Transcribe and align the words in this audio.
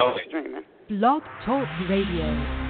Okay. 0.00 0.20
Streaming. 0.28 0.62
Blog 0.90 1.22
Talk 1.46 1.66
Radio. 1.88 2.66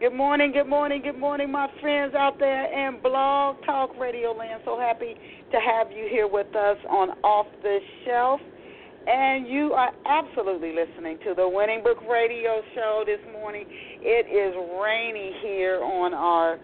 Good 0.00 0.14
morning, 0.14 0.52
good 0.52 0.66
morning, 0.66 1.02
good 1.02 1.18
morning, 1.18 1.52
my 1.52 1.68
friends 1.80 2.14
out 2.14 2.38
there 2.38 2.88
in 2.88 3.00
Blog 3.02 3.56
Talk 3.66 3.90
Radio 3.98 4.32
Land. 4.32 4.62
So 4.64 4.78
happy 4.78 5.14
to 5.52 5.58
have 5.60 5.92
you 5.92 6.08
here 6.10 6.26
with 6.26 6.54
us 6.56 6.78
on 6.88 7.10
Off 7.22 7.46
the 7.62 7.78
Shelf. 8.04 8.40
And 9.06 9.46
you 9.46 9.74
are 9.74 9.92
absolutely 10.06 10.72
listening 10.72 11.18
to 11.24 11.34
the 11.34 11.46
Winning 11.46 11.82
Book 11.82 11.98
Radio 12.10 12.62
Show 12.74 13.04
this 13.04 13.20
morning. 13.32 13.66
It 13.68 14.24
is 14.24 14.56
rainy 14.80 15.32
here 15.42 15.82
on 15.82 16.14
our, 16.14 16.54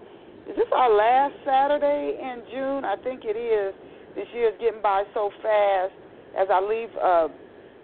is 0.48 0.56
this 0.56 0.68
our 0.72 0.90
last 0.90 1.34
Saturday 1.44 2.18
in 2.20 2.42
June? 2.50 2.86
I 2.86 2.96
think 3.04 3.22
it 3.24 3.36
is. 3.36 3.74
This 4.14 4.26
year 4.32 4.48
is 4.48 4.54
getting 4.58 4.80
by 4.80 5.04
so 5.12 5.30
fast. 5.42 5.92
As 6.38 6.48
I 6.50 6.60
leave 6.60 6.88
uh, 6.96 7.28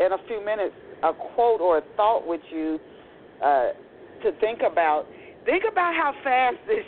in 0.00 0.12
a 0.12 0.18
few 0.26 0.44
minutes, 0.44 0.74
a 1.02 1.12
quote 1.34 1.60
or 1.60 1.78
a 1.78 1.82
thought 1.96 2.26
with 2.26 2.40
you 2.50 2.78
uh, 3.44 3.70
to 4.22 4.32
think 4.40 4.60
about 4.60 5.06
think 5.44 5.64
about 5.70 5.94
how 5.94 6.12
fast 6.24 6.56
this 6.66 6.84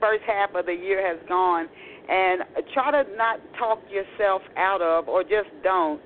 first 0.00 0.22
half 0.26 0.54
of 0.54 0.66
the 0.66 0.72
year 0.72 1.06
has 1.06 1.18
gone 1.28 1.68
and 2.08 2.42
try 2.74 2.90
to 2.90 3.04
not 3.16 3.38
talk 3.58 3.78
yourself 3.90 4.42
out 4.56 4.82
of 4.82 5.08
or 5.08 5.22
just 5.22 5.48
don't 5.62 6.00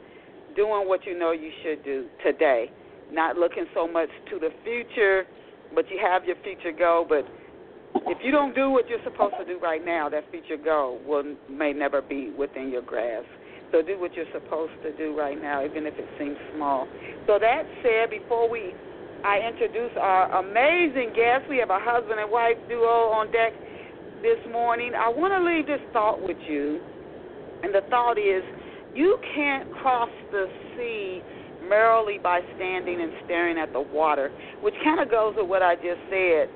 doing 0.56 0.86
what 0.86 1.04
you 1.06 1.18
know 1.18 1.32
you 1.32 1.50
should 1.62 1.84
do 1.84 2.06
today. 2.24 2.70
Not 3.10 3.36
looking 3.36 3.66
so 3.74 3.86
much 3.86 4.08
to 4.30 4.38
the 4.38 4.50
future, 4.64 5.24
but 5.74 5.88
you 5.90 5.98
have 6.02 6.24
your 6.24 6.36
future 6.42 6.72
goal, 6.76 7.06
but 7.08 7.24
if 8.06 8.18
you 8.22 8.30
don't 8.30 8.54
do 8.54 8.70
what 8.70 8.88
you're 8.88 9.02
supposed 9.04 9.34
to 9.38 9.44
do 9.44 9.58
right 9.60 9.84
now, 9.84 10.08
that 10.08 10.30
future 10.30 10.62
goal 10.62 11.00
will 11.06 11.36
may 11.48 11.72
never 11.72 12.02
be 12.02 12.30
within 12.36 12.70
your 12.70 12.82
grasp. 12.82 13.26
So 13.74 13.82
do 13.82 13.98
what 13.98 14.14
you're 14.14 14.30
supposed 14.30 14.78
to 14.86 14.94
do 14.94 15.18
right 15.18 15.34
now, 15.34 15.66
even 15.66 15.82
if 15.82 15.98
it 15.98 16.06
seems 16.14 16.38
small. 16.54 16.86
So 17.26 17.42
that 17.42 17.66
said, 17.82 18.06
before 18.08 18.48
we 18.48 18.70
I 19.24 19.40
introduce 19.40 19.90
our 19.98 20.28
amazing 20.36 21.16
guest. 21.16 21.48
We 21.48 21.56
have 21.56 21.70
a 21.70 21.80
husband 21.80 22.20
and 22.20 22.30
wife 22.30 22.60
duo 22.68 23.08
on 23.08 23.32
deck 23.32 23.56
this 24.20 24.36
morning. 24.52 24.92
I 24.92 25.08
want 25.08 25.32
to 25.32 25.40
leave 25.40 25.66
this 25.66 25.80
thought 25.94 26.20
with 26.20 26.36
you. 26.46 26.78
And 27.64 27.74
the 27.74 27.80
thought 27.88 28.20
is 28.20 28.44
you 28.94 29.16
can't 29.34 29.72
cross 29.80 30.12
the 30.30 30.44
sea 30.76 31.24
merely 31.66 32.18
by 32.22 32.44
standing 32.54 33.00
and 33.00 33.12
staring 33.24 33.56
at 33.56 33.72
the 33.72 33.80
water, 33.80 34.30
which 34.60 34.74
kind 34.84 35.00
of 35.00 35.10
goes 35.10 35.34
with 35.38 35.48
what 35.48 35.62
I 35.62 35.76
just 35.76 36.04
said. 36.12 36.52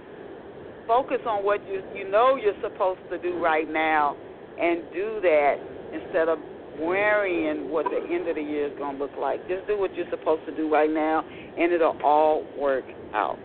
Focus 0.87 1.25
on 1.25 1.42
what 1.48 1.64
you 1.67 1.81
you 1.97 2.05
know 2.05 2.37
you're 2.37 2.61
supposed 2.61 3.01
to 3.09 3.17
do 3.17 3.41
right 3.41 3.69
now 3.69 4.14
and 4.61 4.85
do 4.92 5.25
that 5.25 5.57
instead 5.97 6.29
of 6.29 6.39
worrying 6.81 7.71
what 7.71 7.87
the 7.91 8.01
end 8.12 8.29
of 8.29 8.37
the 8.37 8.43
year 8.43 8.67
is 8.67 8.79
going 8.79 8.97
to 8.97 9.03
look 9.03 9.17
like. 9.19 9.47
Just 9.48 9.67
do 9.67 9.79
what 9.79 9.95
you're 9.95 10.11
supposed 10.11 10.45
to 10.47 10.55
do 10.55 10.73
right 10.73 10.91
now, 10.91 11.25
and 11.27 11.73
it'll 11.73 11.98
all 12.03 12.45
work 12.59 12.85
out. 13.15 13.39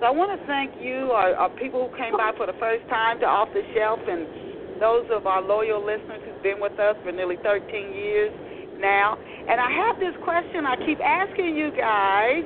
So 0.00 0.06
I 0.06 0.10
want 0.10 0.28
to 0.38 0.40
thank 0.46 0.76
you, 0.80 1.10
our, 1.12 1.34
our 1.34 1.50
people 1.56 1.88
who 1.88 1.96
came 1.96 2.12
by 2.12 2.32
for 2.36 2.46
the 2.46 2.56
first 2.60 2.86
time 2.88 3.18
to 3.20 3.26
Off 3.26 3.48
the 3.54 3.64
Shelf, 3.72 4.00
and 4.04 4.80
those 4.80 5.08
of 5.10 5.26
our 5.26 5.40
loyal 5.40 5.80
listeners 5.80 6.20
who've 6.20 6.42
been 6.42 6.60
with 6.60 6.76
us 6.78 6.96
for 7.02 7.12
nearly 7.12 7.36
13 7.40 7.64
years 7.96 8.32
now. 8.78 9.16
And 9.48 9.56
I 9.56 9.70
have 9.72 9.96
this 9.96 10.12
question 10.22 10.66
I 10.66 10.76
keep 10.84 11.00
asking 11.00 11.56
you 11.56 11.72
guys: 11.72 12.44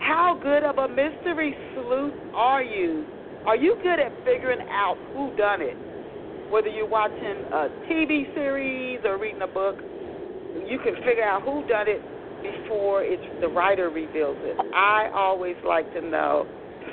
How 0.00 0.38
good 0.38 0.62
of 0.62 0.78
a 0.78 0.88
mystery 0.88 1.56
sleuth 1.74 2.14
are 2.34 2.62
you? 2.62 3.04
Are 3.46 3.56
you 3.56 3.74
good 3.82 3.98
at 3.98 4.14
figuring 4.24 4.62
out 4.70 4.96
who 5.14 5.34
done 5.34 5.60
it? 5.60 5.76
Whether 6.52 6.68
you're 6.68 6.86
watching 6.86 7.16
a 7.48 7.72
TV 7.88 8.28
series 8.34 9.00
or 9.08 9.16
reading 9.16 9.40
a 9.40 9.48
book, 9.48 9.80
you 10.68 10.76
can 10.84 10.94
figure 11.00 11.24
out 11.24 11.40
who 11.40 11.64
done 11.66 11.88
it 11.88 12.04
before 12.44 13.00
it's 13.00 13.24
the 13.40 13.48
writer 13.48 13.88
reveals 13.88 14.36
it. 14.44 14.60
I 14.76 15.08
always 15.16 15.56
like 15.64 15.88
to 15.96 16.02
know, 16.04 16.44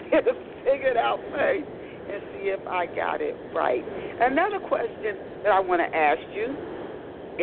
figure 0.64 0.96
it 0.96 0.96
out 0.96 1.20
first 1.36 1.68
and 1.68 2.24
see 2.40 2.56
if 2.56 2.64
I 2.72 2.88
got 2.96 3.20
it 3.20 3.36
right. 3.52 3.84
Another 4.24 4.64
question 4.64 5.20
that 5.44 5.52
I 5.52 5.60
want 5.60 5.84
to 5.84 5.92
ask 5.92 6.24
you 6.32 6.56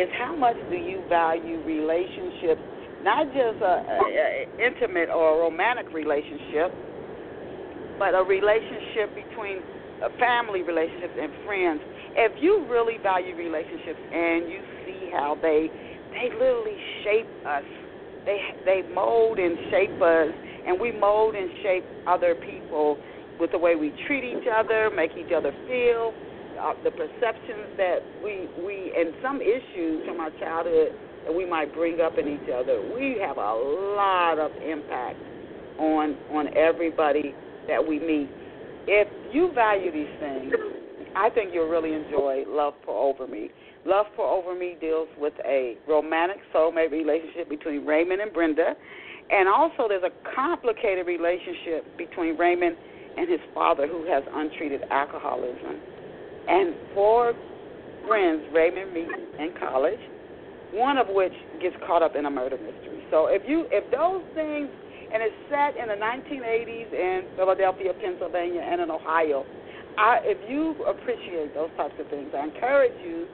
is 0.01 0.09
how 0.17 0.33
much 0.35 0.57
do 0.73 0.75
you 0.75 1.05
value 1.09 1.61
relationships, 1.69 2.65
not 3.05 3.29
just 3.29 3.61
a, 3.61 3.75
a, 3.85 3.97
a 4.09 4.29
intimate 4.57 5.13
or 5.13 5.37
a 5.37 5.39
romantic 5.45 5.93
relationship, 5.93 6.73
but 8.01 8.17
a 8.17 8.25
relationship 8.25 9.13
between 9.13 9.61
family 10.17 10.61
relationships 10.61 11.13
and 11.13 11.29
friends 11.45 11.81
if 12.17 12.33
you 12.41 12.65
really 12.69 12.97
value 12.97 13.35
relationships 13.35 14.01
and 14.11 14.49
you 14.49 14.59
see 14.85 15.09
how 15.13 15.37
they 15.41 15.69
they 16.11 16.33
literally 16.33 16.77
shape 17.03 17.29
us, 17.45 17.63
they 18.25 18.41
they 18.65 18.81
mold 18.93 19.37
and 19.37 19.57
shape 19.69 20.01
us, 20.01 20.33
and 20.65 20.81
we 20.81 20.91
mold 20.91 21.35
and 21.35 21.49
shape 21.61 21.85
other 22.07 22.33
people 22.33 22.97
with 23.39 23.51
the 23.51 23.57
way 23.57 23.75
we 23.75 23.93
treat 24.07 24.23
each 24.23 24.47
other, 24.49 24.89
make 24.89 25.11
each 25.13 25.31
other 25.31 25.53
feel, 25.67 26.11
uh, 26.59 26.73
the 26.83 26.89
perceptions 26.89 27.69
that 27.77 28.01
we 28.23 28.49
we 28.65 28.91
and 28.97 29.13
some 29.21 29.39
issues 29.39 30.05
from 30.07 30.19
our 30.19 30.31
childhood 30.41 30.97
that 31.25 31.35
we 31.35 31.45
might 31.45 31.71
bring 31.73 32.01
up 32.01 32.17
in 32.17 32.27
each 32.27 32.49
other. 32.49 32.81
We 32.97 33.21
have 33.21 33.37
a 33.37 33.53
lot 33.93 34.39
of 34.39 34.51
impact 34.57 35.21
on 35.77 36.17
on 36.33 36.49
everybody 36.57 37.35
that 37.67 37.85
we 37.85 37.99
meet. 37.99 38.29
If 38.87 39.07
you 39.31 39.51
value 39.53 39.91
these 39.91 40.07
things, 40.19 40.53
I 41.17 41.31
think 41.31 41.49
you'll 41.51 41.67
really 41.67 41.93
enjoy 41.93 42.43
Love 42.47 42.75
Pour 42.85 43.09
Over 43.09 43.25
Me. 43.25 43.49
Love 43.85 44.05
Pour 44.15 44.29
Over 44.29 44.53
Me 44.53 44.77
deals 44.79 45.07
with 45.17 45.33
a 45.43 45.75
romantic 45.89 46.37
soulmate 46.53 46.91
relationship 46.91 47.49
between 47.49 47.85
Raymond 47.87 48.21
and 48.21 48.31
Brenda, 48.31 48.75
and 49.31 49.49
also 49.49 49.89
there's 49.89 50.03
a 50.05 50.13
complicated 50.35 51.07
relationship 51.07 51.97
between 51.97 52.37
Raymond 52.37 52.77
and 53.17 53.27
his 53.27 53.39
father, 53.55 53.87
who 53.87 54.05
has 54.05 54.23
untreated 54.31 54.81
alcoholism. 54.91 55.81
And 56.47 56.75
four 56.93 57.33
friends 58.07 58.43
Raymond 58.53 58.93
meets 58.93 59.09
in 59.39 59.55
college, 59.59 59.99
one 60.71 60.97
of 60.97 61.07
which 61.09 61.33
gets 61.59 61.75
caught 61.87 62.03
up 62.03 62.15
in 62.15 62.27
a 62.27 62.29
murder 62.29 62.57
mystery. 62.57 63.03
So 63.09 63.25
if 63.25 63.41
you 63.47 63.65
if 63.71 63.89
those 63.89 64.21
things 64.35 64.69
and 65.11 65.23
it's 65.23 65.35
set 65.49 65.79
in 65.81 65.87
the 65.87 65.95
1980s 65.95 66.93
in 66.93 67.23
Philadelphia, 67.35 67.93
Pennsylvania, 67.99 68.61
and 68.61 68.81
in 68.81 68.91
Ohio 68.91 69.45
I, 69.97 70.21
if 70.21 70.37
you 70.49 70.77
appreciate 70.85 71.53
those 71.57 71.73
types 71.75 71.95
of 71.99 72.07
things, 72.09 72.29
I 72.29 72.45
encourage 72.45 72.93
you 73.01 73.25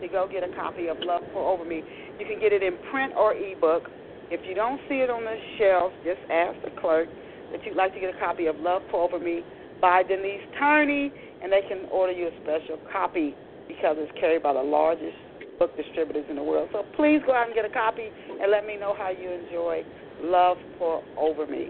to 0.00 0.06
go 0.08 0.28
get 0.30 0.46
a 0.46 0.54
copy 0.54 0.86
of 0.86 0.96
Love 1.00 1.22
Pour 1.32 1.42
Over 1.42 1.64
Me. 1.64 1.82
You 2.18 2.26
can 2.26 2.38
get 2.38 2.52
it 2.52 2.62
in 2.62 2.78
print 2.90 3.12
or 3.18 3.34
ebook. 3.34 3.90
If 4.30 4.40
you 4.46 4.54
don't 4.54 4.80
see 4.88 5.02
it 5.02 5.10
on 5.10 5.24
the 5.24 5.36
shelf, 5.58 5.92
just 6.06 6.22
ask 6.30 6.54
the 6.62 6.70
clerk 6.80 7.08
that 7.50 7.66
you'd 7.66 7.76
like 7.76 7.92
to 7.94 8.00
get 8.00 8.14
a 8.14 8.18
copy 8.18 8.46
of 8.46 8.56
Love 8.56 8.82
Pour 8.90 9.02
Over 9.02 9.18
Me 9.18 9.42
by 9.80 10.02
Denise 10.02 10.46
Turney, 10.58 11.12
and 11.42 11.50
they 11.50 11.62
can 11.68 11.90
order 11.90 12.12
you 12.12 12.28
a 12.28 12.34
special 12.42 12.78
copy 12.90 13.34
because 13.66 13.96
it's 13.98 14.12
carried 14.18 14.42
by 14.42 14.52
the 14.52 14.62
largest 14.62 15.18
book 15.58 15.76
distributors 15.76 16.24
in 16.30 16.36
the 16.36 16.42
world. 16.42 16.68
So 16.72 16.86
please 16.94 17.20
go 17.26 17.34
out 17.34 17.46
and 17.46 17.54
get 17.54 17.64
a 17.64 17.74
copy 17.74 18.06
and 18.06 18.50
let 18.50 18.64
me 18.64 18.76
know 18.78 18.94
how 18.96 19.10
you 19.10 19.30
enjoy 19.30 19.82
Love 20.22 20.56
Pour 20.78 21.02
Over 21.18 21.46
Me. 21.46 21.68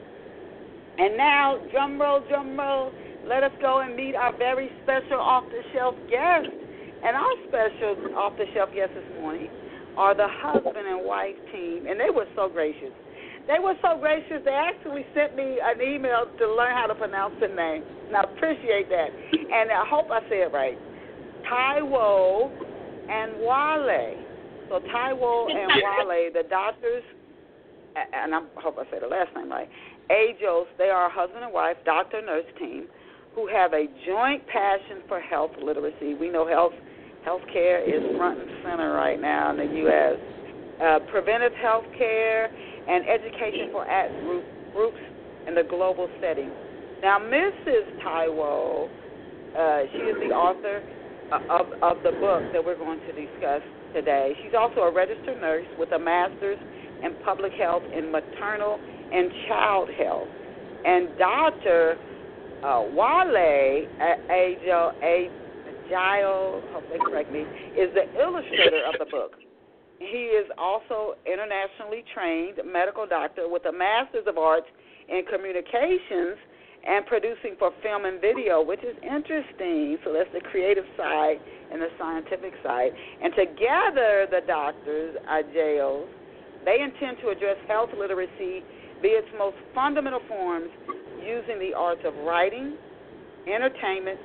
And 0.99 1.17
now, 1.17 1.59
drum 1.73 1.99
roll, 1.99 2.21
drum 2.29 2.59
roll 2.59 2.93
let 3.27 3.43
us 3.43 3.53
go 3.61 3.81
and 3.81 3.95
meet 3.95 4.15
our 4.15 4.37
very 4.37 4.71
special 4.83 5.21
off 5.21 5.45
the 5.47 5.63
shelf 5.73 5.95
guest. 6.11 6.49
And 7.05 7.17
our 7.17 7.35
special 7.49 8.17
off 8.17 8.37
the 8.37 8.47
shelf 8.55 8.71
guest 8.75 8.93
this 8.95 9.21
morning 9.21 9.49
are 9.97 10.15
the 10.15 10.29
husband 10.29 10.87
and 10.87 11.05
wife 11.05 11.37
team, 11.53 11.87
and 11.87 11.99
they 11.99 12.11
were 12.11 12.27
so 12.35 12.49
gracious. 12.49 12.95
They 13.47 13.59
were 13.59 13.75
so 13.83 13.99
gracious. 13.99 14.39
They 14.45 14.55
actually 14.55 15.05
sent 15.15 15.37
me 15.37 15.59
an 15.63 15.83
email 15.83 16.27
to 16.39 16.45
learn 16.55 16.75
how 16.75 16.87
to 16.87 16.95
pronounce 16.95 17.35
the 17.41 17.49
name, 17.49 17.83
and 18.07 18.17
I 18.17 18.23
appreciate 18.23 18.89
that. 18.89 19.11
And 19.35 19.71
I 19.71 19.85
hope 19.87 20.11
I 20.11 20.21
say 20.31 20.47
it 20.47 20.53
right. 20.53 20.79
Taiwo 21.51 22.51
and 23.11 23.33
Wale. 23.43 24.15
So 24.69 24.79
Taiwo 24.95 25.51
and 25.51 25.83
Wale, 25.83 26.31
the 26.35 26.49
doctors, 26.49 27.03
and 28.15 28.35
I 28.35 28.41
hope 28.57 28.79
I 28.79 28.89
said 28.91 29.03
the 29.03 29.09
last 29.09 29.35
name 29.35 29.51
right. 29.51 29.69
Ajaos, 30.11 30.67
they 30.79 30.89
are 30.89 31.07
a 31.07 31.13
husband 31.13 31.45
and 31.45 31.53
wife, 31.53 31.77
doctor 31.85 32.23
nurse 32.23 32.47
team 32.59 32.87
who 33.35 33.49
have 33.49 33.73
a 33.73 33.87
joint 34.07 34.47
passion 34.47 35.03
for 35.09 35.21
health 35.21 35.53
literacy. 35.63 36.15
We 36.15 36.31
know 36.31 36.47
health 36.47 36.73
healthcare 37.27 37.87
is 37.87 38.03
front 38.17 38.41
and 38.41 38.51
center 38.65 38.93
right 38.93 39.21
now 39.21 39.51
in 39.51 39.57
the 39.57 39.77
U.S. 39.87 40.19
Uh, 40.83 40.99
preventive 41.11 41.53
health 41.63 41.85
care 41.97 42.47
and 42.47 43.09
education 43.09 43.71
for 43.71 43.87
at 43.87 44.11
groups 44.73 44.99
in 45.47 45.55
the 45.55 45.63
global 45.63 46.09
setting. 46.21 46.51
Now, 47.01 47.19
Mrs. 47.19 48.03
Taiwo, 48.03 48.89
uh, 48.89 49.83
she 49.93 49.99
is 49.99 50.17
the 50.29 50.35
author 50.35 50.83
of, 51.33 51.67
of 51.83 52.03
the 52.03 52.13
book 52.19 52.43
that 52.53 52.65
we're 52.65 52.77
going 52.77 53.01
to 53.01 53.13
discuss 53.13 53.63
today. 53.95 54.35
She's 54.43 54.55
also 54.59 54.81
a 54.83 54.93
registered 54.93 55.41
nurse 55.41 55.67
with 55.79 55.93
a 55.93 55.99
master's 55.99 56.59
in 57.03 57.15
public 57.25 57.53
health 57.53 57.83
in 57.97 58.11
maternal 58.11 58.79
and 59.13 59.31
child 59.49 59.89
health. 59.99 60.29
And 60.85 61.09
Dr 61.19 61.97
uh, 62.65 62.83
Wale 62.95 63.87
Ajao 65.91 66.63
hope 66.73 66.85
they 66.91 66.99
correct 66.99 67.33
me, 67.33 67.41
is 67.77 67.93
the 67.95 68.07
illustrator 68.21 68.85
of 68.87 68.95
the 68.99 69.07
book. 69.11 69.33
he 69.99 70.35
is 70.35 70.47
also 70.59 71.15
internationally 71.27 72.05
trained 72.15 72.59
medical 72.67 73.07
doctor 73.07 73.49
with 73.49 73.65
a 73.67 73.73
master's 73.73 74.27
of 74.27 74.39
arts 74.39 74.67
in 75.09 75.23
communications 75.31 76.39
and 76.85 77.07
producing 77.07 77.55
for 77.59 77.71
film 77.83 78.05
and 78.07 78.21
video, 78.21 78.61
which 78.63 78.83
is 78.83 78.97
interesting. 79.03 79.99
So 80.05 80.13
that's 80.13 80.31
the 80.35 80.41
creative 80.51 80.85
side 80.97 81.39
and 81.71 81.81
the 81.81 81.89
scientific 81.99 82.55
side. 82.65 82.91
And 83.23 83.33
together, 83.35 84.27
the 84.31 84.41
doctors 84.47 85.15
Ajaos, 85.31 86.09
they 86.65 86.81
intend 86.83 87.19
to 87.23 87.29
address 87.31 87.57
health 87.69 87.91
literacy 87.97 88.65
via 89.01 89.19
its 89.19 89.29
most 89.39 89.57
fundamental 89.75 90.21
forms 90.29 90.71
using 91.25 91.59
the 91.59 91.75
arts 91.77 92.03
of 92.05 92.15
writing, 92.25 92.77
entertainment, 93.47 94.19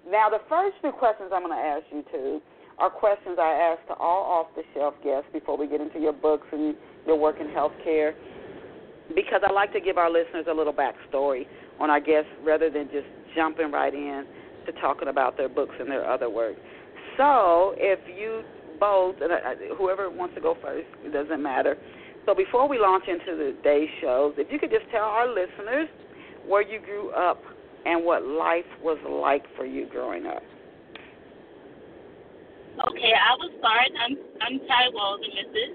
Now, 0.09 0.29
the 0.29 0.39
first 0.47 0.77
two 0.81 0.91
questions 0.91 1.31
I'm 1.33 1.43
going 1.43 1.51
to 1.51 1.67
ask 1.67 1.83
you 1.91 2.03
two 2.09 2.41
are 2.79 2.89
questions 2.89 3.37
I 3.39 3.75
ask 3.75 3.85
to 3.87 3.93
all 3.95 4.23
off 4.23 4.47
the 4.55 4.63
shelf 4.73 4.93
guests 5.03 5.27
before 5.33 5.57
we 5.57 5.67
get 5.67 5.81
into 5.81 5.99
your 5.99 6.13
books 6.13 6.47
and 6.53 6.75
your 7.05 7.17
work 7.17 7.37
in 7.41 7.47
healthcare, 7.47 8.13
because 9.13 9.41
I 9.43 9.51
like 9.51 9.73
to 9.73 9.81
give 9.81 9.97
our 9.97 10.09
listeners 10.09 10.45
a 10.49 10.53
little 10.53 10.73
backstory 10.73 11.45
on 11.79 11.89
our 11.89 11.99
guests 11.99 12.29
rather 12.45 12.69
than 12.69 12.87
just 12.91 13.07
jumping 13.35 13.71
right 13.71 13.93
in 13.93 14.25
to 14.65 14.71
talking 14.79 15.09
about 15.09 15.35
their 15.35 15.49
books 15.49 15.75
and 15.77 15.91
their 15.91 16.09
other 16.09 16.29
work. 16.29 16.55
So, 17.17 17.73
if 17.77 17.99
you 18.07 18.43
both, 18.79 19.15
and 19.21 19.31
uh, 19.31 19.35
uh, 19.35 19.75
whoever 19.75 20.09
wants 20.09 20.35
to 20.35 20.41
go 20.41 20.55
first, 20.61 20.87
it 21.03 21.11
doesn't 21.11 21.41
matter. 21.41 21.75
So, 22.25 22.33
before 22.33 22.69
we 22.69 22.79
launch 22.79 23.05
into 23.07 23.35
the 23.35 23.57
day 23.61 23.87
shows, 24.01 24.35
if 24.37 24.51
you 24.51 24.59
could 24.59 24.69
just 24.69 24.89
tell 24.91 25.03
our 25.03 25.27
listeners 25.27 25.89
where 26.45 26.61
you 26.61 26.79
grew 26.79 27.09
up 27.11 27.41
and 27.87 28.03
what 28.03 28.27
life 28.27 28.67
was 28.83 28.99
like 29.07 29.47
for 29.55 29.65
you 29.65 29.87
growing 29.87 30.27
up. 30.27 30.43
Okay, 32.91 33.13
I 33.15 33.31
will 33.39 33.55
start. 33.57 33.89
I'm 33.95 34.13
I'm 34.43 34.59
Ty 34.67 34.91
Walls, 34.93 35.23
Mrs. 35.23 35.71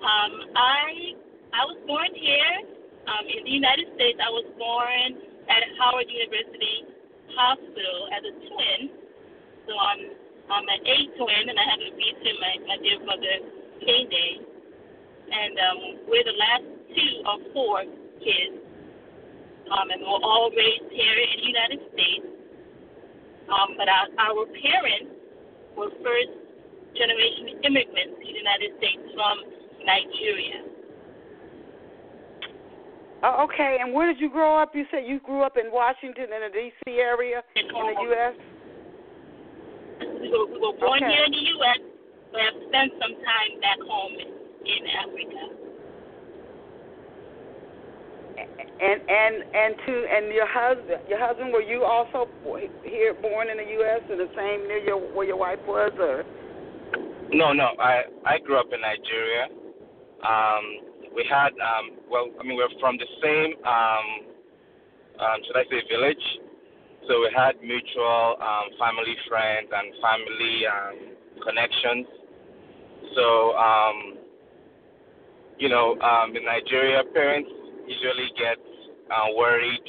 Um, 0.00 0.32
I 0.56 1.14
I 1.52 1.62
was 1.68 1.78
born 1.86 2.10
here 2.16 2.54
um, 3.06 3.24
in 3.28 3.44
the 3.44 3.54
United 3.54 3.92
States. 3.94 4.18
I 4.18 4.32
was 4.32 4.48
born 4.56 5.20
at 5.46 5.62
Howard 5.78 6.08
University 6.08 6.88
Hospital 7.36 7.98
as 8.16 8.22
a 8.24 8.34
twin. 8.48 8.80
So 9.68 9.76
I'm 9.78 10.00
I'm 10.48 10.66
an 10.66 10.80
A 10.80 10.96
twin, 11.14 11.44
and 11.52 11.56
I 11.60 11.64
have 11.70 11.82
a 11.86 11.92
B 11.92 12.02
twin. 12.24 12.36
My 12.40 12.52
my 12.72 12.76
dear 12.82 12.98
brother 13.04 13.36
Day, 13.84 14.42
and 15.28 15.54
um, 15.60 15.78
we're 16.08 16.24
the 16.24 16.34
last 16.34 16.66
two 16.96 17.12
of 17.30 17.38
four 17.52 17.84
kids. 18.18 18.67
Um, 19.68 19.90
and 19.92 20.00
we're 20.00 20.24
all 20.24 20.50
raised 20.56 20.88
here 20.92 21.16
in 21.16 21.28
the 21.40 21.46
United 21.46 21.80
States. 21.92 22.26
Um, 23.48 23.76
but 23.76 23.88
our, 23.88 24.08
our 24.16 24.44
parents 24.48 25.12
were 25.76 25.92
first 26.00 26.32
generation 26.96 27.60
immigrants 27.64 28.16
to 28.20 28.24
the 28.24 28.36
United 28.36 28.70
States 28.80 29.04
from 29.12 29.36
Nigeria. 29.84 30.68
Uh, 33.22 33.44
okay, 33.44 33.78
and 33.80 33.92
where 33.92 34.06
did 34.06 34.20
you 34.20 34.30
grow 34.30 34.56
up? 34.56 34.74
You 34.74 34.84
said 34.90 35.02
you 35.04 35.18
grew 35.20 35.42
up 35.42 35.56
in 35.56 35.72
Washington 35.72 36.30
in 36.30 36.40
the 36.46 36.52
D.C. 36.52 36.98
area 36.98 37.42
in, 37.56 37.66
in 37.66 37.72
the 37.72 37.96
U.S. 38.14 38.34
We 40.22 40.30
were, 40.30 40.46
we 40.46 40.58
were 40.62 40.78
born 40.78 41.02
okay. 41.02 41.10
here 41.10 41.24
in 41.26 41.32
the 41.32 41.44
U.S., 41.58 41.80
but 42.30 42.40
have 42.40 42.58
spent 42.68 42.92
some 43.02 43.14
time 43.18 43.52
back 43.60 43.80
home 43.82 44.14
in 44.62 44.82
Africa. 45.02 45.67
And 48.80 49.00
and 49.08 49.34
and 49.54 49.74
to 49.86 50.06
and 50.06 50.32
your 50.32 50.46
husband, 50.46 51.00
your 51.08 51.18
husband, 51.18 51.52
were 51.52 51.62
you 51.62 51.84
also 51.84 52.28
here, 52.84 53.14
born 53.14 53.50
in 53.50 53.56
the 53.56 53.68
U.S. 53.82 54.02
in 54.10 54.18
the 54.18 54.30
same 54.36 54.68
near 54.68 54.78
your 54.78 54.98
where 55.14 55.26
your 55.26 55.38
wife 55.38 55.58
was, 55.66 55.92
or? 55.98 56.24
No, 57.30 57.52
no. 57.52 57.74
I 57.80 58.02
I 58.24 58.38
grew 58.38 58.58
up 58.58 58.72
in 58.72 58.80
Nigeria. 58.80 59.48
Um, 60.22 60.88
we 61.14 61.24
had, 61.28 61.50
um, 61.58 61.98
well, 62.10 62.28
I 62.38 62.44
mean, 62.44 62.56
we're 62.56 62.68
from 62.80 62.96
the 62.96 63.06
same, 63.22 63.54
um, 63.66 64.06
um, 65.18 65.38
should 65.46 65.56
I 65.56 65.64
say, 65.70 65.82
village. 65.90 66.24
So 67.08 67.20
we 67.20 67.30
had 67.34 67.58
mutual 67.62 68.36
um, 68.38 68.70
family 68.78 69.16
friends 69.28 69.68
and 69.72 69.94
family 69.98 70.54
um, 70.66 71.42
connections. 71.42 72.06
So, 73.16 73.56
um, 73.56 74.18
you 75.58 75.68
know, 75.68 75.98
um, 76.00 76.36
in 76.36 76.44
Nigeria, 76.44 77.02
parents 77.12 77.50
usually 77.88 78.28
get 78.36 78.60
uh, 79.08 79.32
worried 79.34 79.86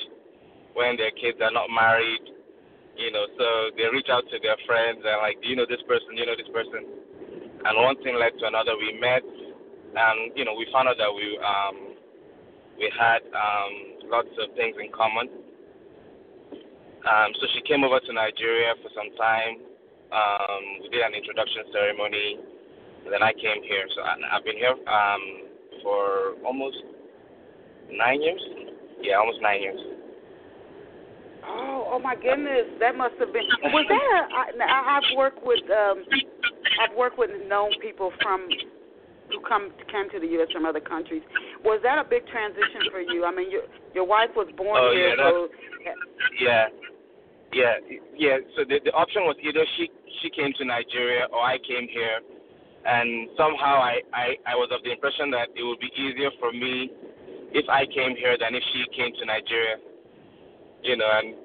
when 0.74 0.96
their 0.96 1.12
kids 1.20 1.38
are 1.44 1.52
not 1.52 1.68
married. 1.70 2.24
You 2.96 3.12
know, 3.12 3.28
so 3.40 3.46
they 3.80 3.88
reach 3.92 4.12
out 4.12 4.28
to 4.28 4.38
their 4.44 4.60
friends 4.68 5.00
and 5.04 5.20
like, 5.24 5.40
do 5.40 5.48
you 5.48 5.56
know 5.56 5.68
this 5.68 5.84
person? 5.88 6.16
Do 6.16 6.20
you 6.20 6.28
know 6.28 6.36
this 6.36 6.52
person? 6.52 6.84
And 7.64 7.74
one 7.80 7.96
thing 8.04 8.16
led 8.16 8.36
to 8.40 8.48
another. 8.48 8.76
We 8.76 8.96
met 9.00 9.24
and 9.96 10.32
you 10.36 10.46
know 10.46 10.54
we 10.54 10.68
found 10.72 10.88
out 10.88 10.98
that 10.98 11.10
we 11.10 11.26
um, 11.42 11.96
we 12.78 12.92
had 12.94 13.26
um, 13.34 13.74
lots 14.10 14.30
of 14.38 14.54
things 14.56 14.76
in 14.78 14.92
common. 14.94 15.28
Um, 17.00 17.30
so 17.40 17.48
she 17.56 17.62
came 17.64 17.84
over 17.84 18.00
to 18.00 18.12
Nigeria 18.14 18.76
for 18.84 18.92
some 18.92 19.10
time. 19.16 19.64
Um, 20.12 20.64
we 20.84 20.90
did 20.90 21.02
an 21.02 21.16
introduction 21.16 21.64
ceremony, 21.72 22.40
and 23.06 23.12
then 23.12 23.24
I 23.24 23.32
came 23.34 23.64
here. 23.64 23.88
So 23.96 24.04
I, 24.04 24.14
I've 24.36 24.44
been 24.44 24.58
here 24.60 24.76
um, 24.88 25.24
for 25.82 26.36
almost 26.46 26.78
nine 27.92 28.22
years. 28.22 28.42
Yeah, 29.02 29.18
almost 29.18 29.42
nine 29.42 29.62
years. 29.62 29.80
Oh, 31.46 31.98
oh 31.98 32.00
my 32.00 32.16
goodness, 32.16 32.70
that 32.80 32.96
must 32.96 33.16
have 33.20 33.34
been. 33.34 33.48
Was 33.74 33.86
that? 33.90 34.62
I, 34.62 34.98
I've 34.98 35.18
worked 35.18 35.42
with 35.42 35.64
um, 35.72 36.04
I've 36.78 36.96
worked 36.96 37.18
with 37.18 37.32
known 37.48 37.72
people 37.82 38.12
from 38.22 38.48
who 39.30 39.40
come 39.48 39.72
came 39.90 40.10
to 40.10 40.20
the 40.20 40.28
U.S. 40.38 40.50
from 40.52 40.66
other 40.66 40.80
countries. 40.80 41.22
Was 41.64 41.82
that 41.84 41.98
a 41.98 42.06
big 42.06 42.26
transition 42.28 42.90
for 42.92 43.02
you? 43.02 43.26
I 43.26 43.32
mean, 43.34 43.50
your 43.50 43.64
your 43.94 44.06
wife 44.06 44.30
was 44.36 44.48
born 44.58 44.78
oh, 44.78 44.92
here, 44.94 45.16
yeah, 45.16 45.30
so 45.30 45.50
yeah, 46.40 46.66
yeah, 47.54 47.76
yeah. 48.18 48.38
So 48.56 48.64
the 48.68 48.80
the 48.86 48.94
option 48.94 49.24
was 49.24 49.36
either 49.42 49.66
she 49.78 49.90
she 50.22 50.30
came 50.30 50.54
to 50.58 50.66
Nigeria 50.66 51.26
or 51.34 51.42
I 51.42 51.58
came 51.66 51.88
here, 51.90 52.22
and 52.86 53.30
somehow 53.38 53.82
I 53.82 54.02
I 54.14 54.26
I 54.46 54.54
was 54.56 54.70
of 54.70 54.84
the 54.84 54.92
impression 54.92 55.32
that 55.32 55.50
it 55.56 55.64
would 55.64 55.80
be 55.80 55.90
easier 55.98 56.30
for 56.40 56.52
me 56.52 56.92
if 57.54 57.68
I 57.70 57.86
came 57.86 58.16
here 58.16 58.38
than 58.40 58.56
if 58.56 58.64
she 58.74 58.86
came 58.96 59.14
to 59.20 59.26
Nigeria. 59.26 59.78
You 60.82 60.96
know, 60.96 61.10
and 61.12 61.36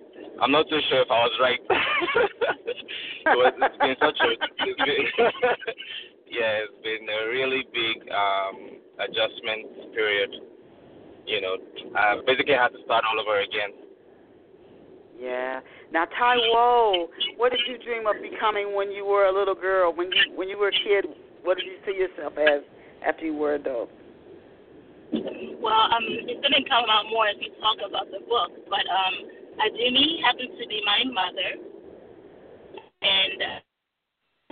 I'm 0.40 0.52
not 0.52 0.68
too 0.68 0.78
sure 0.88 1.02
if 1.02 1.10
I 1.10 1.20
was 1.26 1.36
right. 1.40 1.60
it 1.70 3.36
was, 3.36 3.52
it's 3.58 3.78
been 3.78 3.96
such 3.98 4.18
a 4.22 4.28
it's 4.34 4.78
been, 4.78 5.06
yeah, 6.30 6.62
it's 6.66 6.78
been 6.82 7.08
a 7.08 7.28
really 7.28 7.66
big 7.74 8.08
um, 8.10 8.78
adjustment 8.98 9.94
period. 9.94 10.30
you 11.26 11.40
know, 11.40 11.56
I 11.96 12.20
basically 12.26 12.54
had 12.54 12.68
to 12.68 12.82
start 12.84 13.04
all 13.08 13.20
over 13.20 13.40
again. 13.40 13.74
Yeah. 15.18 15.60
Now, 15.92 16.06
Taiwo, 16.06 17.08
what 17.36 17.52
did 17.52 17.60
you 17.68 17.78
dream 17.78 18.06
of 18.06 18.16
becoming 18.20 18.74
when 18.74 18.90
you 18.90 19.04
were 19.04 19.26
a 19.26 19.32
little 19.32 19.54
girl? 19.54 19.94
When 19.94 20.10
you 20.10 20.34
when 20.34 20.48
you 20.48 20.58
were 20.58 20.68
a 20.68 20.72
kid, 20.72 21.06
what 21.42 21.58
did 21.58 21.66
you 21.66 21.78
see 21.86 21.96
yourself 21.98 22.34
as 22.38 22.62
after 23.06 23.24
you 23.24 23.34
were 23.34 23.54
adult? 23.54 23.90
Well, 25.64 25.88
um, 25.96 26.04
it's 26.28 26.44
going 26.44 26.52
to 26.60 26.68
come 26.68 26.84
out 26.92 27.08
more 27.08 27.24
as 27.24 27.40
we 27.40 27.48
talk 27.56 27.80
about 27.80 28.12
the 28.12 28.20
book, 28.28 28.52
but 28.68 28.84
um, 28.84 29.14
Ajimi 29.64 30.20
happens 30.20 30.52
to 30.60 30.64
be 30.68 30.84
my 30.84 31.08
mother, 31.08 31.56
and 33.00 33.36
uh, 33.40 33.60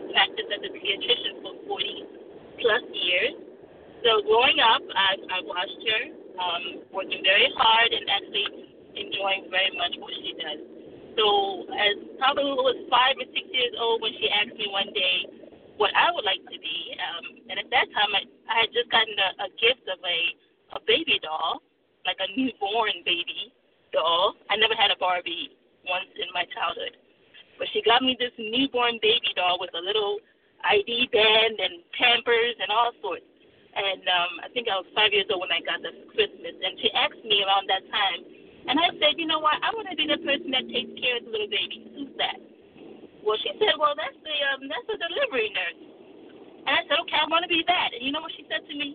practiced 0.09 0.49
as 0.57 0.65
a 0.65 0.73
pediatrician 0.73 1.45
for 1.45 1.53
40 1.69 2.65
plus 2.65 2.85
years. 2.97 3.37
So 4.09 4.25
growing 4.25 4.57
up, 4.65 4.81
I, 4.97 5.21
I 5.37 5.39
watched 5.45 5.85
her 5.85 6.03
um, 6.41 6.65
working 6.97 7.21
very 7.21 7.53
hard 7.61 7.93
and 7.93 8.09
actually 8.09 8.73
enjoying 8.97 9.53
very 9.53 9.69
much 9.77 9.93
what 10.01 10.17
she 10.17 10.33
does. 10.41 10.65
So 11.21 11.69
as 11.77 11.95
probably 12.17 12.57
was 12.57 12.89
five 12.89 13.21
or 13.21 13.29
six 13.37 13.45
years 13.53 13.77
old 13.77 14.01
when 14.01 14.17
she 14.17 14.33
asked 14.33 14.57
me 14.57 14.65
one 14.73 14.89
day 14.97 15.29
what 15.77 15.93
I 15.93 16.09
would 16.09 16.25
like 16.25 16.41
to 16.41 16.57
be, 16.57 16.79
um, 16.97 17.25
and 17.53 17.61
at 17.61 17.69
that 17.69 17.93
time 17.93 18.17
I, 18.17 18.25
I 18.49 18.55
had 18.65 18.73
just 18.73 18.89
gotten 18.89 19.13
a, 19.13 19.29
a 19.45 19.49
gift 19.61 19.85
of 19.93 20.01
a 20.01 20.19
a 20.73 20.81
baby 20.87 21.21
doll, 21.23 21.63
like 22.05 22.19
a 22.21 22.29
newborn 22.37 23.05
baby 23.05 23.53
doll. 23.93 24.35
I 24.51 24.57
never 24.57 24.75
had 24.75 24.91
a 24.91 24.99
Barbie 24.99 25.55
once 25.89 26.11
in 26.17 26.29
my 26.33 26.45
childhood, 26.53 26.97
but 27.59 27.69
she 27.73 27.83
got 27.83 28.03
me 28.03 28.17
this 28.19 28.35
newborn 28.39 28.99
baby 29.03 29.33
doll 29.37 29.59
with 29.61 29.75
a 29.75 29.83
little 29.83 30.19
ID 30.65 31.11
band 31.13 31.59
and 31.59 31.83
Pampers 31.97 32.57
and 32.61 32.71
all 32.71 32.93
sorts. 33.03 33.27
And 33.73 34.05
um, 34.05 34.33
I 34.45 34.49
think 34.53 34.69
I 34.69 34.77
was 34.77 34.89
five 34.93 35.17
years 35.17 35.27
old 35.33 35.49
when 35.49 35.53
I 35.53 35.65
got 35.65 35.81
this 35.81 35.97
Christmas, 36.13 36.53
and 36.53 36.77
she 36.81 36.93
asked 36.93 37.25
me 37.25 37.41
around 37.41 37.65
that 37.73 37.85
time 37.89 38.21
and 38.69 38.79
I 38.79 38.95
said, 39.03 39.19
you 39.19 39.27
know 39.27 39.43
what? 39.43 39.59
I 39.59 39.75
want 39.75 39.91
to 39.91 39.99
be 39.99 40.07
the 40.07 40.23
person 40.23 40.55
that 40.55 40.71
takes 40.71 40.95
care 40.95 41.19
of 41.19 41.27
the 41.27 41.35
little 41.35 41.51
baby. 41.51 41.83
Who's 41.99 42.15
that? 42.19 42.39
Well, 43.27 43.39
she 43.43 43.51
said, 43.59 43.75
well, 43.79 43.95
that's 43.99 44.19
the 44.23 44.37
um, 44.55 44.71
that's 44.71 44.87
the 44.87 44.99
delivery 44.99 45.51
nurse. 45.51 45.83
And 46.63 46.73
I 46.79 46.83
said, 46.87 46.99
okay, 47.07 47.19
I 47.19 47.27
want 47.27 47.43
to 47.43 47.51
be 47.51 47.67
that. 47.67 47.91
And 47.95 48.03
you 48.07 48.15
know 48.15 48.23
what 48.23 48.35
she 48.39 48.47
said 48.47 48.63
to 48.63 48.75
me? 48.75 48.95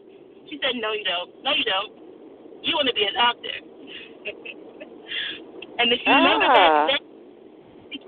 She 0.49 0.59
said, 0.63 0.79
no, 0.79 0.93
you 0.93 1.03
don't. 1.03 1.31
No, 1.43 1.51
you 1.51 1.65
don't. 1.67 1.91
You 2.63 2.75
want 2.75 2.87
to 2.87 2.95
be 2.95 3.03
a 3.03 3.13
doctor. 3.13 3.55
and 5.79 5.91
if 5.91 5.99
you 6.03 6.11
ah. 6.11 6.23
remember 6.23 6.47
back 6.47 6.71
then, 6.91 7.03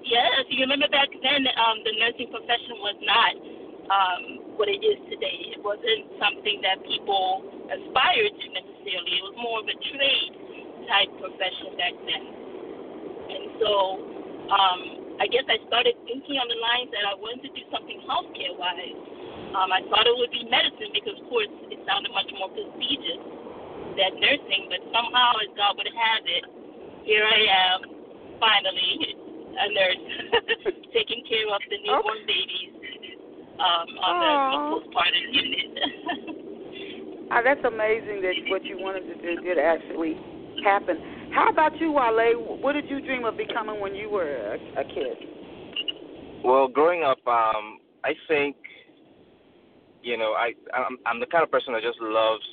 yes, 0.03 0.43
you 0.49 0.63
remember 0.63 0.89
back 0.89 1.09
then, 1.21 1.47
um, 1.59 1.83
the 1.83 1.93
nursing 1.99 2.31
profession 2.31 2.79
was 2.81 2.97
not 3.03 3.33
um, 3.89 4.21
what 4.55 4.67
it 4.69 4.81
is 4.81 4.99
today. 5.09 5.53
It 5.55 5.61
wasn't 5.61 6.11
something 6.17 6.61
that 6.63 6.81
people 6.85 7.43
aspired 7.69 8.33
to 8.33 8.45
necessarily. 8.55 9.13
It 9.19 9.23
was 9.25 9.35
more 9.37 9.59
of 9.61 9.67
a 9.67 9.77
trade 9.93 10.33
type 10.89 11.11
profession 11.21 11.77
back 11.77 11.95
then. 12.07 12.23
And 13.29 13.45
so 13.61 13.71
um, 14.49 14.79
I 15.21 15.27
guess 15.29 15.45
I 15.45 15.61
started 15.69 15.93
thinking 16.09 16.41
on 16.41 16.47
the 16.49 16.57
lines 16.57 16.89
that 16.95 17.05
I 17.05 17.13
wanted 17.13 17.45
to 17.45 17.51
do 17.53 17.63
something 17.69 18.01
healthcare 18.07 18.55
wise. 18.57 18.97
Um, 19.49 19.73
I 19.73 19.81
thought 19.89 20.05
it 20.05 20.13
would 20.13 20.29
be 20.29 20.45
medicine 20.45 20.93
because, 20.93 21.17
of 21.17 21.25
course, 21.25 21.49
it 21.73 21.81
sounded 21.89 22.13
much 22.13 22.29
more 22.37 22.53
prestigious 22.53 23.21
than 23.97 24.21
nursing. 24.21 24.69
But 24.69 24.85
somehow, 24.93 25.41
as 25.41 25.49
God 25.57 25.73
would 25.73 25.89
have 25.89 26.23
it, 26.29 26.45
here 27.01 27.25
I 27.25 27.41
am, 27.73 27.79
finally, 28.37 28.93
a 29.57 29.65
nurse, 29.73 30.03
taking 30.95 31.25
care 31.25 31.49
of 31.49 31.61
the 31.65 31.81
newborn 31.81 32.21
okay. 32.21 32.29
babies 32.29 32.73
um, 33.57 33.87
on 34.05 34.13
Aww. 34.13 34.51
the 34.53 34.59
postpartum 34.69 35.25
unit. 35.33 35.71
oh, 37.33 37.41
that's 37.43 37.65
amazing 37.65 38.21
that 38.21 38.35
what 38.53 38.63
you 38.63 38.77
wanted 38.77 39.09
to 39.09 39.15
do 39.17 39.41
did 39.41 39.57
actually 39.57 40.15
happen. 40.63 41.31
How 41.33 41.49
about 41.49 41.79
you, 41.79 41.91
Wale? 41.91 42.61
What 42.61 42.73
did 42.73 42.89
you 42.89 43.01
dream 43.01 43.25
of 43.25 43.37
becoming 43.37 43.79
when 43.79 43.95
you 43.95 44.09
were 44.09 44.29
a, 44.29 44.81
a 44.81 44.83
kid? 44.83 45.17
Well, 46.43 46.67
growing 46.67 47.03
up, 47.03 47.19
um, 47.27 47.79
I 48.03 48.13
think, 48.27 48.55
you 50.03 50.17
know, 50.17 50.33
I 50.33 50.53
I'm, 50.73 50.97
I'm 51.05 51.19
the 51.19 51.25
kind 51.27 51.43
of 51.43 51.51
person 51.51 51.73
that 51.73 51.83
just 51.83 51.99
loves 52.01 52.43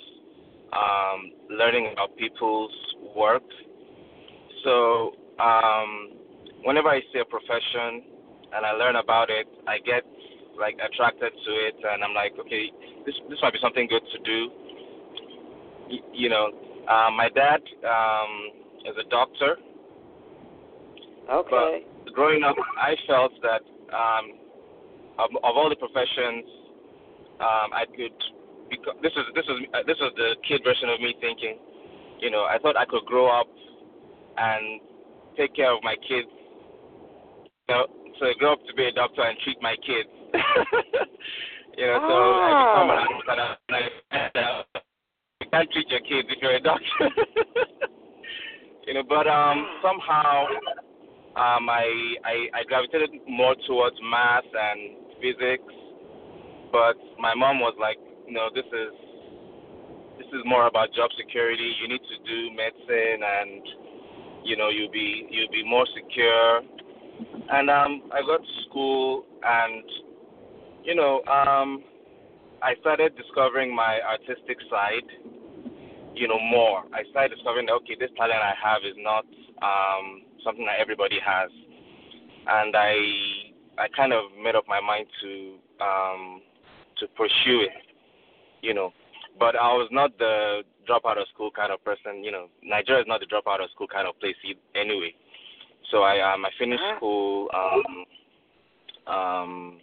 um, 0.72 1.32
learning 1.50 1.90
about 1.92 2.16
people's 2.16 2.72
work. 3.14 3.44
So 4.64 5.12
um, 5.38 6.12
whenever 6.64 6.88
I 6.88 7.00
see 7.12 7.20
a 7.20 7.24
profession 7.24 8.02
and 8.54 8.66
I 8.66 8.72
learn 8.72 8.96
about 8.96 9.30
it, 9.30 9.46
I 9.66 9.78
get 9.78 10.02
like 10.58 10.76
attracted 10.82 11.32
to 11.32 11.50
it, 11.68 11.76
and 11.92 12.02
I'm 12.02 12.14
like, 12.14 12.32
okay, 12.40 12.70
this 13.04 13.14
this 13.28 13.38
might 13.42 13.52
be 13.52 13.58
something 13.62 13.86
good 13.88 14.02
to 14.12 14.18
do. 14.24 14.50
Y- 15.90 16.08
you 16.12 16.28
know, 16.28 16.50
uh, 16.88 17.10
my 17.10 17.28
dad 17.34 17.60
um, 17.84 18.32
is 18.86 18.96
a 18.98 19.08
doctor. 19.10 19.56
Okay. 21.30 21.84
But 22.04 22.14
growing 22.14 22.42
up, 22.42 22.56
I 22.78 22.94
felt 23.06 23.32
that 23.42 23.62
um, 23.92 24.38
of, 25.18 25.30
of 25.36 25.56
all 25.56 25.68
the 25.68 25.76
professions, 25.76 26.44
um, 27.40 27.73
I 27.73 27.85
could. 27.87 28.12
Become, 28.69 28.99
this 29.00 29.12
is 29.14 29.23
this 29.35 29.45
is 29.47 29.57
uh, 29.75 29.87
this 29.87 29.95
is 29.95 30.11
the 30.16 30.35
kid 30.43 30.61
version 30.64 30.90
of 30.90 30.99
me 31.00 31.14
thinking. 31.21 31.59
You 32.19 32.31
know, 32.31 32.50
I 32.50 32.59
thought 32.59 32.76
I 32.76 32.85
could 32.85 33.05
grow 33.07 33.31
up 33.31 33.47
and 34.37 34.81
take 35.37 35.55
care 35.55 35.73
of 35.73 35.83
my 35.85 35.95
kids. 36.02 36.26
You 37.69 37.75
know, 37.75 37.87
so 38.19 38.26
I 38.26 38.33
grow 38.38 38.55
up 38.55 38.66
to 38.66 38.75
be 38.75 38.87
a 38.87 38.93
doctor 38.93 39.23
and 39.23 39.38
treat 39.45 39.61
my 39.62 39.76
kids. 39.87 40.11
you 41.78 41.87
know, 41.87 41.99
so 42.02 42.16
I 42.43 42.50
become 42.66 42.90
an 42.90 43.38
ah. 43.38 43.57
and 44.11 44.33
I, 44.35 44.81
you 45.40 45.47
can't 45.52 45.71
treat 45.71 45.88
your 45.88 46.00
kids 46.00 46.28
if 46.31 46.43
you're 46.43 46.57
a 46.57 46.61
doctor. 46.61 46.83
you 48.87 48.95
know, 48.95 49.02
but 49.09 49.26
um, 49.26 49.66
somehow 49.83 50.47
um, 51.37 51.69
I, 51.69 51.87
I 52.25 52.35
I 52.55 52.64
gravitated 52.66 53.11
more 53.28 53.55
towards 53.66 53.97
math 54.02 54.45
and 54.45 54.97
physics, 55.21 55.73
but 56.73 56.96
my 57.18 57.35
mom 57.35 57.61
was 57.61 57.75
like, 57.80 57.99
no, 58.28 58.49
this 58.54 58.66
is 58.66 58.92
this 60.18 60.28
is 60.28 60.42
more 60.44 60.66
about 60.66 60.92
job 60.94 61.11
security. 61.18 61.75
You 61.80 61.88
need 61.88 62.00
to 62.00 62.16
do 62.26 62.50
medicine, 62.56 63.20
and 63.23 63.62
you 64.44 64.56
know 64.56 64.68
you'll 64.68 64.90
be 64.90 65.26
you'll 65.30 65.50
be 65.50 65.64
more 65.64 65.87
secure. 65.94 66.62
And 67.50 67.70
um, 67.70 68.11
I 68.12 68.20
got 68.20 68.40
to 68.42 68.62
school, 68.68 69.25
and 69.42 69.85
you 70.85 70.94
know 70.94 71.23
um, 71.25 71.85
I 72.62 72.75
started 72.80 73.16
discovering 73.16 73.75
my 73.75 74.00
artistic 74.02 74.58
side, 74.70 75.06
you 76.14 76.26
know, 76.26 76.38
more. 76.40 76.85
I 76.92 77.02
started 77.11 77.35
discovering 77.37 77.66
that 77.66 77.75
okay, 77.85 77.96
this 77.99 78.11
talent 78.16 78.40
I 78.40 78.54
have 78.56 78.82
is 78.82 78.96
not 78.99 79.25
um, 79.62 80.23
something 80.44 80.64
that 80.64 80.80
everybody 80.80 81.18
has, 81.25 81.50
and 82.49 82.75
I 82.75 82.96
I 83.78 83.87
kind 83.94 84.12
of 84.12 84.32
made 84.42 84.56
up 84.56 84.64
my 84.66 84.80
mind 84.80 85.06
to 85.23 85.58
um, 85.85 86.40
to 86.98 87.06
pursue 87.08 87.60
it, 87.62 87.70
you 88.62 88.74
know. 88.74 88.92
But 89.38 89.54
I 89.56 89.72
was 89.74 89.88
not 89.92 90.16
the 90.18 90.62
drop 90.86 91.02
out 91.06 91.18
of 91.18 91.26
school 91.34 91.50
kind 91.50 91.72
of 91.72 91.84
person, 91.84 92.24
you 92.24 92.32
know. 92.32 92.46
Nigeria 92.62 93.02
is 93.02 93.08
not 93.08 93.20
the 93.20 93.26
drop 93.26 93.44
out 93.46 93.60
of 93.60 93.70
school 93.70 93.86
kind 93.86 94.08
of 94.08 94.18
place 94.18 94.36
anyway. 94.74 95.14
So 95.90 96.02
I 96.02 96.32
um 96.32 96.44
I 96.44 96.50
finished 96.58 96.82
uh-huh. 96.82 96.96
school 96.96 97.50
um 97.54 99.14
um 99.14 99.80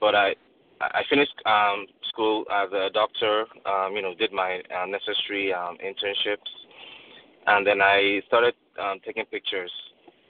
but 0.00 0.14
I 0.16 0.34
I 0.82 1.02
finished 1.08 1.34
um, 1.46 1.86
school 2.08 2.44
as 2.50 2.68
a 2.72 2.90
doctor. 2.92 3.46
Um, 3.64 3.94
you 3.94 4.02
know, 4.02 4.14
did 4.14 4.32
my 4.32 4.60
uh, 4.76 4.86
necessary 4.86 5.52
um, 5.54 5.78
internships, 5.78 6.50
and 7.46 7.64
then 7.64 7.80
I 7.80 8.20
started 8.26 8.54
um, 8.82 8.98
taking 9.06 9.24
pictures. 9.26 9.70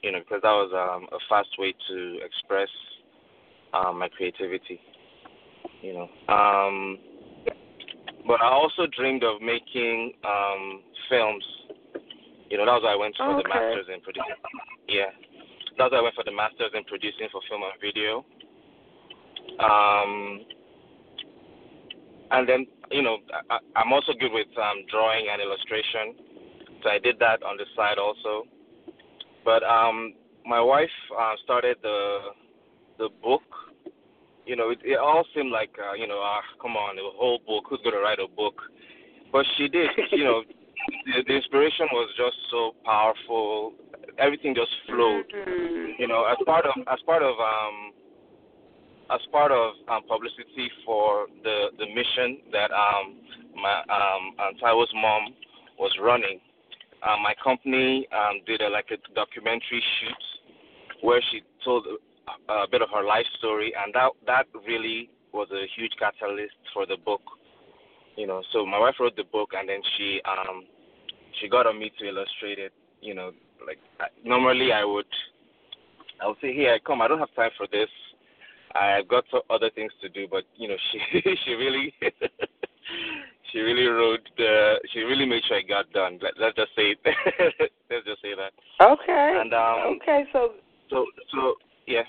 You 0.02 0.12
know, 0.12 0.18
because 0.18 0.42
that 0.42 0.50
was 0.50 0.70
um, 0.74 1.06
a 1.12 1.18
fast 1.28 1.48
way 1.58 1.74
to 1.88 2.18
express 2.24 2.68
um, 3.72 3.98
my 4.00 4.08
creativity. 4.08 4.80
You 5.82 5.94
know, 5.94 6.08
um, 6.32 6.98
but 8.26 8.40
I 8.40 8.50
also 8.50 8.86
dreamed 8.96 9.24
of 9.24 9.42
making 9.42 10.12
um, 10.24 10.82
films. 11.08 11.44
You 12.50 12.58
know, 12.58 12.66
that 12.66 12.72
was 12.72 12.82
why 12.84 12.92
I 12.92 12.96
went 12.96 13.16
for 13.16 13.30
okay. 13.34 13.42
the 13.42 13.48
masters 13.48 13.86
in 13.92 14.00
producing. 14.00 14.36
Yeah, 14.88 15.10
that's 15.78 15.92
why 15.92 15.98
I 15.98 16.02
went 16.02 16.14
for 16.14 16.24
the 16.24 16.32
masters 16.32 16.70
in 16.74 16.84
producing 16.84 17.28
for 17.32 17.40
film 17.48 17.62
and 17.62 17.80
video. 17.80 18.24
Um, 19.58 20.40
and 22.30 22.48
then, 22.48 22.66
you 22.90 23.02
know, 23.02 23.18
I, 23.50 23.58
I'm 23.76 23.92
also 23.92 24.12
good 24.18 24.32
with 24.32 24.48
um, 24.56 24.84
drawing 24.90 25.26
and 25.32 25.40
illustration, 25.42 26.14
so 26.82 26.90
I 26.90 26.98
did 26.98 27.18
that 27.18 27.42
on 27.42 27.56
the 27.56 27.64
side 27.76 27.98
also. 27.98 28.46
But 29.44 29.62
um, 29.62 30.14
my 30.46 30.60
wife 30.60 30.90
uh, 31.18 31.34
started 31.44 31.76
the 31.82 32.18
the 32.98 33.08
book. 33.22 33.42
You 34.46 34.56
know, 34.56 34.70
it, 34.70 34.78
it 34.84 34.98
all 34.98 35.24
seemed 35.34 35.52
like, 35.52 35.70
uh, 35.78 35.94
you 35.94 36.06
know, 36.06 36.18
ah, 36.20 36.42
come 36.60 36.76
on, 36.76 36.96
the 36.96 37.02
whole 37.02 37.40
book. 37.46 37.64
Who's 37.70 37.80
going 37.84 37.94
to 37.94 38.00
write 38.00 38.18
a 38.18 38.26
book? 38.26 38.60
But 39.30 39.46
she 39.56 39.68
did. 39.68 39.88
you 40.10 40.24
know, 40.24 40.42
the, 41.06 41.22
the 41.26 41.34
inspiration 41.34 41.86
was 41.92 42.10
just 42.16 42.36
so 42.50 42.74
powerful. 42.84 43.72
Everything 44.18 44.54
just 44.54 44.72
flowed. 44.86 45.24
Mm-hmm. 45.30 46.02
You 46.02 46.08
know, 46.08 46.24
as 46.24 46.36
part 46.44 46.66
of 46.66 46.72
as 46.92 46.98
part 47.06 47.22
of 47.22 47.38
um, 47.38 47.92
as 49.10 49.20
part 49.30 49.52
of 49.52 49.74
um, 49.88 50.02
publicity 50.08 50.70
for 50.84 51.26
the 51.44 51.68
the 51.78 51.86
mission 51.86 52.38
that 52.52 52.70
um, 52.72 53.16
my 53.54 53.80
um, 53.88 54.34
Aunt 54.38 54.58
Taiwo's 54.60 54.92
mom 54.94 55.34
was 55.78 55.92
running, 56.00 56.40
uh, 57.02 57.16
my 57.22 57.34
company 57.42 58.06
um, 58.12 58.40
did 58.46 58.60
a, 58.60 58.68
like 58.68 58.90
a 58.90 59.14
documentary 59.14 59.82
shoot 60.00 61.02
where 61.02 61.20
she 61.30 61.42
told 61.64 61.86
a, 62.48 62.66
bit 62.70 62.82
of 62.82 62.88
her 62.94 63.04
life 63.04 63.26
story, 63.38 63.72
and 63.76 63.94
that 63.94 64.10
that 64.26 64.46
really 64.66 65.10
was 65.32 65.48
a 65.52 65.66
huge 65.76 65.92
catalyst 65.98 66.54
for 66.72 66.86
the 66.86 66.96
book. 66.96 67.22
You 68.16 68.26
know, 68.26 68.42
so 68.52 68.66
my 68.66 68.78
wife 68.78 68.96
wrote 69.00 69.16
the 69.16 69.24
book, 69.24 69.50
and 69.54 69.68
then 69.68 69.80
she 69.96 70.20
um 70.24 70.64
she 71.40 71.48
got 71.48 71.66
on 71.66 71.78
me 71.78 71.90
to 71.98 72.08
illustrate 72.08 72.58
it. 72.58 72.72
You 73.00 73.14
know, 73.14 73.32
like 73.66 73.78
I, 74.00 74.06
normally 74.24 74.72
I 74.72 74.84
would 74.84 75.06
I 76.22 76.28
would 76.28 76.36
say, 76.40 76.54
here 76.54 76.74
I 76.74 76.78
come. 76.78 77.02
I 77.02 77.08
don't 77.08 77.18
have 77.18 77.34
time 77.34 77.50
for 77.56 77.66
this. 77.72 77.88
I've 78.74 79.08
got 79.08 79.24
other 79.50 79.70
things 79.74 79.92
to 80.00 80.08
do, 80.08 80.26
but 80.30 80.44
you 80.56 80.68
know, 80.68 80.76
she 80.92 81.22
she 81.44 81.52
really 81.52 81.92
she 83.52 83.58
really 83.58 83.86
wrote 83.86 84.20
the 84.38 84.80
she 84.92 85.00
really 85.00 85.26
made 85.26 85.42
sure 85.46 85.58
I 85.58 85.62
got 85.62 85.92
done. 85.92 86.18
Let, 86.22 86.32
let's 86.40 86.56
just 86.56 86.70
say 86.76 86.96
let's 87.90 88.06
just 88.06 88.22
say 88.22 88.34
that. 88.34 88.52
Okay. 88.80 89.38
And 89.40 89.52
um. 89.52 89.98
Okay, 90.00 90.24
so. 90.32 90.52
So 90.90 91.06
so 91.32 91.54
yeah. 91.86 92.02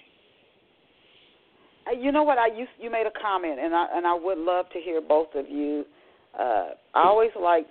Uh, 1.88 1.92
you 1.92 2.12
know 2.12 2.24
what? 2.24 2.38
I 2.38 2.48
used 2.48 2.72
you 2.80 2.90
made 2.92 3.06
a 3.08 3.20
comment, 3.20 3.60
and 3.60 3.74
I 3.74 3.88
and 3.94 4.08
I 4.08 4.14
would 4.14 4.38
love 4.38 4.66
to 4.74 4.80
hear 4.80 5.02
both 5.02 5.30
of 5.36 5.50
you. 5.50 5.86
Uh, 6.38 6.70
I 6.94 7.04
always 7.04 7.32
like 7.40 7.66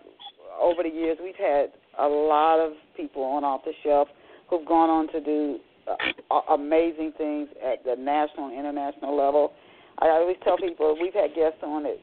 over 0.61 0.83
the 0.83 0.89
years 0.89 1.19
we've 1.23 1.35
had 1.37 1.73
a 1.99 2.07
lot 2.07 2.59
of 2.59 2.73
people 2.97 3.23
on 3.23 3.45
off 3.45 3.63
the 3.65 3.73
shelf 3.83 4.09
who've 4.49 4.67
gone 4.67 4.91
on 4.91 5.13
to 5.13 5.21
do 5.21 5.59
uh, 5.89 6.41
amazing 6.55 7.13
things 7.17 7.49
at 7.65 7.85
the 7.85 7.97
national 7.99 8.49
and 8.49 8.59
international 8.59 9.17
level. 9.17 9.53
I 9.99 10.09
always 10.09 10.37
tell 10.45 10.57
people 10.57 10.97
we've 11.01 11.15
had 11.15 11.35
guests 11.35 11.59
on 11.63 11.85
that 11.85 11.99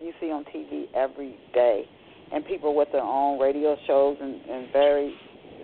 you 0.00 0.12
see 0.20 0.30
on 0.30 0.44
TV 0.44 0.84
every 0.94 1.36
day, 1.52 1.84
and 2.32 2.44
people 2.46 2.74
with 2.74 2.88
their 2.92 3.02
own 3.02 3.38
radio 3.38 3.76
shows 3.86 4.16
and, 4.20 4.40
and 4.42 4.72
very 4.72 5.14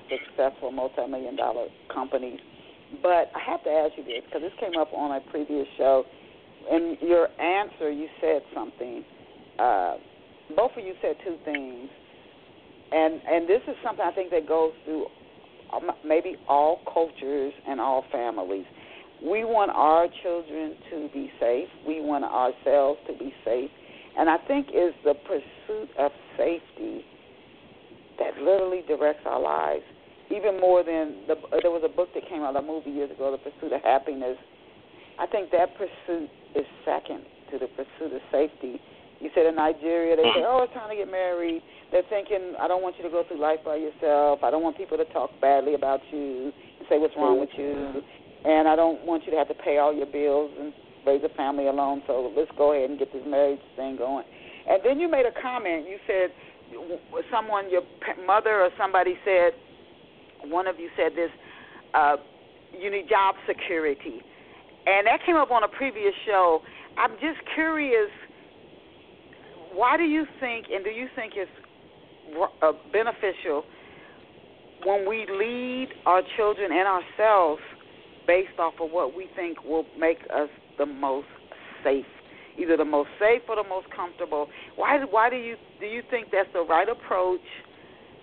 successful 0.09 0.73
multi-million 0.73 1.37
dollar 1.37 1.67
companies. 1.93 2.41
But 3.03 3.31
I 3.35 3.41
have 3.47 3.63
to 3.65 3.71
ask 3.71 3.93
you 3.97 4.05
this 4.05 4.23
because 4.27 4.43
this 4.43 4.53
came 4.61 4.79
up 4.81 4.93
on 4.93 5.17
a 5.17 5.21
previous 5.31 5.67
show. 5.79 6.05
In 6.71 6.97
your 7.01 7.29
answer, 7.41 7.91
you 7.91 8.09
said 8.21 8.43
something. 8.55 9.05
Uh, 9.59 9.95
both 10.57 10.73
of 10.77 10.85
you 10.85 10.95
said 11.01 11.17
two 11.25 11.37
things, 11.45 11.89
and 12.93 13.21
and 13.27 13.49
this 13.49 13.63
is 13.69 13.77
something 13.85 14.05
I 14.05 14.13
think 14.13 14.31
that 14.31 14.49
goes 14.49 14.73
through 14.85 15.07
um, 15.73 15.91
maybe 16.05 16.37
all 16.49 16.81
cultures 16.93 17.53
and 17.69 17.81
all 17.81 18.05
families. 18.11 18.65
We 19.23 19.45
want 19.45 19.71
our 19.71 20.07
children 20.23 20.77
to 20.91 21.09
be 21.13 21.31
safe. 21.39 21.69
We 21.87 22.01
want 22.01 22.25
ourselves 22.25 22.99
to 23.07 23.13
be 23.13 23.33
safe. 23.45 23.71
And 24.17 24.29
I 24.29 24.39
think 24.49 24.69
is 24.69 24.95
the 25.05 25.15
pursuit 25.15 25.89
of 25.99 26.11
safety 26.37 27.05
that 28.19 28.37
literally 28.39 28.83
directs 28.89 29.21
our 29.27 29.41
lives, 29.41 29.83
even 30.31 30.61
more 30.61 30.83
than 30.83 31.27
the. 31.27 31.35
There 31.63 31.71
was 31.71 31.83
a 31.85 31.91
book 31.91 32.09
that 32.15 32.29
came 32.29 32.43
out, 32.43 32.57
a 32.57 32.63
movie 32.63 32.91
years 32.91 33.11
ago, 33.11 33.31
The 33.31 33.39
Pursuit 33.39 33.73
of 33.73 33.83
Happiness. 33.83 34.39
I 35.19 35.27
think 35.27 35.51
that 35.51 35.77
pursuit 35.77 36.31
is 36.55 36.65
second 36.85 37.27
to 37.53 37.59
the 37.59 37.69
pursuit 37.77 38.15
of 38.15 38.23
safety. 38.33 38.81
You 39.21 39.29
said 39.35 39.45
in 39.45 39.55
Nigeria, 39.55 40.17
they 40.17 40.23
say, 40.23 40.41
mm. 40.41 40.49
"Oh, 40.49 40.65
it's 40.65 40.73
time 40.73 40.89
to 40.89 40.97
get 40.97 41.11
married." 41.11 41.63
They're 41.93 42.09
thinking, 42.09 42.57
"I 42.59 42.69
don't 42.69 42.81
want 42.81 42.97
you 42.97 43.05
to 43.05 43.11
go 43.11 43.23
through 43.25 43.37
life 43.39 43.61
by 43.65 43.77
yourself. 43.77 44.41
I 44.43 44.51
don't 44.51 44.63
want 44.63 44.79
people 44.79 44.97
to 44.97 45.05
talk 45.13 45.29
badly 45.41 45.75
about 45.75 46.01
you 46.11 46.53
and 46.79 46.89
say 46.89 46.97
what's 46.97 47.15
wrong 47.17 47.39
with 47.39 47.53
you, 47.59 48.01
mm. 48.01 48.03
and 48.45 48.67
I 48.67 48.77
don't 48.77 49.05
want 49.05 49.27
you 49.27 49.33
to 49.33 49.39
have 49.39 49.49
to 49.49 49.59
pay 49.61 49.77
all 49.77 49.93
your 49.93 50.07
bills 50.07 50.51
and 50.59 50.73
raise 51.05 51.23
a 51.23 51.29
family 51.37 51.67
alone. 51.67 52.03
So 52.07 52.33
let's 52.35 52.51
go 52.57 52.73
ahead 52.73 52.89
and 52.89 52.99
get 52.99 53.13
this 53.13 53.27
marriage 53.27 53.61
thing 53.77 53.97
going." 53.97 54.25
And 54.69 54.81
then 54.85 55.01
you 55.01 55.09
made 55.09 55.27
a 55.27 55.33
comment. 55.43 55.89
You 55.89 55.99
said 56.07 56.33
someone, 57.31 57.69
your 57.69 57.83
mother 58.25 58.63
or 58.63 58.71
somebody 58.79 59.19
said, 59.25 59.53
one 60.49 60.67
of 60.67 60.79
you 60.79 60.89
said 60.97 61.13
this, 61.17 61.31
uh, 61.95 62.17
you 62.79 62.91
need 62.91 63.09
job 63.09 63.35
security, 63.47 64.23
and 64.87 65.07
that 65.07 65.21
came 65.27 65.37
up 65.37 65.51
on 65.51 65.65
a 65.65 65.69
previous 65.69 66.15
show. 66.27 66.61
I'm 66.97 67.13
just 67.21 67.39
curious 67.55 68.11
why 69.73 69.97
do 69.97 70.03
you 70.03 70.25
think, 70.41 70.67
and 70.73 70.85
do 70.85 70.91
you 70.91 71.07
think 71.15 71.35
it's 71.37 71.51
uh, 72.63 72.73
beneficial 72.93 73.65
when 74.85 75.09
we 75.09 75.27
lead 75.31 75.89
our 76.07 76.23
children 76.37 76.71
and 76.73 76.87
ourselves 76.89 77.63
based 78.27 78.59
off 78.59 78.75
of 78.81 78.91
what 78.91 79.15
we 79.15 79.27
think 79.37 79.63
will 79.65 79.87
make 79.99 80.19
us 80.35 80.49
the 80.79 80.87
most 80.87 81.29
safe, 81.85 82.07
either 82.59 82.77
the 82.77 82.85
most 82.85 83.11
safe 83.19 83.43
or 83.49 83.57
the 83.57 83.69
most 83.69 83.87
comfortable? 83.95 84.49
Why? 84.77 84.99
Why 85.09 85.31
do 85.31 85.37
you 85.37 85.57
do 85.81 85.87
you 85.87 86.03
think 86.11 86.29
that's 86.33 86.53
the 86.53 86.65
right 86.65 86.89
approach? 86.89 87.41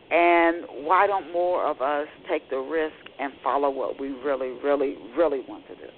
And 0.09 0.63
why 0.85 1.05
don't 1.05 1.31
more 1.33 1.65
of 1.65 1.81
us 1.81 2.07
take 2.29 2.49
the 2.49 2.57
risk 2.57 2.95
and 3.19 3.33
follow 3.43 3.69
what 3.69 3.99
we 3.99 4.09
really, 4.09 4.51
really, 4.63 4.97
really 5.17 5.41
want 5.47 5.67
to 5.67 5.75
do? 5.75 5.89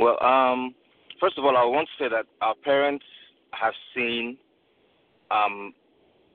Well, 0.00 0.22
um, 0.22 0.74
first 1.20 1.36
of 1.36 1.44
all, 1.44 1.56
I 1.56 1.64
want 1.64 1.88
to 1.98 2.04
say 2.04 2.08
that 2.08 2.24
our 2.40 2.54
parents 2.64 3.04
have 3.52 3.74
seen 3.94 4.38
um, 5.30 5.74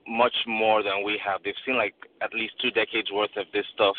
much 0.06 0.34
more 0.46 0.82
than 0.82 1.02
we 1.04 1.20
have. 1.24 1.40
They've 1.44 1.54
seen 1.66 1.76
like 1.76 1.94
at 2.22 2.32
least 2.34 2.54
two 2.60 2.70
decades 2.70 3.10
worth 3.12 3.36
of 3.36 3.46
this 3.52 3.64
stuff. 3.74 3.96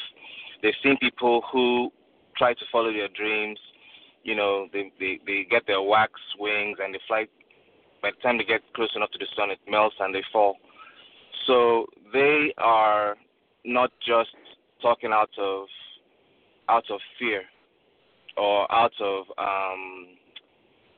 They've 0.61 0.73
seen 0.83 0.97
people 0.97 1.43
who 1.51 1.91
try 2.37 2.53
to 2.53 2.65
follow 2.71 2.91
their 2.93 3.09
dreams. 3.09 3.59
You 4.23 4.35
know, 4.35 4.67
they 4.71 4.91
they 4.99 5.19
they 5.25 5.45
get 5.49 5.67
their 5.67 5.81
wax 5.81 6.13
wings 6.39 6.77
and 6.81 6.93
they 6.93 6.99
fly. 7.07 7.25
By 8.01 8.11
the 8.11 8.21
time 8.21 8.37
they 8.37 8.43
get 8.43 8.61
close 8.75 8.91
enough 8.95 9.11
to 9.11 9.17
the 9.17 9.25
sun, 9.35 9.51
it 9.51 9.59
melts 9.67 9.95
and 9.99 10.13
they 10.13 10.23
fall. 10.31 10.57
So 11.47 11.85
they 12.13 12.53
are 12.57 13.15
not 13.63 13.91
just 14.05 14.29
talking 14.81 15.11
out 15.11 15.29
of 15.37 15.67
out 16.69 16.89
of 16.89 16.99
fear 17.19 17.43
or 18.37 18.71
out 18.71 18.93
of 18.99 19.25
um, 19.37 20.07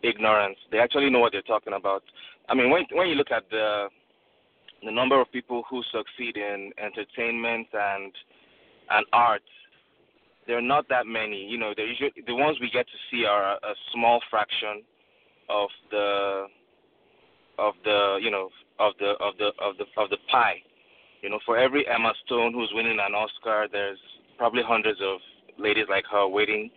ignorance. 0.04 0.58
They 0.72 0.80
actually 0.80 1.10
know 1.10 1.20
what 1.20 1.34
they're 1.34 1.42
talking 1.42 1.74
about. 1.74 2.04
I 2.50 2.56
mean, 2.56 2.70
when 2.70 2.86
when 2.92 3.08
you 3.08 3.16
look 3.16 3.32
at 3.32 3.50
the 3.50 3.88
the 4.84 4.92
number 4.92 5.20
of 5.20 5.32
people 5.32 5.64
who 5.70 5.82
succeed 5.92 6.38
in 6.38 6.72
entertainment 6.78 7.68
and 7.74 8.14
and 8.90 9.06
art, 9.12 9.42
there 10.46 10.58
are 10.58 10.62
not 10.62 10.88
that 10.90 11.08
many. 11.08 11.46
You 11.46 11.58
know, 11.58 11.74
usually 11.78 12.14
the 12.26 12.36
ones 12.36 12.58
we 12.62 12.70
get 12.72 12.86
to 12.88 12.98
see 13.12 13.26
are 13.26 13.54
a, 13.54 13.56
a 13.56 13.74
small 13.94 14.22
fraction 14.30 14.84
of 15.50 15.70
the 15.92 16.46
of 17.60 17.74
the 17.84 18.20
you 18.22 18.32
know 18.32 18.50
of 18.80 18.94
the 19.00 19.12
of 19.20 19.38
the 19.38 19.52
of 19.60 19.78
the 19.78 19.86
of 20.02 20.10
the 20.10 20.18
pie. 20.32 20.62
You 21.22 21.30
know, 21.30 21.40
for 21.46 21.58
every 21.58 21.88
Emma 21.88 22.14
Stone 22.26 22.54
who's 22.54 22.72
winning 22.74 23.00
an 23.02 23.16
Oscar, 23.16 23.68
there's 23.72 23.98
probably 24.38 24.62
hundreds 24.66 25.00
of 25.02 25.20
ladies 25.58 25.86
like 25.90 26.06
her 26.12 26.28
waiting 26.28 26.70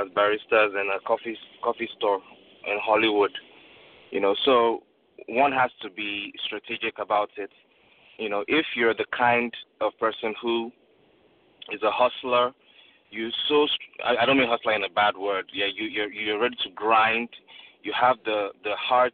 as 0.00 0.08
baristas 0.16 0.80
in 0.80 0.88
a 0.94 1.00
coffee 1.06 1.36
coffee 1.62 1.88
store 1.98 2.20
in 2.66 2.78
Hollywood. 2.82 3.32
You 4.10 4.20
know, 4.20 4.34
so 4.44 4.82
one 5.28 5.52
has 5.52 5.70
to 5.82 5.90
be 5.90 6.32
strategic 6.46 6.98
about 6.98 7.30
it. 7.36 7.50
You 8.18 8.28
know, 8.28 8.44
if 8.46 8.66
you're 8.76 8.94
the 8.94 9.06
kind 9.16 9.52
of 9.80 9.92
person 9.98 10.34
who 10.40 10.70
is 11.72 11.82
a 11.82 11.90
hustler, 11.90 12.52
you 13.10 13.30
so 13.48 13.66
I, 14.04 14.24
don't 14.24 14.38
mean 14.38 14.48
hustler 14.48 14.74
in 14.74 14.84
a 14.84 14.88
bad 14.88 15.16
word. 15.16 15.46
Yeah, 15.52 15.66
you 15.72 15.84
you're 15.84 16.12
you're 16.12 16.40
ready 16.40 16.56
to 16.64 16.70
grind. 16.70 17.28
You 17.82 17.92
have 18.00 18.16
the 18.24 18.48
the 18.64 18.74
heart. 18.76 19.12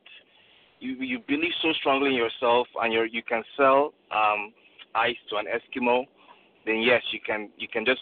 You 0.81 0.95
you 0.95 1.19
believe 1.27 1.53
so 1.62 1.73
strongly 1.73 2.11
in 2.11 2.17
yourself, 2.17 2.69
and 2.81 2.93
you 2.93 3.03
you 3.11 3.23
can 3.23 3.43
sell 3.57 3.93
um, 4.11 4.53
ice 4.95 5.17
to 5.31 5.37
an 5.37 5.47
Eskimo. 5.47 6.05
Then 6.67 6.81
yes, 6.81 7.03
you 7.12 7.21
can 7.25 7.51
you 7.59 7.69
can 7.69 7.85
just 7.85 8.01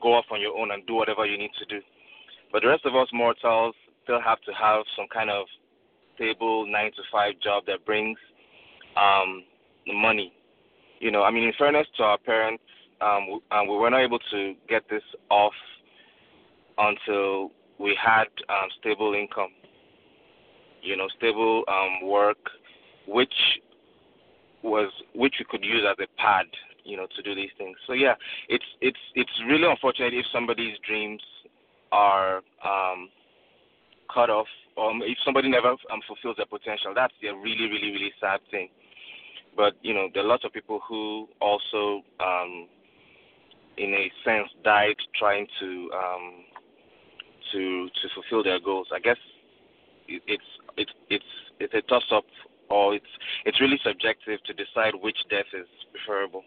go 0.00 0.14
off 0.14 0.26
on 0.30 0.40
your 0.40 0.56
own 0.56 0.70
and 0.70 0.86
do 0.86 0.94
whatever 0.94 1.26
you 1.26 1.36
need 1.38 1.50
to 1.58 1.66
do. 1.66 1.80
But 2.52 2.62
the 2.62 2.68
rest 2.68 2.86
of 2.86 2.94
us 2.94 3.08
mortals, 3.12 3.74
still 4.04 4.20
have 4.20 4.40
to 4.42 4.52
have 4.52 4.84
some 4.96 5.06
kind 5.12 5.28
of 5.28 5.46
stable 6.14 6.66
nine 6.66 6.90
to 6.92 7.02
five 7.12 7.34
job 7.42 7.64
that 7.66 7.84
brings 7.84 8.18
um, 8.96 9.44
money. 9.86 10.32
You 11.00 11.10
know, 11.10 11.22
I 11.22 11.30
mean, 11.30 11.44
in 11.44 11.52
fairness 11.58 11.86
to 11.98 12.02
our 12.02 12.18
parents, 12.18 12.62
um, 13.00 13.40
we 13.68 13.76
were 13.76 13.90
not 13.90 14.00
able 14.00 14.18
to 14.30 14.54
get 14.68 14.82
this 14.88 15.02
off 15.30 15.52
until 16.78 17.52
we 17.78 17.96
had 18.02 18.24
um, 18.48 18.68
stable 18.80 19.14
income. 19.14 19.50
You 20.82 20.96
know, 20.96 21.08
stable 21.16 21.64
um, 21.68 22.08
work, 22.08 22.38
which 23.06 23.34
was 24.62 24.90
which 25.14 25.34
we 25.38 25.46
could 25.48 25.64
use 25.64 25.84
as 25.88 25.96
a 26.02 26.20
pad, 26.20 26.46
you 26.84 26.96
know, 26.96 27.06
to 27.16 27.22
do 27.22 27.34
these 27.34 27.50
things. 27.58 27.76
So 27.86 27.92
yeah, 27.92 28.14
it's 28.48 28.64
it's 28.80 28.98
it's 29.14 29.30
really 29.46 29.68
unfortunate 29.68 30.14
if 30.14 30.26
somebody's 30.32 30.76
dreams 30.86 31.22
are 31.92 32.42
um, 32.64 33.08
cut 34.12 34.30
off, 34.30 34.46
um, 34.78 35.00
if 35.02 35.18
somebody 35.24 35.48
never 35.48 35.70
um, 35.70 36.00
fulfills 36.06 36.36
their 36.36 36.46
potential, 36.46 36.92
that's 36.94 37.14
a 37.22 37.34
really, 37.34 37.68
really, 37.68 37.90
really 37.92 38.12
sad 38.20 38.40
thing. 38.50 38.68
But 39.56 39.74
you 39.82 39.94
know, 39.94 40.08
there 40.12 40.22
are 40.22 40.26
lots 40.26 40.44
of 40.44 40.52
people 40.52 40.80
who 40.88 41.28
also, 41.40 42.02
um, 42.20 42.68
in 43.76 43.92
a 43.94 44.10
sense, 44.24 44.48
died 44.64 44.96
trying 45.18 45.46
to 45.60 45.90
um, 45.94 46.44
to 47.52 47.86
to 47.88 48.08
fulfill 48.14 48.42
their 48.42 48.60
goals. 48.60 48.88
I 48.94 49.00
guess 49.00 49.16
it's 50.08 50.42
it's 50.78 50.92
it's 51.10 51.24
it's 51.60 51.74
a 51.74 51.82
toss 51.82 52.04
up 52.12 52.24
or 52.70 52.94
it's 52.94 53.06
it's 53.44 53.60
really 53.60 53.78
subjective 53.84 54.42
to 54.44 54.54
decide 54.54 54.94
which 55.00 55.18
death 55.30 55.46
is 55.52 55.66
preferable? 55.92 56.42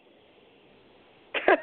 uh, 1.48 1.56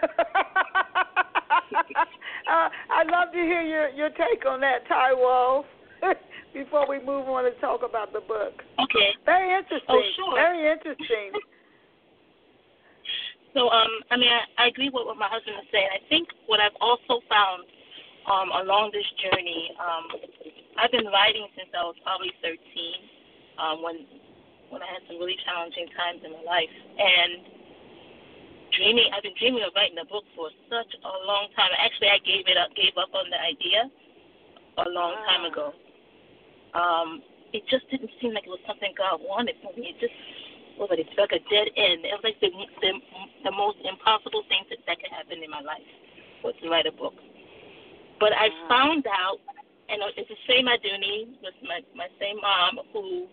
I'd 2.90 3.10
love 3.10 3.32
to 3.32 3.38
hear 3.38 3.62
your 3.62 3.88
your 3.90 4.10
take 4.10 4.46
on 4.46 4.60
that, 4.60 4.86
Taiwo. 4.88 5.64
Before 6.54 6.88
we 6.88 6.98
move 6.98 7.28
on 7.28 7.44
and 7.44 7.54
talk 7.60 7.82
about 7.84 8.10
the 8.12 8.20
book. 8.20 8.62
Okay. 8.80 9.12
Very 9.26 9.52
interesting. 9.52 9.92
Oh, 9.92 10.00
sure. 10.16 10.34
Very 10.34 10.72
interesting. 10.72 11.32
so, 13.54 13.68
um, 13.68 14.00
I 14.10 14.16
mean, 14.16 14.30
I, 14.32 14.64
I 14.64 14.68
agree 14.68 14.88
with 14.88 15.04
what 15.04 15.18
my 15.18 15.28
husband 15.28 15.56
is 15.60 15.68
saying. 15.70 15.88
I 15.92 16.00
think 16.08 16.26
what 16.46 16.58
I've 16.58 16.72
also 16.80 17.20
found 17.28 17.64
um, 18.28 18.52
along 18.64 18.92
this 18.96 19.04
journey, 19.20 19.76
um, 19.76 20.08
I've 20.78 20.94
been 20.94 21.10
writing 21.10 21.50
since 21.58 21.68
I 21.74 21.82
was 21.82 21.98
probably 22.06 22.30
13, 22.40 22.54
um, 23.58 23.82
when 23.82 24.06
when 24.70 24.84
I 24.84 24.88
had 24.88 25.00
some 25.08 25.16
really 25.16 25.40
challenging 25.48 25.88
times 25.96 26.20
in 26.22 26.30
my 26.32 26.44
life, 26.44 26.68
and 27.00 27.58
dreaming. 28.76 29.10
I've 29.10 29.24
been 29.24 29.36
dreaming 29.38 29.64
of 29.64 29.72
writing 29.74 29.98
a 29.98 30.06
book 30.06 30.24
for 30.36 30.52
such 30.68 30.92
a 30.92 31.14
long 31.26 31.48
time. 31.56 31.72
Actually, 31.74 32.12
I 32.12 32.20
gave 32.22 32.46
it 32.46 32.56
up, 32.60 32.70
gave 32.76 32.94
up 32.94 33.10
on 33.16 33.26
the 33.32 33.40
idea 33.40 33.88
a 34.78 34.86
long 34.92 35.18
wow. 35.18 35.26
time 35.26 35.44
ago. 35.48 35.66
Um, 36.76 37.08
it 37.56 37.64
just 37.72 37.88
didn't 37.90 38.12
seem 38.20 38.36
like 38.36 38.44
it 38.44 38.52
was 38.52 38.62
something 38.68 38.92
God 38.92 39.24
wanted 39.24 39.56
for 39.64 39.72
me. 39.74 39.96
It 39.96 39.98
just 39.98 40.14
was 40.76 40.92
like 40.92 41.00
it's 41.00 41.16
like 41.16 41.32
a 41.32 41.42
dead 41.48 41.72
end. 41.74 42.04
It 42.04 42.12
was 42.12 42.22
like 42.22 42.38
the 42.38 42.52
the, 42.84 42.92
the 43.48 43.54
most 43.54 43.80
impossible 43.82 44.44
thing 44.46 44.62
that, 44.70 44.78
that 44.86 45.00
could 45.00 45.10
happen 45.10 45.42
in 45.42 45.50
my 45.50 45.64
life 45.64 45.84
was 46.44 46.54
to 46.62 46.68
write 46.70 46.86
a 46.86 46.94
book. 46.94 47.16
But 48.20 48.34
I 48.34 48.50
found 48.68 49.06
out, 49.06 49.38
and 49.88 50.02
uh, 50.02 50.12
it's 50.16 50.28
the 50.28 50.40
same 50.48 50.68
Adunni 50.68 51.36
with 51.42 51.56
my 51.64 51.80
my 51.96 52.08
same 52.20 52.40
mom 52.40 52.80
who 52.92 53.26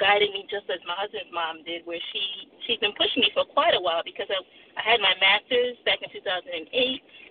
guided 0.00 0.32
me 0.32 0.44
just 0.50 0.68
as 0.68 0.80
my 0.86 0.96
husband's 0.96 1.32
mom 1.32 1.64
did, 1.64 1.84
where 1.84 2.00
she 2.12 2.22
she's 2.66 2.80
been 2.80 2.96
pushing 2.96 3.24
me 3.24 3.30
for 3.34 3.44
quite 3.44 3.74
a 3.74 3.80
while 3.80 4.02
because 4.04 4.28
I 4.28 4.38
I 4.78 4.82
had 4.82 5.00
my 5.00 5.14
master's 5.20 5.76
back 5.84 6.00
in 6.00 6.08
2008, 6.12 6.68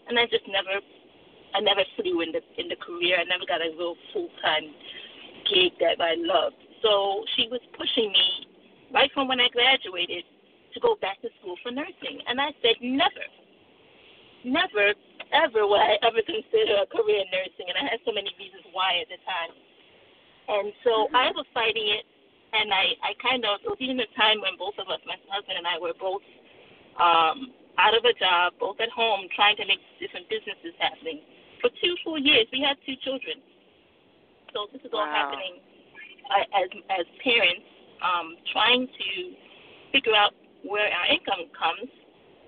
and 0.07 0.19
I 0.19 0.25
just 0.29 0.45
never 0.49 0.77
I 1.53 1.59
never 1.59 1.83
flew 1.97 2.21
in 2.21 2.31
the 2.31 2.41
in 2.57 2.69
the 2.69 2.77
career. 2.77 3.19
I 3.19 3.25
never 3.25 3.45
got 3.45 3.61
a 3.61 3.69
real 3.77 3.95
full 4.13 4.29
time 4.41 4.71
gig 5.49 5.73
that 5.79 5.99
I 5.99 6.15
loved. 6.17 6.59
So 6.81 7.25
she 7.35 7.47
was 7.49 7.61
pushing 7.77 8.11
me 8.11 8.47
right 8.93 9.11
from 9.13 9.27
when 9.27 9.39
I 9.39 9.49
graduated 9.49 10.25
to 10.73 10.79
go 10.79 10.95
back 11.01 11.21
to 11.21 11.29
school 11.39 11.55
for 11.61 11.71
nursing, 11.71 12.23
and 12.27 12.39
I 12.39 12.51
said 12.61 12.79
never, 12.81 13.25
never, 14.45 14.93
ever 15.31 15.67
would 15.67 15.81
I 15.81 15.97
ever 16.03 16.21
consider 16.23 16.83
a 16.83 16.87
career 16.87 17.23
in 17.23 17.29
nursing, 17.31 17.67
and 17.67 17.77
I 17.79 17.91
had 17.91 17.99
so 18.05 18.11
many 18.11 18.31
reasons 18.39 18.63
why 18.71 19.01
at 19.03 19.09
the 19.09 19.19
time. 19.23 19.53
And 20.51 20.73
so 20.83 21.07
mm-hmm. 21.07 21.15
I 21.15 21.31
was 21.31 21.47
fighting 21.55 21.87
it 21.87 22.05
and 22.51 22.73
I, 22.73 22.99
I 22.99 23.11
kind 23.23 23.43
of, 23.47 23.63
it 23.63 23.69
was 23.71 23.79
even 23.79 23.99
a 23.99 24.09
time 24.19 24.43
when 24.43 24.59
both 24.59 24.75
of 24.75 24.91
us, 24.91 24.99
my 25.07 25.15
husband 25.31 25.55
and 25.55 25.67
I, 25.67 25.79
were 25.79 25.95
both 25.95 26.23
um, 26.99 27.55
out 27.79 27.95
of 27.95 28.03
a 28.03 28.11
job, 28.19 28.59
both 28.59 28.75
at 28.83 28.91
home, 28.91 29.31
trying 29.31 29.55
to 29.55 29.65
make 29.65 29.79
different 30.03 30.27
businesses 30.27 30.75
happening. 30.75 31.23
For 31.63 31.71
two 31.79 31.95
full 32.03 32.19
years, 32.19 32.51
we 32.51 32.59
had 32.59 32.75
two 32.83 32.99
children. 33.07 33.39
So 34.51 34.67
this 34.75 34.83
is 34.83 34.91
all 34.91 35.07
wow. 35.07 35.15
happening 35.15 35.63
uh, 36.27 36.59
as 36.59 36.67
as 36.91 37.05
parents, 37.23 37.63
um, 38.03 38.35
trying 38.51 38.83
to 38.83 39.09
figure 39.95 40.15
out 40.15 40.35
where 40.67 40.91
our 40.91 41.07
income 41.07 41.47
comes 41.55 41.87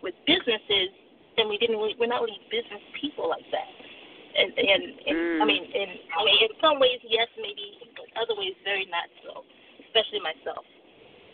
with 0.04 0.14
businesses, 0.28 0.92
and 1.38 1.50
we 1.50 1.58
didn't. 1.58 1.78
We're 1.78 2.12
not 2.12 2.22
really 2.22 2.42
business 2.52 2.82
people 3.00 3.30
like 3.30 3.46
that. 3.52 3.70
And 4.34 4.50
and, 4.58 4.84
and 5.06 5.18
mm. 5.18 5.42
I 5.42 5.46
mean, 5.46 5.64
in 5.66 5.90
I 6.14 6.22
mean, 6.26 6.38
in 6.46 6.52
some 6.62 6.80
ways, 6.80 7.00
yes, 7.06 7.30
maybe, 7.38 7.78
but 7.94 8.10
other 8.18 8.34
ways, 8.38 8.54
very 8.66 8.86
not 8.90 9.06
so 9.22 9.46
especially 9.94 10.22
myself. 10.26 10.66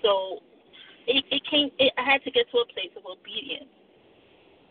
So 0.03 0.43
it, 1.07 1.23
it 1.31 1.41
came. 1.47 1.71
It, 1.79 1.95
I 1.95 2.03
had 2.03 2.23
to 2.27 2.31
get 2.31 2.51
to 2.51 2.59
a 2.59 2.67
place 2.75 2.91
of 2.99 3.07
obedience. 3.07 3.71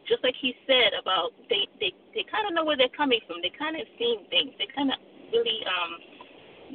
Just 0.04 0.24
like 0.24 0.36
he 0.40 0.56
said 0.64 0.96
about 0.96 1.32
they 1.48 1.68
they 1.80 1.92
they 2.12 2.24
kind 2.28 2.48
of 2.48 2.52
know 2.52 2.64
where 2.64 2.76
they're 2.76 2.92
coming 2.92 3.20
from. 3.24 3.40
They 3.40 3.52
kind 3.56 3.76
of 3.76 3.84
seen 3.96 4.28
things. 4.28 4.52
They 4.60 4.68
kind 4.72 4.92
of 4.92 5.00
really 5.32 5.60
um 5.64 5.92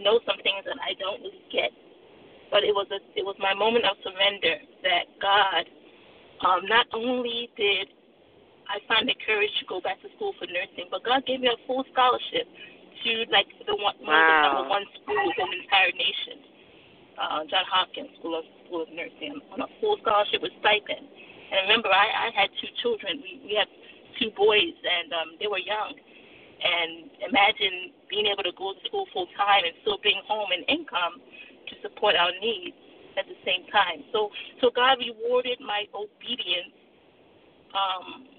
know 0.02 0.22
some 0.26 0.42
things 0.42 0.66
that 0.66 0.78
I 0.82 0.98
don't 0.98 1.22
really 1.22 1.46
get. 1.54 1.70
But 2.50 2.66
it 2.66 2.74
was 2.74 2.90
a 2.94 3.02
it 3.18 3.26
was 3.26 3.38
my 3.38 3.54
moment 3.54 3.86
of 3.86 3.98
surrender 4.02 4.58
that 4.86 5.06
God 5.22 5.64
um 6.46 6.62
not 6.66 6.86
only 6.94 7.50
did 7.58 7.90
I 8.74 8.82
find 8.90 9.06
the 9.06 9.14
courage 9.22 9.54
to 9.62 9.66
go 9.70 9.78
back 9.80 10.02
to 10.02 10.10
school 10.18 10.34
for 10.42 10.50
nursing, 10.50 10.90
but 10.90 11.06
God 11.06 11.22
gave 11.30 11.46
me 11.46 11.48
a 11.48 11.60
full 11.70 11.86
scholarship 11.94 12.50
to 13.06 13.12
like 13.30 13.46
the 13.70 13.78
one, 13.78 13.94
wow. 14.02 14.10
one 14.10 14.18
of 14.18 14.26
the 14.26 14.42
number 14.42 14.66
one 14.70 14.86
schools 14.98 15.36
in 15.38 15.48
the 15.54 15.60
entire 15.62 15.94
nation 15.94 16.54
uh, 17.18 17.46
John 17.50 17.66
Hopkins 17.70 18.10
School 18.20 18.40
of 18.40 18.46
School 18.66 18.84
of 18.84 18.90
Nursing 18.90 19.38
on 19.54 19.62
a 19.62 19.70
full 19.82 19.98
scholarship 20.02 20.42
with 20.42 20.54
stipend. 20.62 21.06
And 21.06 21.70
remember, 21.70 21.90
I, 21.94 22.30
I 22.30 22.34
had 22.34 22.50
two 22.58 22.70
children. 22.82 23.22
We 23.22 23.42
we 23.46 23.54
had 23.54 23.70
two 24.18 24.34
boys, 24.34 24.74
and 24.74 25.14
um, 25.14 25.30
they 25.38 25.48
were 25.48 25.62
young. 25.62 25.94
And 26.64 27.12
imagine 27.28 27.92
being 28.08 28.32
able 28.32 28.44
to 28.48 28.56
go 28.56 28.72
to 28.72 28.82
school 28.88 29.06
full 29.12 29.28
time 29.36 29.68
and 29.68 29.76
still 29.84 30.00
bring 30.00 30.18
home 30.26 30.50
an 30.56 30.64
income 30.72 31.20
to 31.70 31.74
support 31.84 32.16
our 32.16 32.32
needs 32.40 32.78
at 33.20 33.28
the 33.28 33.38
same 33.46 33.68
time. 33.70 34.08
So 34.12 34.32
so 34.62 34.72
God 34.74 34.98
rewarded 34.98 35.60
my 35.62 35.86
obedience 35.94 36.74
um, 37.76 38.33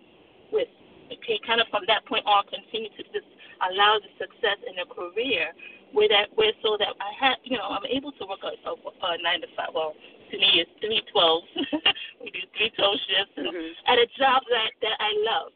with 0.55 0.71
okay, 1.11 1.43
kind 1.43 1.61
of 1.61 1.67
from 1.69 1.83
that 1.91 2.07
point 2.07 2.25
on, 2.25 2.47
continue 2.47 2.89
to 2.95 3.03
just 3.11 3.29
allow 3.67 3.99
the 3.99 4.11
success 4.17 4.59
in 4.65 4.79
a 4.79 4.87
career 4.87 5.51
where 5.95 6.11
that 6.11 6.31
where 6.35 6.51
so 6.63 6.75
that 6.79 6.91
I 6.99 7.11
have 7.23 7.39
you 7.45 7.59
know 7.59 7.71
I'm 7.71 7.87
able 7.87 8.11
to 8.19 8.25
work 8.27 8.43
a, 8.43 8.55
a, 8.67 8.73
a 8.75 9.09
nine 9.23 9.43
to 9.43 9.51
five. 9.55 9.75
Well, 9.75 9.95
to 9.95 10.35
me 10.39 10.63
it's 10.63 10.71
three 10.79 11.03
twelve. 11.11 11.43
we 12.23 12.31
do 12.31 12.43
three 12.59 12.71
twelve 12.75 12.99
shifts 13.07 13.35
mm-hmm. 13.39 13.75
at 13.91 13.99
a 13.99 14.07
job 14.19 14.43
that 14.51 14.71
that 14.83 14.97
I 14.99 15.11
love. 15.27 15.53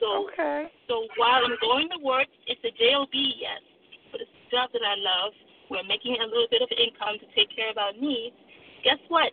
So 0.00 0.28
okay. 0.32 0.66
so 0.88 1.06
while 1.20 1.44
I'm 1.46 1.56
going 1.60 1.86
to 1.94 2.00
work, 2.02 2.26
it's 2.50 2.62
a 2.66 2.74
job, 2.74 3.06
yes, 3.12 3.62
but 4.10 4.20
it's 4.20 4.32
a 4.32 4.44
job 4.50 4.72
that 4.72 4.82
I 4.82 4.96
love. 4.98 5.32
We're 5.70 5.86
making 5.86 6.18
a 6.20 6.26
little 6.26 6.50
bit 6.50 6.60
of 6.60 6.68
income 6.74 7.16
to 7.22 7.26
take 7.32 7.48
care 7.54 7.70
of 7.70 7.78
our 7.78 7.94
needs. 7.94 8.36
Guess 8.82 8.98
what? 9.08 9.30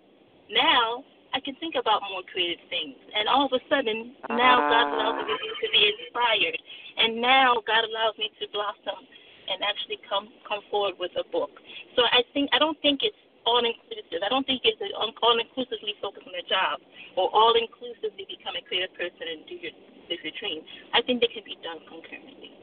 Now 0.52 1.04
I 1.34 1.40
can 1.40 1.56
think 1.62 1.76
about 1.78 2.02
more 2.10 2.26
creative 2.32 2.62
things. 2.70 2.98
And 3.14 3.30
all 3.30 3.46
of 3.46 3.54
a 3.54 3.62
sudden, 3.70 4.16
now 4.34 4.58
God 4.66 4.86
allows 4.94 5.26
me 5.26 5.36
to 5.38 5.68
be 5.72 5.82
inspired. 5.94 6.58
And 6.98 7.22
now 7.22 7.62
God 7.66 7.86
allows 7.86 8.18
me 8.18 8.32
to 8.42 8.46
blossom 8.52 9.06
and 9.50 9.62
actually 9.66 9.98
come 10.06 10.30
come 10.46 10.62
forward 10.70 10.98
with 11.00 11.12
a 11.18 11.26
book. 11.30 11.50
So 11.96 12.06
I 12.10 12.22
think 12.34 12.50
I 12.54 12.60
don't 12.60 12.78
think 12.82 13.02
it's 13.02 13.18
all 13.46 13.62
inclusive. 13.66 14.22
I 14.22 14.30
don't 14.30 14.46
think 14.46 14.62
it's 14.64 14.78
all 14.98 15.38
inclusively 15.38 15.98
focused 16.02 16.28
on 16.28 16.36
a 16.38 16.46
job 16.46 16.82
or 17.18 17.30
all 17.34 17.58
inclusively 17.58 18.30
become 18.30 18.54
a 18.58 18.64
creative 18.66 18.94
person 18.94 19.26
and 19.26 19.46
do 19.50 19.56
your 19.58 19.74
live 20.10 20.22
your 20.22 20.34
dream. 20.42 20.62
I 20.94 21.02
think 21.02 21.22
they 21.22 21.32
can 21.34 21.46
be 21.46 21.58
done 21.62 21.82
concurrently. 21.90 22.54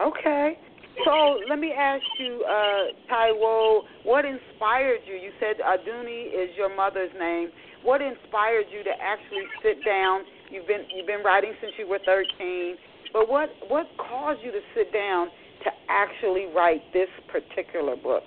Okay. 0.00 0.56
So 1.04 1.40
let 1.48 1.58
me 1.58 1.72
ask 1.72 2.02
you, 2.18 2.44
uh, 2.44 3.12
Taiwo, 3.12 3.82
what 4.04 4.24
inspired 4.24 5.00
you? 5.06 5.14
You 5.14 5.30
said 5.38 5.56
Adunni 5.62 6.26
is 6.28 6.50
your 6.56 6.74
mother's 6.74 7.12
name. 7.18 7.48
What 7.90 7.98
inspired 8.00 8.70
you 8.70 8.84
to 8.86 8.94
actually 9.02 9.50
sit 9.66 9.84
down? 9.84 10.22
You've 10.48 10.68
been 10.68 10.86
you've 10.94 11.10
been 11.10 11.26
writing 11.26 11.50
since 11.60 11.72
you 11.76 11.88
were 11.90 11.98
13, 12.06 12.78
but 13.12 13.28
what 13.28 13.50
what 13.66 13.90
caused 13.98 14.38
you 14.46 14.52
to 14.52 14.62
sit 14.78 14.92
down 14.92 15.26
to 15.66 15.70
actually 15.90 16.46
write 16.54 16.86
this 16.92 17.10
particular 17.26 17.96
book? 17.96 18.22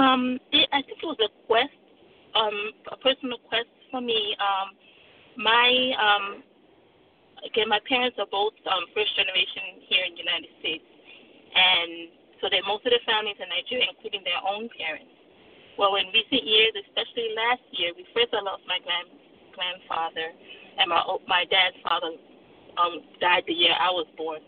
Um, 0.00 0.40
it, 0.50 0.64
I 0.72 0.80
think 0.80 0.96
it 0.96 1.04
was 1.04 1.20
a 1.20 1.28
quest, 1.44 1.76
um, 2.34 2.56
a 2.88 2.96
personal 2.96 3.36
quest 3.36 3.68
for 3.90 4.00
me. 4.00 4.34
Um, 4.40 4.72
my 5.36 5.68
um, 6.00 6.42
again, 7.44 7.68
my 7.68 7.80
parents 7.86 8.16
are 8.18 8.32
both 8.32 8.56
um, 8.64 8.88
first 8.96 9.12
generation 9.12 9.84
here 9.92 10.08
in 10.08 10.16
the 10.16 10.24
United 10.24 10.56
States, 10.64 10.88
and 11.52 12.16
so 12.40 12.48
that 12.48 12.64
most 12.64 12.88
of 12.88 12.96
their 12.96 13.04
families 13.04 13.36
in 13.36 13.52
Nigeria, 13.52 13.92
including 13.92 14.24
their 14.24 14.40
own 14.40 14.72
parents. 14.72 15.11
Well, 15.78 15.96
in 15.96 16.06
recent 16.12 16.44
years, 16.44 16.72
especially 16.84 17.32
last 17.34 17.64
year, 17.72 17.92
we 17.96 18.04
first 18.12 18.34
I 18.34 18.44
lost 18.44 18.62
my 18.68 18.78
grand 18.84 19.08
grandfather, 19.56 20.32
and 20.78 20.88
my 20.88 21.00
my 21.28 21.44
dad's 21.48 21.76
father 21.84 22.12
um, 22.76 23.00
died 23.20 23.44
the 23.46 23.54
year 23.54 23.72
I 23.72 23.90
was 23.90 24.06
born. 24.16 24.40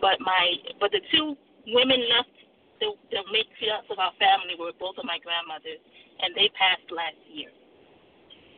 But 0.00 0.20
my 0.20 0.56
but 0.80 0.92
the 0.92 1.00
two 1.12 1.36
women 1.68 2.00
left 2.10 2.36
the, 2.80 2.92
the 3.14 3.22
matriarchs 3.30 3.88
of 3.90 3.98
our 3.98 4.12
family 4.18 4.58
were 4.58 4.74
both 4.80 4.98
of 4.98 5.06
my 5.06 5.22
grandmothers, 5.22 5.78
and 6.20 6.34
they 6.34 6.50
passed 6.58 6.90
last 6.90 7.20
year. 7.30 7.54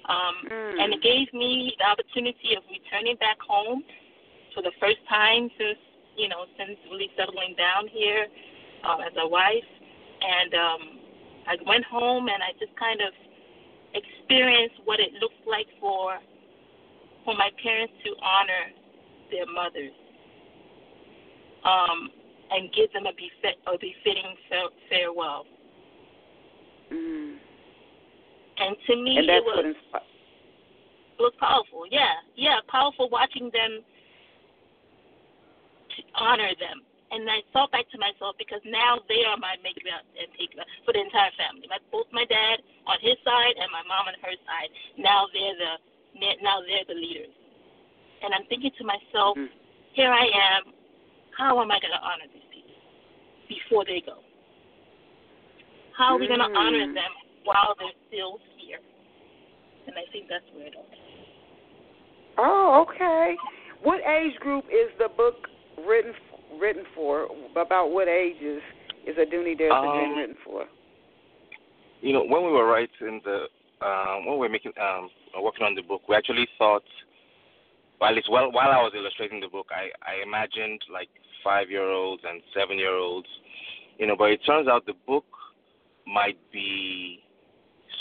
Um, 0.08 0.36
mm. 0.48 0.80
And 0.80 0.94
it 0.94 1.02
gave 1.02 1.32
me 1.32 1.76
the 1.78 1.84
opportunity 1.84 2.56
of 2.56 2.64
returning 2.68 3.16
back 3.20 3.40
home 3.40 3.84
for 4.52 4.62
the 4.62 4.72
first 4.80 5.00
time 5.08 5.50
since 5.58 5.78
you 6.16 6.28
know 6.28 6.48
since 6.56 6.78
really 6.90 7.10
settling 7.16 7.54
down 7.56 7.88
here 7.88 8.26
um, 8.84 9.00
as 9.00 9.12
a 9.20 9.28
wife. 9.28 9.68
And 10.24 10.54
um, 10.54 10.82
I 11.46 11.56
went 11.66 11.84
home 11.84 12.28
and 12.28 12.42
I 12.42 12.52
just 12.58 12.76
kind 12.78 13.00
of 13.00 13.12
experienced 13.94 14.76
what 14.84 15.00
it 15.00 15.12
looks 15.20 15.38
like 15.46 15.66
for 15.80 16.18
for 17.24 17.34
my 17.34 17.50
parents 17.62 17.94
to 18.04 18.10
honor 18.22 18.64
their 19.30 19.46
mothers 19.46 19.92
um, 21.64 22.10
and 22.50 22.70
give 22.74 22.92
them 22.92 23.06
a, 23.06 23.12
befit, 23.12 23.56
a 23.66 23.78
befitting 23.78 24.36
farewell. 24.90 25.46
Mm. 26.92 27.36
And 28.58 28.76
to 28.86 28.96
me, 28.96 29.16
and 29.18 29.28
it 29.28 29.42
was 29.42 29.74
it 29.94 31.22
was 31.22 31.32
powerful. 31.40 31.84
Yeah, 31.90 32.12
yeah, 32.36 32.58
powerful 32.68 33.08
watching 33.10 33.50
them 33.52 33.82
honor 36.14 36.50
them 36.60 36.82
and 37.10 37.28
I 37.30 37.44
thought 37.52 37.70
back 37.70 37.86
to 37.92 37.98
myself 37.98 38.34
because 38.38 38.60
now 38.64 38.98
they 39.08 39.22
are 39.28 39.36
my 39.36 39.54
maker 39.62 39.84
and 39.86 40.28
taker 40.34 40.64
for 40.84 40.92
the 40.92 41.00
entire 41.04 41.30
family. 41.36 41.68
My, 41.68 41.78
both 41.92 42.08
my 42.10 42.24
dad 42.24 42.64
on 42.88 42.98
his 43.00 43.14
side 43.22 43.54
and 43.60 43.68
my 43.70 43.84
mom 43.86 44.08
on 44.08 44.16
her 44.24 44.34
side. 44.48 44.70
Now 44.98 45.28
they're 45.30 45.54
the 45.54 45.72
now 46.42 46.62
they're 46.62 46.86
the 46.88 46.98
leaders. 46.98 47.30
And 48.22 48.32
I'm 48.32 48.46
thinking 48.46 48.70
to 48.78 48.84
myself, 48.84 49.36
Mhm. 49.36 49.50
here 49.92 50.10
I 50.10 50.26
am. 50.26 50.72
How 51.36 51.60
am 51.60 51.70
I 51.70 51.78
going 51.80 51.92
to 51.92 52.00
honor 52.00 52.26
these 52.32 52.46
people 52.50 52.74
before 53.48 53.84
they 53.84 54.00
go? 54.00 54.22
How 55.92 56.14
are 56.14 56.18
we 56.18 56.26
going 56.26 56.40
to 56.40 56.50
honor 56.56 56.86
Mm. 56.86 56.94
them 56.94 57.12
while 57.44 57.74
they're 57.78 57.92
still 58.08 58.40
here? 58.56 58.80
And 59.86 59.98
I 59.98 60.06
think 60.10 60.28
that's 60.28 60.48
where 60.52 60.66
it 60.66 60.76
all. 60.76 60.86
Oh, 62.38 62.80
okay. 62.82 63.36
What 63.82 64.00
age 64.06 64.36
group 64.36 64.64
is 64.70 64.90
the 64.98 65.08
book 65.08 65.50
written 65.86 66.14
written 66.58 66.84
for? 66.94 67.28
About 67.56 67.90
what 67.90 68.08
ages 68.08 68.62
is 69.06 69.16
Adunni 69.16 69.56
Dares 69.56 69.72
Um, 69.74 69.98
Dream 69.98 70.16
written 70.16 70.36
for? 70.44 70.64
You 72.00 72.12
know, 72.12 72.24
when 72.24 72.44
we 72.44 72.50
were 72.50 72.66
writing 72.66 73.20
the, 73.24 73.46
um, 73.84 74.26
when 74.26 74.34
we 74.34 74.40
were 74.40 74.48
making, 74.48 74.72
um, 74.80 75.08
working 75.42 75.64
on 75.64 75.74
the 75.74 75.82
book, 75.82 76.02
we 76.08 76.14
actually 76.14 76.46
thought, 76.58 76.84
well, 78.00 78.10
at 78.10 78.16
least 78.16 78.30
while, 78.30 78.50
while 78.52 78.70
I 78.70 78.82
was 78.82 78.92
illustrating 78.96 79.40
the 79.40 79.48
book, 79.48 79.68
I, 79.70 79.88
I 80.04 80.22
imagined 80.22 80.80
like 80.92 81.08
five 81.42 81.70
year 81.70 81.88
olds 81.90 82.22
and 82.28 82.42
seven 82.54 82.78
year 82.78 82.94
olds, 82.94 83.28
you 83.98 84.06
know, 84.06 84.16
but 84.16 84.30
it 84.30 84.40
turns 84.46 84.68
out 84.68 84.84
the 84.86 84.94
book 85.06 85.24
might 86.06 86.38
be 86.52 87.22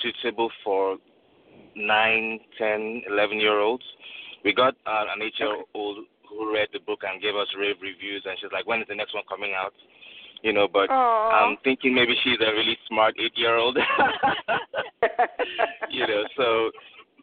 suitable 0.02 0.50
for 0.64 0.98
nine, 1.76 2.40
ten, 2.58 3.02
eleven 3.10 3.40
year 3.40 3.60
olds. 3.60 3.84
We 4.44 4.54
got 4.54 4.76
uh, 4.86 5.06
an 5.14 5.22
eight 5.22 5.34
year 5.40 5.56
old 5.74 6.00
who 6.38 6.54
read 6.54 6.70
the 6.74 6.80
book 6.80 7.02
and 7.04 7.22
gave 7.22 7.36
us 7.36 7.48
rave 7.58 7.78
reviews, 7.82 8.24
and 8.26 8.38
she's 8.40 8.52
like, 8.52 8.68
"When 8.68 8.82
is 8.82 8.88
the 8.88 8.96
next 8.96 9.14
one 9.14 9.24
coming 9.30 9.54
out?" 9.56 9.74
You 10.42 10.54
know, 10.54 10.68
but 10.68 10.90
Aw. 10.90 11.32
I'm 11.32 11.58
thinking 11.64 11.96
maybe 11.96 12.16
she's 12.24 12.40
a 12.42 12.52
really 12.52 12.78
smart 12.88 13.16
eight 13.20 13.38
year 13.38 13.56
old. 13.56 13.78
you 15.90 16.08
know, 16.08 16.24
so 16.36 16.72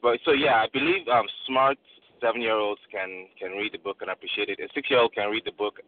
but 0.03 0.19
so 0.25 0.33
yeah, 0.33 0.63
I 0.63 0.69
believe 0.73 1.07
um 1.09 1.27
smart 1.47 1.79
seven 2.21 2.41
year 2.41 2.57
olds 2.57 2.81
can 2.91 3.29
can 3.39 3.53
read 3.53 3.73
the 3.73 3.79
book 3.79 3.99
and 4.01 4.11
appreciate 4.11 4.49
it. 4.49 4.59
A 4.61 4.69
six 4.75 4.91
year 4.91 5.01
old 5.01 5.13
can 5.13 5.31
read 5.31 5.45
the 5.45 5.53
book 5.53 5.81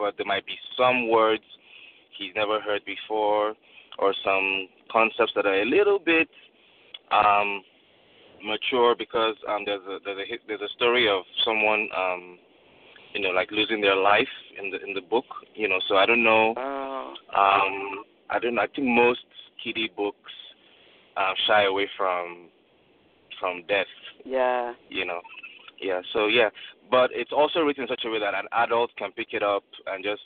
but 0.00 0.16
there 0.16 0.26
might 0.26 0.46
be 0.46 0.58
some 0.76 1.08
words 1.08 1.44
he's 2.18 2.32
never 2.34 2.58
heard 2.58 2.82
before 2.84 3.54
or 3.98 4.14
some 4.24 4.66
concepts 4.90 5.32
that 5.36 5.46
are 5.46 5.60
a 5.60 5.66
little 5.66 5.98
bit 5.98 6.28
um 7.12 7.62
mature 8.42 8.96
because 8.96 9.36
um 9.46 9.62
there's 9.66 9.82
a 9.86 9.98
there's 10.04 10.18
a 10.18 10.38
there's 10.48 10.60
a 10.62 10.72
story 10.74 11.08
of 11.08 11.22
someone 11.44 11.86
um 11.94 12.38
you 13.14 13.20
know 13.20 13.30
like 13.30 13.50
losing 13.50 13.80
their 13.80 13.96
life 13.96 14.28
in 14.58 14.70
the 14.70 14.82
in 14.82 14.94
the 14.94 15.00
book 15.00 15.24
you 15.54 15.68
know 15.68 15.78
so 15.88 15.96
I 15.96 16.06
don't 16.06 16.22
know 16.22 16.54
oh. 16.56 17.14
um, 17.34 18.04
I 18.30 18.38
don't 18.38 18.54
know. 18.54 18.62
I 18.62 18.66
think 18.68 18.86
most 18.86 19.20
kiddie 19.62 19.90
books 19.96 20.32
um, 21.16 21.34
shy 21.46 21.64
away 21.64 21.88
from 21.96 22.48
from 23.40 23.62
death. 23.68 23.86
Yeah. 24.24 24.74
You 24.88 25.04
know. 25.04 25.20
Yeah. 25.80 26.00
So 26.12 26.26
yeah, 26.26 26.50
but 26.90 27.10
it's 27.12 27.32
also 27.32 27.60
written 27.60 27.82
in 27.82 27.88
such 27.88 28.02
a 28.06 28.10
way 28.10 28.20
that 28.20 28.34
an 28.34 28.46
adult 28.52 28.90
can 28.96 29.12
pick 29.12 29.28
it 29.32 29.42
up 29.42 29.64
and 29.86 30.04
just 30.04 30.22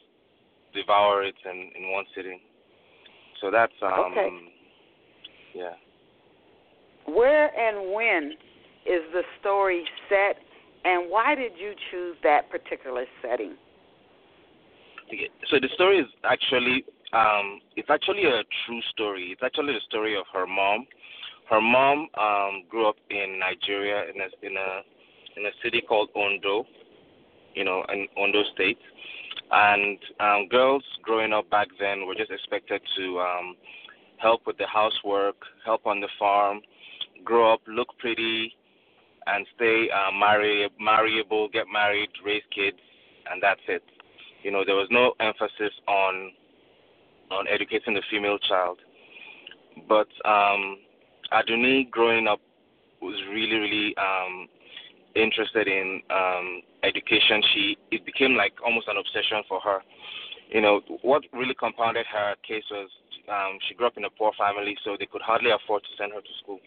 devour 0.74 1.22
it 1.22 1.34
in 1.44 1.70
in 1.76 1.90
one 1.90 2.04
sitting. 2.14 2.40
So 3.40 3.50
that's 3.50 3.72
um. 3.82 4.12
Okay. 4.12 4.28
Yeah. 5.54 5.74
Where 7.06 7.48
and 7.56 7.94
when 7.94 8.32
is 8.86 9.02
the 9.12 9.22
story 9.40 9.84
set, 10.08 10.36
and 10.84 11.10
why 11.10 11.34
did 11.34 11.52
you 11.58 11.72
choose 11.90 12.16
that 12.22 12.50
particular 12.50 13.04
setting? 13.22 13.54
Okay, 15.08 15.28
So 15.50 15.58
the 15.60 15.68
story 15.74 15.98
is 15.98 16.06
actually 16.24 16.84
um 17.12 17.60
it's 17.76 17.90
actually 17.90 18.24
a 18.24 18.42
true 18.66 18.80
story. 18.90 19.28
It's 19.32 19.42
actually 19.42 19.74
the 19.74 19.84
story 19.88 20.16
of 20.16 20.24
her 20.32 20.46
mom. 20.46 20.86
Her 21.50 21.60
mom 21.60 22.08
um 22.18 22.64
grew 22.68 22.88
up 22.88 22.96
in 23.10 23.38
Nigeria 23.38 24.04
in 24.10 24.20
a 24.20 24.46
in 24.46 24.56
a 24.56 24.80
in 25.36 25.46
a 25.46 25.50
city 25.62 25.80
called 25.80 26.10
Ondo, 26.14 26.64
you 27.54 27.64
know, 27.64 27.84
in 27.92 28.06
Ondo 28.16 28.42
State. 28.54 28.78
And 29.50 29.98
um 30.20 30.48
girls 30.48 30.84
growing 31.02 31.32
up 31.32 31.48
back 31.50 31.68
then 31.78 32.06
were 32.06 32.14
just 32.14 32.30
expected 32.30 32.80
to 32.96 33.20
um 33.20 33.56
help 34.18 34.46
with 34.46 34.56
the 34.58 34.66
housework, 34.66 35.36
help 35.64 35.86
on 35.86 36.00
the 36.00 36.08
farm, 36.18 36.60
grow 37.24 37.52
up, 37.52 37.60
look 37.66 37.88
pretty 37.98 38.54
and 39.26 39.46
stay 39.56 39.88
uh, 39.90 40.12
marry, 40.12 40.68
marryable, 40.80 41.48
get 41.48 41.66
married, 41.72 42.10
raise 42.24 42.42
kids, 42.54 42.78
and 43.30 43.42
that's 43.42 43.60
it. 43.68 43.82
You 44.42 44.50
know, 44.50 44.62
there 44.64 44.76
was 44.76 44.88
no 44.90 45.14
emphasis 45.20 45.72
on 45.88 46.32
on 47.30 47.46
educating 47.48 47.94
the 47.94 48.02
female 48.10 48.38
child. 48.38 48.78
But 49.88 50.08
um, 50.24 50.78
Adunni, 51.32 51.90
growing 51.90 52.28
up, 52.28 52.40
was 53.00 53.20
really, 53.30 53.56
really 53.56 53.94
um, 53.96 54.48
interested 55.14 55.68
in 55.68 56.00
um, 56.10 56.62
education. 56.82 57.42
She 57.54 57.76
it 57.90 58.04
became 58.06 58.34
like 58.34 58.54
almost 58.64 58.88
an 58.88 58.96
obsession 58.96 59.42
for 59.48 59.60
her. 59.60 59.80
You 60.48 60.60
know, 60.60 60.80
what 61.02 61.24
really 61.32 61.54
compounded 61.54 62.06
her 62.12 62.34
case 62.46 62.64
was 62.70 62.88
um, 63.28 63.58
she 63.68 63.74
grew 63.74 63.86
up 63.86 63.96
in 63.96 64.04
a 64.04 64.10
poor 64.10 64.32
family, 64.38 64.76
so 64.84 64.96
they 64.98 65.06
could 65.06 65.22
hardly 65.22 65.50
afford 65.50 65.82
to 65.82 65.88
send 65.98 66.12
her 66.12 66.20
to 66.20 66.34
school. 66.42 66.60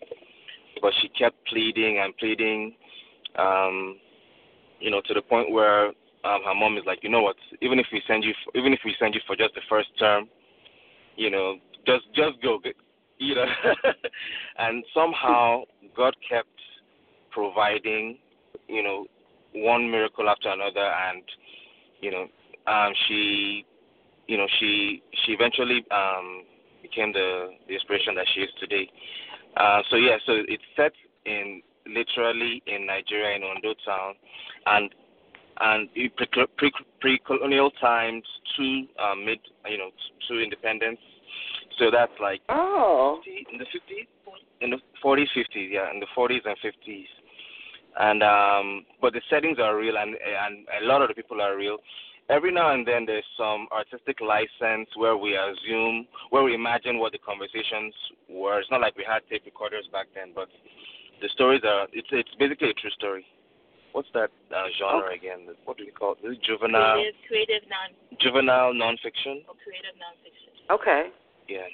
But 0.82 0.94
she 1.02 1.10
kept 1.10 1.36
pleading 1.48 2.00
and 2.00 2.16
pleading, 2.18 2.76
um, 3.38 3.98
you 4.80 4.92
know, 4.92 5.02
to 5.06 5.14
the 5.14 5.22
point 5.22 5.52
where 5.52 5.88
um, 6.24 6.42
her 6.46 6.56
mom 6.56 6.78
is 6.78 6.84
like, 6.86 7.00
you 7.04 7.10
know 7.10 7.22
what? 7.22 7.36
Even 7.62 7.80
if 7.80 7.88
we 7.92 8.02
send 8.08 8.24
you, 8.24 8.32
f- 8.32 8.56
even 8.56 8.74
if 8.74 8.80
we 8.86 8.96
send 9.00 9.14
you 9.14 9.22
for 9.26 9.36
just 9.36 9.54
the 9.56 9.62
first 9.70 9.90
term, 10.00 10.28
you 11.16 11.30
know, 11.30 11.56
just 11.86 12.06
just 12.14 12.42
go, 12.42 12.60
you 13.18 13.36
know. 13.36 13.46
and 14.58 14.84
somehow 14.94 15.64
God 15.96 16.16
kept 16.28 16.50
providing, 17.32 18.18
you 18.68 18.84
know, 18.84 19.06
one 19.54 19.90
miracle 19.90 20.30
after 20.30 20.50
another, 20.50 20.92
and 21.10 21.24
you 22.02 22.12
know, 22.12 22.28
um, 22.72 22.94
she, 23.08 23.66
you 24.28 24.38
know, 24.38 24.48
she 24.60 25.02
she 25.26 25.32
eventually 25.32 25.86
um, 25.92 26.44
became 26.82 27.14
the 27.14 27.50
the 27.68 27.74
inspiration 27.74 28.16
that 28.16 28.26
she 28.34 28.42
is 28.42 28.50
today. 28.60 28.90
Uh, 29.58 29.82
so 29.90 29.98
yeah, 29.98 30.18
so 30.26 30.34
it's 30.48 30.64
set 30.76 30.94
in 31.26 31.62
literally 31.88 32.62
in 32.68 32.86
Nigeria 32.86 33.36
in 33.36 33.44
Ondo 33.44 33.74
town, 33.86 34.14
and 34.66 34.94
and 35.60 35.90
pre 35.94 36.28
pre 36.58 36.72
pre-colonial 37.02 37.72
times 37.72 38.24
to 38.56 38.84
uh, 39.02 39.16
mid, 39.16 39.40
you 39.68 39.78
know, 39.78 39.90
to 40.28 40.40
independence. 40.40 41.00
So 41.80 41.90
that's 41.92 42.12
like 42.22 42.42
Oh. 42.50 43.22
50 43.24 43.48
in 43.52 43.58
the 43.60 43.66
50s, 43.66 44.08
in 44.62 44.70
the 44.72 44.78
40s, 45.04 45.28
50s, 45.36 45.72
yeah, 45.72 45.92
in 45.92 46.00
the 46.00 46.08
40s 46.16 46.46
and 46.46 46.58
50s. 46.64 47.06
And 48.00 48.22
um, 48.24 48.86
but 49.02 49.14
the 49.14 49.22
settings 49.30 49.58
are 49.60 49.76
real, 49.76 49.98
and 49.98 50.16
and 50.16 50.68
a 50.82 50.86
lot 50.86 51.02
of 51.02 51.08
the 51.08 51.16
people 51.16 51.42
are 51.42 51.58
real. 51.58 51.78
Every 52.30 52.52
now 52.52 52.74
and 52.74 52.86
then, 52.86 53.06
there's 53.06 53.24
some 53.38 53.68
artistic 53.72 54.20
license 54.20 54.90
where 54.98 55.16
we 55.16 55.38
assume, 55.38 56.08
where 56.30 56.44
we 56.44 56.54
imagine 56.54 57.00
what 57.00 57.14
the 57.14 57.20
conversations 57.20 57.94
were. 58.30 58.60
It's 58.60 58.70
not 58.70 58.82
like 58.82 58.98
we 58.98 59.06
had 59.08 59.24
tape 59.30 59.44
recorders 59.46 59.88
back 59.94 60.08
then, 60.14 60.34
but 60.36 60.50
the 61.22 61.30
stories 61.34 61.62
are. 61.64 61.88
It's 61.94 62.08
it's 62.12 62.30
basically 62.38 62.72
a 62.72 62.74
true 62.74 62.92
story. 62.92 63.26
What's 63.94 64.10
that 64.14 64.30
uh, 64.52 64.68
genre 64.78 65.16
again? 65.16 65.48
What 65.64 65.78
do 65.78 65.86
we 65.86 65.92
call 65.92 66.16
it? 66.22 66.28
Is 66.28 66.36
it 66.36 66.44
juvenile 66.44 67.00
Creative, 67.00 67.16
creative 67.28 67.64
non 67.72 67.96
juvenile 68.20 68.74
nonfiction? 68.74 69.48
or 69.48 69.56
creative 69.64 69.96
nonfiction. 69.96 70.52
Okay. 70.70 71.10
Yeah. 71.48 71.72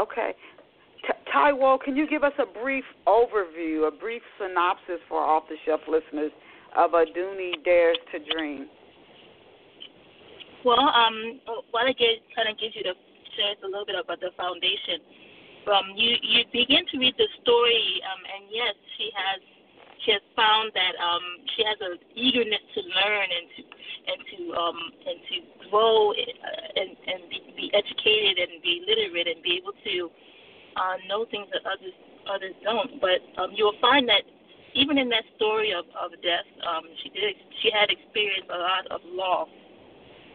Okay. 0.00 0.32
T- 1.02 1.32
Taiwo, 1.34 1.80
can 1.80 1.96
you 1.96 2.06
give 2.08 2.22
us 2.22 2.32
a 2.38 2.46
brief 2.46 2.84
overview, 3.06 3.88
a 3.88 3.90
brief 3.90 4.22
synopsis 4.38 5.02
for 5.08 5.18
off 5.20 5.44
the 5.48 5.56
shelf 5.66 5.80
listeners 5.88 6.30
of 6.76 6.92
Adunni 6.92 7.62
Dares 7.64 7.98
to 8.12 8.18
Dream? 8.32 8.68
Well, 10.64 10.90
um, 10.90 11.40
what 11.70 11.86
I 11.86 11.92
get 11.94 12.18
kind 12.34 12.48
of 12.50 12.58
gives 12.58 12.74
you 12.74 12.82
the 12.82 12.94
shares 13.38 13.62
a 13.62 13.70
little 13.70 13.86
bit 13.86 13.94
about 13.94 14.18
the 14.18 14.34
foundation. 14.34 14.98
Um, 15.70 15.94
you 15.94 16.16
you 16.18 16.42
begin 16.50 16.82
to 16.90 16.96
read 16.98 17.14
the 17.14 17.28
story, 17.42 18.02
um, 18.08 18.20
and 18.26 18.42
yes, 18.50 18.74
she 18.96 19.12
has 19.14 19.38
she 20.02 20.10
has 20.16 20.24
found 20.34 20.72
that 20.74 20.94
um, 20.98 21.22
she 21.54 21.62
has 21.62 21.78
an 21.78 21.94
eagerness 22.16 22.64
to 22.74 22.80
learn 22.82 23.28
and 23.30 23.46
to 23.54 23.60
and 24.08 24.18
to 24.32 24.38
um, 24.58 24.78
and 25.06 25.18
to 25.30 25.36
grow 25.70 26.10
uh, 26.10 26.80
and 26.80 26.90
and 27.06 27.20
be, 27.30 27.38
be 27.54 27.66
educated 27.76 28.42
and 28.42 28.58
be 28.62 28.82
literate 28.82 29.28
and 29.28 29.38
be 29.44 29.60
able 29.62 29.76
to 29.84 30.10
uh, 30.74 30.96
know 31.06 31.22
things 31.30 31.46
that 31.54 31.62
others 31.68 31.94
others 32.26 32.56
don't. 32.64 32.98
But 32.98 33.22
um, 33.38 33.52
you 33.54 33.68
will 33.68 33.78
find 33.78 34.08
that 34.08 34.26
even 34.74 34.98
in 34.98 35.06
that 35.10 35.28
story 35.36 35.70
of 35.70 35.84
of 35.94 36.16
death, 36.18 36.48
um, 36.66 36.82
she 37.04 37.12
did 37.14 37.36
she 37.62 37.70
had 37.70 37.92
experienced 37.92 38.50
a 38.50 38.58
lot 38.58 38.88
of 38.90 39.04
loss 39.04 39.52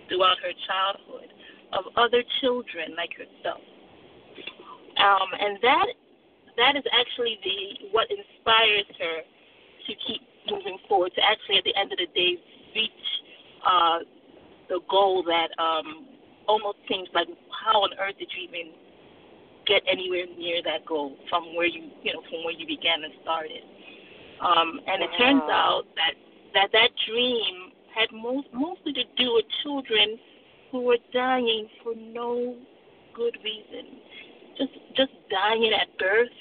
throughout 0.07 0.37
her 0.41 0.53
childhood 0.67 1.29
of 1.73 1.85
other 1.97 2.23
children 2.41 2.93
like 2.95 3.11
herself. 3.17 3.61
Um, 4.97 5.29
and 5.39 5.57
that 5.61 5.87
that 6.57 6.75
is 6.77 6.83
actually 6.93 7.39
the 7.43 7.89
what 7.91 8.07
inspires 8.09 8.85
her 8.99 9.17
to 9.25 9.91
keep 10.05 10.21
moving 10.49 10.77
forward. 10.87 11.11
To 11.15 11.21
actually, 11.25 11.57
at 11.57 11.65
the 11.65 11.75
end 11.75 11.91
of 11.91 11.97
the 11.97 12.07
day, 12.13 12.37
reach 12.75 13.05
uh, 13.65 13.99
the 14.69 14.79
goal 14.89 15.23
that 15.25 15.49
um, 15.57 16.07
almost 16.47 16.77
seems 16.87 17.09
like 17.13 17.27
how 17.49 17.81
on 17.81 17.89
earth 17.99 18.17
did 18.19 18.29
you 18.37 18.47
even 18.47 18.73
get 19.65 19.81
anywhere 19.89 20.25
near 20.37 20.61
that 20.63 20.85
goal 20.85 21.15
from 21.29 21.55
where 21.55 21.67
you 21.67 21.89
you 22.03 22.13
know 22.13 22.21
from 22.29 22.43
where 22.45 22.53
you 22.53 22.67
began 22.67 23.03
and 23.03 23.13
started. 23.23 23.63
Um, 24.41 24.79
and 24.87 25.01
it 25.01 25.09
turns 25.17 25.47
out 25.49 25.83
that 25.95 26.13
that 26.53 26.69
that 26.73 26.89
dream 27.09 27.72
had 27.95 28.09
most 28.11 28.47
mostly 28.53 28.93
to 28.93 29.03
do 29.17 29.33
with 29.33 29.45
children 29.63 30.17
who 30.71 30.81
were 30.81 30.97
dying 31.13 31.69
for 31.83 31.93
no 31.95 32.55
good 33.13 33.37
reason, 33.43 34.01
just 34.57 34.73
just 34.97 35.13
dying 35.29 35.71
at 35.73 35.87
birth, 35.97 36.33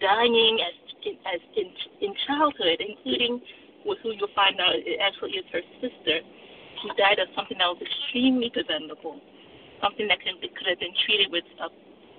dying 0.00 0.58
as 0.60 0.74
as 1.34 1.40
in 1.56 1.70
in 2.02 2.14
childhood, 2.26 2.82
including 2.82 3.40
with 3.84 3.98
who 4.02 4.12
you'll 4.12 4.34
find 4.34 4.60
out 4.60 4.74
it 4.74 5.00
actually 5.00 5.32
is 5.38 5.46
her 5.52 5.62
sister. 5.80 6.20
She 6.82 6.88
died 6.96 7.18
of 7.18 7.28
something 7.36 7.58
that 7.58 7.68
was 7.68 7.80
extremely 7.80 8.50
preventable, 8.50 9.20
something 9.80 10.08
that 10.08 10.20
can 10.20 10.40
could 10.40 10.68
have 10.68 10.80
been 10.80 10.96
treated 11.06 11.30
with 11.30 11.44
a 11.60 11.68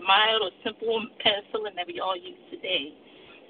mild 0.02 0.42
or 0.42 0.52
simple 0.64 1.06
penicillin 1.22 1.76
that 1.76 1.86
we 1.86 2.00
all 2.00 2.18
use 2.18 2.40
today 2.50 2.94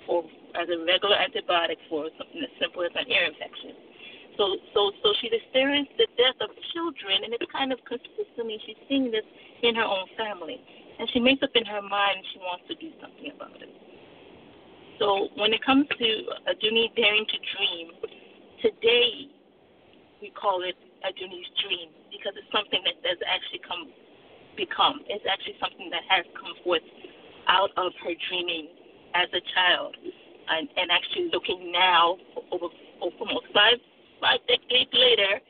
for 0.05 0.23
as 0.55 0.67
a 0.67 0.77
regular 0.83 1.15
antibiotic 1.15 1.79
for 1.87 2.09
something 2.17 2.41
as 2.43 2.51
simple 2.59 2.83
as 2.83 2.91
an 2.95 3.07
ear 3.07 3.29
infection. 3.29 3.90
So 4.37 4.55
so 4.73 4.91
so 5.03 5.13
she's 5.21 5.31
experienced 5.33 5.91
the 5.97 6.07
death 6.17 6.39
of 6.41 6.49
children 6.73 7.23
and 7.23 7.33
it's 7.33 7.45
kind 7.51 7.71
of 7.71 7.79
consistently 7.85 8.57
she's 8.65 8.79
seeing 8.87 9.11
this 9.11 9.25
in 9.63 9.75
her 9.75 9.83
own 9.83 10.07
family. 10.17 10.61
And 10.99 11.09
she 11.11 11.19
makes 11.19 11.41
up 11.41 11.51
in 11.55 11.65
her 11.65 11.81
mind 11.81 12.21
she 12.33 12.39
wants 12.39 12.65
to 12.69 12.75
do 12.75 12.91
something 13.01 13.31
about 13.33 13.57
it. 13.61 13.69
So 14.99 15.29
when 15.35 15.51
it 15.53 15.65
comes 15.65 15.87
to 15.89 16.07
uh, 16.29 16.53
Adunni 16.53 16.93
daring 16.95 17.25
to 17.25 17.37
dream, 17.57 17.87
today 18.61 19.33
we 20.21 20.29
call 20.29 20.61
it 20.61 20.77
Adunni's 21.01 21.49
dream 21.65 21.89
because 22.13 22.37
it's 22.37 22.51
something 22.53 22.85
that 22.85 23.01
has 23.09 23.17
actually 23.25 23.65
come 23.65 23.89
become. 24.55 25.01
It's 25.09 25.25
actually 25.25 25.57
something 25.57 25.89
that 25.89 26.05
has 26.05 26.25
come 26.37 26.53
forth 26.63 26.85
out 27.47 27.71
of 27.77 27.91
her 28.05 28.13
dreaming 28.29 28.69
as 29.15 29.27
a 29.33 29.41
child, 29.57 29.97
and, 29.97 30.69
and 30.77 30.91
actually 30.91 31.29
looking 31.33 31.71
now 31.71 32.17
over, 32.51 32.69
over 33.01 33.15
almost 33.19 33.47
five 33.53 33.81
five 34.21 34.39
decades 34.47 34.93
later, 34.93 35.41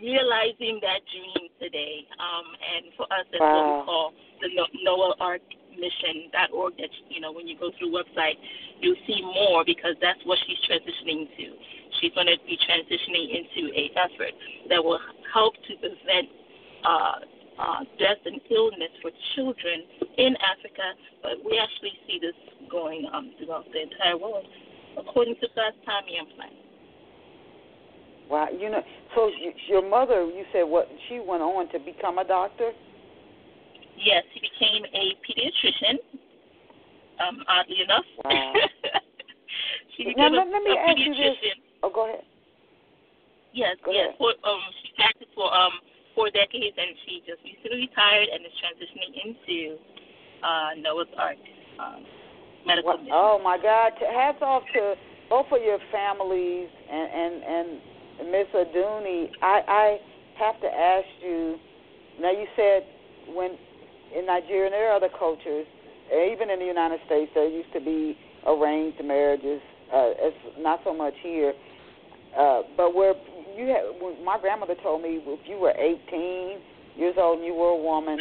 realizing 0.00 0.80
that 0.82 1.04
dream 1.12 1.46
today. 1.60 2.08
Um, 2.18 2.46
and 2.58 2.84
for 2.96 3.06
us, 3.12 3.24
that's 3.30 3.40
wow. 3.40 3.54
what 3.54 3.68
we 3.68 3.84
call 3.86 4.06
the 4.42 4.48
Noah 4.82 5.14
Ark 5.20 5.44
mission.org. 5.78 6.76
That 6.76 6.90
you 7.08 7.20
know, 7.20 7.30
when 7.30 7.46
you 7.46 7.56
go 7.56 7.70
through 7.78 7.92
the 7.92 8.02
website, 8.02 8.40
you'll 8.80 8.98
see 9.06 9.22
more 9.22 9.62
because 9.64 9.94
that's 10.02 10.20
what 10.24 10.38
she's 10.48 10.58
transitioning 10.66 11.30
to. 11.38 11.46
She's 12.00 12.12
going 12.16 12.26
to 12.26 12.40
be 12.48 12.58
transitioning 12.66 13.30
into 13.30 13.70
a 13.76 13.92
effort 13.94 14.34
that 14.68 14.82
will 14.82 14.98
help 15.32 15.54
to 15.68 15.72
prevent 15.78 16.26
uh, 16.82 17.22
uh, 17.58 17.80
death 17.98 18.18
and 18.24 18.40
illness 18.50 18.90
for 19.00 19.10
children 19.36 19.84
in 20.18 20.34
Africa, 20.40 20.86
but 21.22 21.32
we 21.44 21.60
actually 21.60 21.94
see 22.08 22.18
this 22.18 22.34
going 22.70 23.06
um, 23.12 23.32
throughout 23.38 23.64
the 23.72 23.82
entire 23.82 24.16
world, 24.16 24.46
according 24.98 25.36
to 25.36 25.46
God's 25.54 25.76
timing 25.84 26.16
and 26.18 26.28
plan. 26.34 26.61
Wow, 28.30 28.48
you 28.48 28.70
know, 28.70 28.82
so 29.14 29.30
your 29.68 29.88
mother, 29.88 30.24
you 30.24 30.44
said 30.52 30.62
what? 30.62 30.88
She 31.08 31.20
went 31.20 31.42
on 31.42 31.70
to 31.72 31.78
become 31.78 32.18
a 32.18 32.24
doctor. 32.24 32.72
Yes, 33.96 34.24
she 34.32 34.40
became 34.40 34.84
a 34.88 35.04
pediatrician. 35.20 35.96
Um, 37.20 37.44
oddly 37.46 37.82
enough. 37.84 38.08
Wow. 38.24 38.52
she 39.96 40.04
became 40.04 40.32
now, 40.32 40.42
let, 40.42 40.48
let 40.48 40.62
me 40.62 40.72
a 40.72 40.80
ask 40.80 40.96
pediatrician. 40.96 41.06
you 41.06 41.14
this. 41.14 41.56
Oh, 41.82 41.90
go 41.92 42.08
ahead. 42.08 42.24
Yes, 43.52 43.76
go 43.84 43.92
yes. 43.92 44.08
Ahead. 44.08 44.18
For, 44.18 44.32
um, 44.48 44.60
she 44.82 44.96
practiced 44.96 45.30
for 45.34 45.52
um 45.52 45.72
four 46.14 46.30
decades, 46.30 46.76
and 46.76 46.96
she 47.04 47.22
just 47.26 47.40
recently 47.44 47.88
retired 47.88 48.28
and 48.32 48.44
is 48.44 48.52
transitioning 48.60 49.12
into 49.24 49.76
uh, 50.44 50.70
Noah's 50.80 51.12
Ark 51.18 51.36
um, 51.80 52.04
medical. 52.66 52.96
Well, 52.96 53.06
oh 53.12 53.40
my 53.42 53.56
God! 53.60 53.92
Hats 54.00 54.38
off 54.40 54.62
to 54.74 54.94
both 55.28 55.46
of 55.52 55.62
your 55.62 55.78
families 55.90 56.68
and 56.90 57.08
and 57.12 57.34
and 57.42 57.68
Miss 58.24 58.46
Adunni. 58.54 59.30
I 59.42 59.60
I 59.66 59.98
have 60.38 60.60
to 60.60 60.66
ask 60.66 61.06
you. 61.22 61.56
Now 62.20 62.30
you 62.30 62.46
said 62.56 62.82
when 63.34 63.56
in 64.16 64.26
Nigeria 64.26 64.66
and 64.66 64.72
there 64.72 64.90
are 64.90 64.96
other 64.96 65.08
cultures, 65.18 65.66
even 66.12 66.50
in 66.50 66.58
the 66.58 66.66
United 66.66 67.00
States, 67.06 67.30
there 67.34 67.48
used 67.48 67.72
to 67.72 67.80
be 67.80 68.16
arranged 68.46 69.02
marriages. 69.04 69.60
Uh, 69.92 70.12
it's 70.16 70.36
not 70.58 70.80
so 70.84 70.94
much 70.94 71.14
here, 71.22 71.52
uh, 72.38 72.62
but 72.76 72.94
where 72.94 73.14
you 73.56 73.66
had, 73.68 74.24
my 74.24 74.38
grandmother 74.40 74.74
told 74.82 75.02
me 75.02 75.20
if 75.20 75.40
you 75.46 75.58
were 75.58 75.72
18 75.76 76.58
years 76.96 77.14
old 77.18 77.38
and 77.38 77.46
you 77.46 77.54
were 77.54 77.76
a 77.76 77.82
woman, 77.82 78.18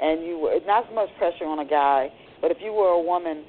and 0.00 0.24
you 0.24 0.38
were 0.38 0.56
not 0.66 0.84
so 0.88 0.94
much 0.94 1.08
pressure 1.18 1.44
on 1.44 1.58
a 1.58 1.64
guy, 1.64 2.08
but 2.40 2.50
if 2.50 2.56
you 2.60 2.72
were 2.72 2.88
a 2.88 3.00
woman 3.00 3.44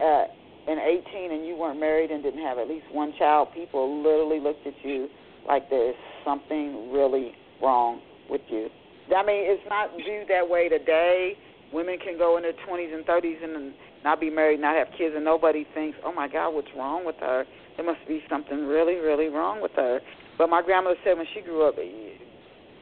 uh, 0.00 0.24
and 0.68 0.78
18 0.78 1.32
and 1.32 1.46
you 1.46 1.56
weren't 1.56 1.80
married 1.80 2.10
and 2.10 2.22
didn't 2.22 2.42
have 2.42 2.58
at 2.58 2.68
least 2.68 2.86
one 2.92 3.12
child, 3.18 3.48
people 3.52 4.02
literally 4.02 4.38
looked 4.38 4.64
at 4.66 4.74
you 4.84 5.08
like 5.46 5.68
there's 5.70 5.96
something 6.24 6.92
really 6.92 7.32
wrong 7.62 8.00
with 8.30 8.42
you. 8.48 8.68
I 9.14 9.24
mean, 9.24 9.44
it's 9.44 9.62
not 9.68 9.90
viewed 9.96 10.28
that 10.28 10.48
way 10.48 10.68
today. 10.68 11.34
Women 11.72 11.98
can 11.98 12.18
go 12.18 12.36
in 12.36 12.42
their 12.42 12.52
20s 12.68 12.94
and 12.94 13.04
30s 13.04 13.42
and 13.42 13.74
not 14.04 14.20
be 14.20 14.30
married, 14.30 14.60
not 14.60 14.76
have 14.76 14.88
kids, 14.96 15.14
and 15.14 15.24
nobody 15.24 15.66
thinks, 15.74 15.98
"Oh 16.04 16.12
my 16.12 16.28
God, 16.28 16.50
what's 16.54 16.72
wrong 16.74 17.04
with 17.04 17.16
her?" 17.16 17.46
There 17.76 17.84
must 17.84 18.06
be 18.06 18.22
something 18.28 18.66
really, 18.66 18.96
really 18.96 19.28
wrong 19.28 19.60
with 19.60 19.72
her. 19.72 20.00
But 20.38 20.50
my 20.50 20.62
grandmother 20.62 20.98
said 21.04 21.16
when 21.16 21.26
she 21.34 21.40
grew 21.40 21.66
up, 21.66 21.78
eh, 21.78 22.18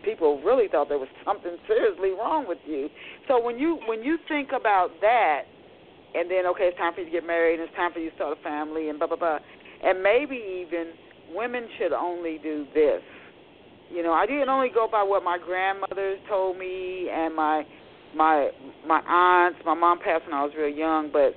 people 0.02 0.40
really 0.40 0.68
thought 0.68 0.88
there 0.88 0.98
was 0.98 1.08
something 1.24 1.56
seriously 1.66 2.10
wrong 2.10 2.46
with 2.46 2.58
you. 2.66 2.90
So 3.28 3.40
when 3.40 3.58
you 3.58 3.78
when 3.86 4.02
you 4.02 4.18
think 4.28 4.52
about 4.52 5.00
that, 5.00 5.42
and 6.14 6.30
then 6.30 6.46
okay, 6.46 6.68
it's 6.68 6.78
time 6.78 6.94
for 6.94 7.00
you 7.00 7.06
to 7.06 7.12
get 7.12 7.26
married, 7.26 7.60
and 7.60 7.68
it's 7.68 7.76
time 7.76 7.92
for 7.92 8.00
you 8.00 8.10
to 8.10 8.16
start 8.16 8.38
a 8.38 8.42
family, 8.42 8.88
and 8.88 8.98
blah 8.98 9.08
blah 9.08 9.16
blah, 9.16 9.38
and 9.82 10.02
maybe 10.02 10.36
even 10.36 10.92
women 11.34 11.68
should 11.78 11.92
only 11.92 12.38
do 12.42 12.66
this. 12.74 13.02
You 13.90 14.02
know, 14.02 14.12
I 14.12 14.26
didn't 14.26 14.48
only 14.48 14.70
go 14.72 14.88
by 14.90 15.02
what 15.02 15.24
my 15.24 15.38
grandmother 15.38 16.16
told 16.28 16.58
me 16.58 17.08
and 17.12 17.34
my 17.34 17.64
my 18.14 18.50
my 18.86 19.00
aunts. 19.00 19.58
My 19.64 19.74
mom 19.74 19.98
passed 19.98 20.24
when 20.26 20.34
I 20.34 20.44
was 20.44 20.52
real 20.56 20.74
young, 20.74 21.10
but 21.12 21.34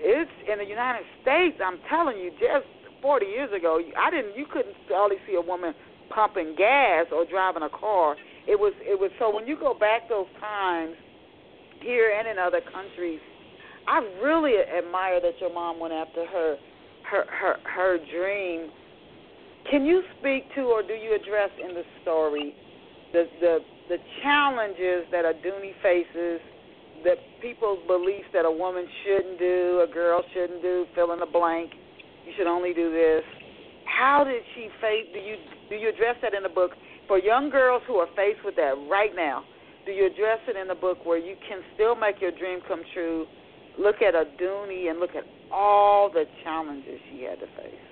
it's 0.00 0.30
in 0.50 0.58
the 0.58 0.64
United 0.64 1.04
States. 1.20 1.60
I'm 1.64 1.78
telling 1.88 2.18
you, 2.18 2.30
just 2.32 2.66
40 3.02 3.26
years 3.26 3.50
ago, 3.52 3.80
I 3.98 4.10
didn't. 4.10 4.36
You 4.36 4.46
couldn't 4.50 4.74
hardly 4.88 5.16
see 5.26 5.34
a 5.34 5.40
woman 5.40 5.74
pumping 6.14 6.54
gas 6.56 7.06
or 7.12 7.24
driving 7.26 7.62
a 7.62 7.70
car. 7.70 8.16
It 8.46 8.58
was 8.58 8.72
it 8.80 8.98
was 8.98 9.10
so 9.18 9.34
when 9.34 9.46
you 9.46 9.56
go 9.58 9.74
back 9.74 10.08
those 10.08 10.26
times 10.40 10.96
here 11.80 12.14
and 12.16 12.28
in 12.28 12.38
other 12.38 12.60
countries, 12.60 13.20
I 13.86 13.98
really 14.22 14.54
admire 14.56 15.20
that 15.20 15.40
your 15.40 15.52
mom 15.52 15.80
went 15.80 15.92
after 15.92 16.26
her 16.26 16.56
her 17.10 17.24
her 17.28 17.54
her 17.64 17.98
dream. 18.10 18.70
Can 19.70 19.84
you 19.86 20.02
speak 20.18 20.52
to 20.54 20.62
or 20.62 20.82
do 20.82 20.94
you 20.94 21.14
address 21.14 21.50
in 21.62 21.74
the 21.74 21.84
story 22.02 22.54
the 23.12 23.24
the 23.40 23.58
the 23.88 23.98
challenges 24.22 25.04
that 25.10 25.24
Adunni 25.24 25.72
faces, 25.82 26.40
that 27.04 27.18
people's 27.40 27.80
beliefs 27.86 28.28
that 28.32 28.44
a 28.44 28.50
woman 28.50 28.86
shouldn't 29.04 29.38
do, 29.38 29.84
a 29.88 29.92
girl 29.92 30.22
shouldn't 30.32 30.62
do, 30.62 30.86
fill 30.94 31.12
in 31.12 31.18
the 31.20 31.26
blank, 31.26 31.72
you 32.24 32.32
should 32.36 32.46
only 32.46 32.72
do 32.72 32.90
this. 32.90 33.24
How 33.84 34.24
did 34.24 34.42
she 34.54 34.68
face? 34.80 35.06
Do 35.12 35.18
you 35.18 35.36
do 35.68 35.76
you 35.76 35.88
address 35.88 36.16
that 36.22 36.34
in 36.34 36.42
the 36.42 36.48
book 36.48 36.72
for 37.06 37.18
young 37.18 37.50
girls 37.50 37.82
who 37.86 37.96
are 37.96 38.08
faced 38.16 38.44
with 38.44 38.56
that 38.56 38.74
right 38.90 39.14
now? 39.14 39.44
Do 39.84 39.92
you 39.92 40.06
address 40.06 40.38
it 40.48 40.56
in 40.56 40.68
the 40.68 40.74
book 40.74 41.04
where 41.04 41.18
you 41.18 41.34
can 41.48 41.60
still 41.74 41.94
make 41.94 42.20
your 42.20 42.30
dream 42.30 42.60
come 42.68 42.82
true? 42.94 43.26
Look 43.78 44.00
at 44.00 44.14
Adunni 44.14 44.88
and 44.90 45.00
look 45.00 45.16
at 45.16 45.24
all 45.50 46.10
the 46.10 46.24
challenges 46.44 47.00
she 47.10 47.24
had 47.24 47.40
to 47.40 47.46
face. 47.56 47.91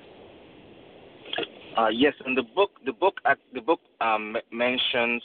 Uh, 1.78 1.88
yes, 1.88 2.14
in 2.26 2.34
the 2.34 2.42
book, 2.42 2.70
the 2.84 2.92
book, 2.92 3.14
the 3.54 3.60
book 3.60 3.80
um, 4.00 4.36
mentions 4.52 5.22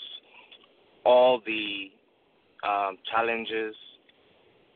all 1.03 1.41
the 1.45 1.91
um, 2.67 2.97
challenges, 3.11 3.75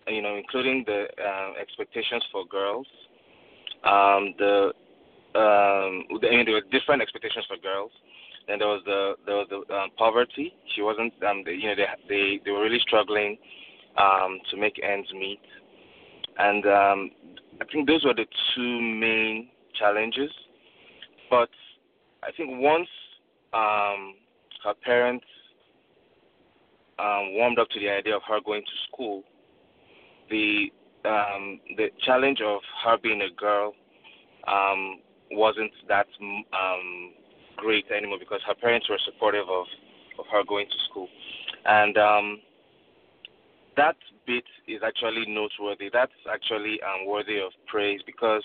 you 0.08 0.22
know, 0.22 0.36
including 0.36 0.84
the 0.86 1.06
uh, 1.24 1.54
expectations 1.62 2.24
for 2.32 2.46
girls, 2.46 2.88
um, 3.84 4.34
the 4.38 4.74
um, 5.36 6.04
I 6.10 6.30
mean, 6.32 6.46
there 6.46 6.56
were 6.56 6.64
different 6.72 7.02
expectations 7.02 7.46
for 7.48 7.58
girls. 7.58 7.92
Then 8.48 8.60
there 8.60 8.68
was 8.68 8.82
the 8.86 9.14
there 9.26 9.36
was 9.36 9.48
the 9.50 9.74
um, 9.74 9.90
poverty. 9.98 10.54
She 10.76 10.82
wasn't, 10.82 11.14
um, 11.28 11.44
the, 11.46 11.52
you 11.52 11.68
know, 11.68 11.76
they 11.76 11.86
they 12.08 12.42
they 12.44 12.52
were 12.52 12.64
really 12.64 12.80
struggling 12.80 13.38
um, 13.98 14.40
to 14.50 14.58
make 14.58 14.82
ends 14.84 15.08
meet, 15.14 15.42
and 16.40 16.66
um, 16.66 17.12
I 17.62 17.66
think 17.72 17.88
those 17.88 18.04
were 18.04 18.16
the 18.16 18.26
two 18.56 18.82
main 18.82 19.50
challenges. 19.78 20.32
But 21.30 21.50
I 22.24 22.32
think 22.36 22.62
once 22.62 22.88
um, 23.54 24.16
her 24.64 24.74
parents 24.84 25.26
um, 26.98 27.34
warmed 27.34 27.60
up 27.60 27.70
to 27.70 27.80
the 27.80 27.90
idea 27.90 28.16
of 28.16 28.22
her 28.28 28.40
going 28.46 28.62
to 28.62 28.92
school, 28.92 29.24
the 30.30 30.72
um, 31.06 31.60
the 31.78 31.90
challenge 32.06 32.42
of 32.42 32.60
her 32.84 32.98
being 33.02 33.22
a 33.22 33.34
girl 33.40 33.74
um, 34.48 35.00
wasn't 35.32 35.72
that 35.88 36.08
um, 36.22 37.14
great 37.56 37.86
anymore 37.96 38.18
because 38.20 38.42
her 38.46 38.56
parents 38.56 38.90
were 38.90 39.00
supportive 39.06 39.48
of, 39.50 39.66
of 40.18 40.26
her 40.32 40.44
going 40.48 40.66
to 40.68 40.76
school. 40.90 41.08
And 41.66 41.98
um, 41.98 42.42
that 43.78 43.96
bit 44.26 44.44
is 44.68 44.82
actually 44.86 45.26
noteworthy. 45.28 45.90
That's 45.92 46.12
actually 46.32 46.80
um, 46.82 47.08
worthy 47.08 47.40
of 47.40 47.52
praise 47.68 48.02
because 48.06 48.44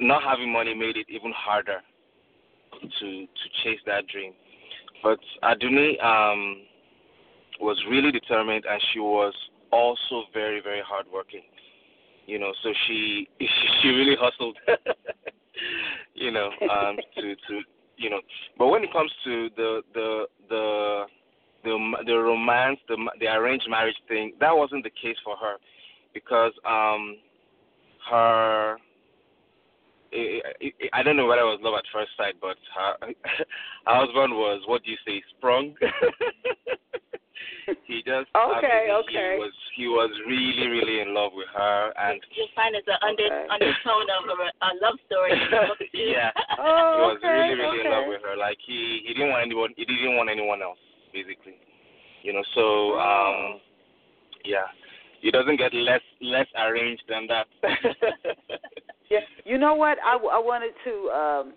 not 0.00 0.22
having 0.22 0.52
money 0.52 0.74
made 0.74 0.96
it 0.96 1.06
even 1.08 1.32
harder 1.34 1.80
to 2.80 3.06
to 3.26 3.46
chase 3.62 3.80
that 3.86 4.06
dream. 4.08 4.32
But 5.02 5.18
Adunni 5.42 6.02
um, 6.02 6.62
was 7.60 7.82
really 7.88 8.12
determined, 8.12 8.64
and 8.68 8.80
she 8.92 9.00
was 9.00 9.34
also 9.70 10.24
very 10.32 10.60
very 10.60 10.82
hardworking. 10.86 11.42
You 12.26 12.38
know, 12.38 12.52
so 12.62 12.70
she 12.86 13.28
she 13.82 13.88
really 13.88 14.16
hustled. 14.18 14.58
you 16.14 16.30
know, 16.30 16.50
um, 16.70 16.96
to 17.16 17.34
to 17.34 17.60
you 17.96 18.10
know. 18.10 18.20
But 18.58 18.68
when 18.68 18.84
it 18.84 18.92
comes 18.92 19.10
to 19.24 19.48
the 19.56 19.82
the 19.94 20.24
the 20.48 21.04
the 21.64 21.92
the 22.06 22.14
romance, 22.14 22.78
the 22.88 22.96
the 23.20 23.26
arranged 23.26 23.66
marriage 23.68 23.96
thing, 24.08 24.32
that 24.40 24.56
wasn't 24.56 24.84
the 24.84 24.90
case 24.90 25.16
for 25.24 25.36
her, 25.36 25.56
because 26.14 26.52
um, 26.66 27.16
her 28.10 28.76
I 30.92 31.02
don't 31.02 31.16
know 31.16 31.26
whether 31.26 31.42
it 31.42 31.52
was 31.52 31.60
love 31.62 31.74
at 31.78 31.84
first 31.92 32.10
sight, 32.16 32.34
but 32.40 32.56
her, 32.74 32.96
her 33.86 33.94
husband 33.94 34.34
was 34.34 34.62
what 34.66 34.84
do 34.84 34.90
you 34.90 34.96
say, 35.06 35.22
sprung. 35.36 35.74
he 37.86 38.02
just 38.06 38.30
okay, 38.30 38.88
okay. 38.90 39.36
He 39.36 39.42
was 39.42 39.54
he 39.76 39.86
was 39.88 40.10
really 40.26 40.66
really 40.70 41.00
in 41.00 41.14
love 41.14 41.32
with 41.34 41.48
her, 41.54 41.92
and 41.98 42.20
you'll 42.34 42.52
find 42.54 42.74
it's 42.74 42.86
an 42.86 42.96
under 43.02 43.26
okay. 43.26 43.46
undertone 43.50 44.08
of 44.08 44.38
a, 44.38 44.48
a 44.64 44.70
love 44.82 44.98
story. 45.06 45.34
yeah, 45.92 46.30
oh, 46.58 46.62
he 46.62 47.02
was 47.02 47.18
okay, 47.18 47.28
really 47.28 47.54
really 47.58 47.80
okay. 47.80 47.88
in 47.88 47.92
love 47.92 48.06
with 48.08 48.22
her. 48.22 48.36
Like 48.36 48.58
he 48.66 49.02
he 49.06 49.14
didn't 49.14 49.30
want 49.30 49.44
anyone 49.44 49.74
he 49.76 49.84
didn't 49.84 50.16
want 50.16 50.30
anyone 50.30 50.62
else 50.62 50.78
basically, 51.12 51.58
you 52.22 52.32
know. 52.32 52.44
So 52.54 52.98
um, 52.98 53.60
yeah, 54.44 54.70
he 55.20 55.30
doesn't 55.30 55.58
get 55.58 55.74
less 55.74 56.04
less 56.20 56.46
arranged 56.56 57.02
than 57.08 57.26
that. 57.26 57.46
Yeah, 59.10 59.20
you 59.44 59.58
know 59.58 59.74
what? 59.74 59.98
I, 60.04 60.14
I 60.16 60.38
wanted 60.38 60.72
to 60.84 61.10
um, 61.10 61.52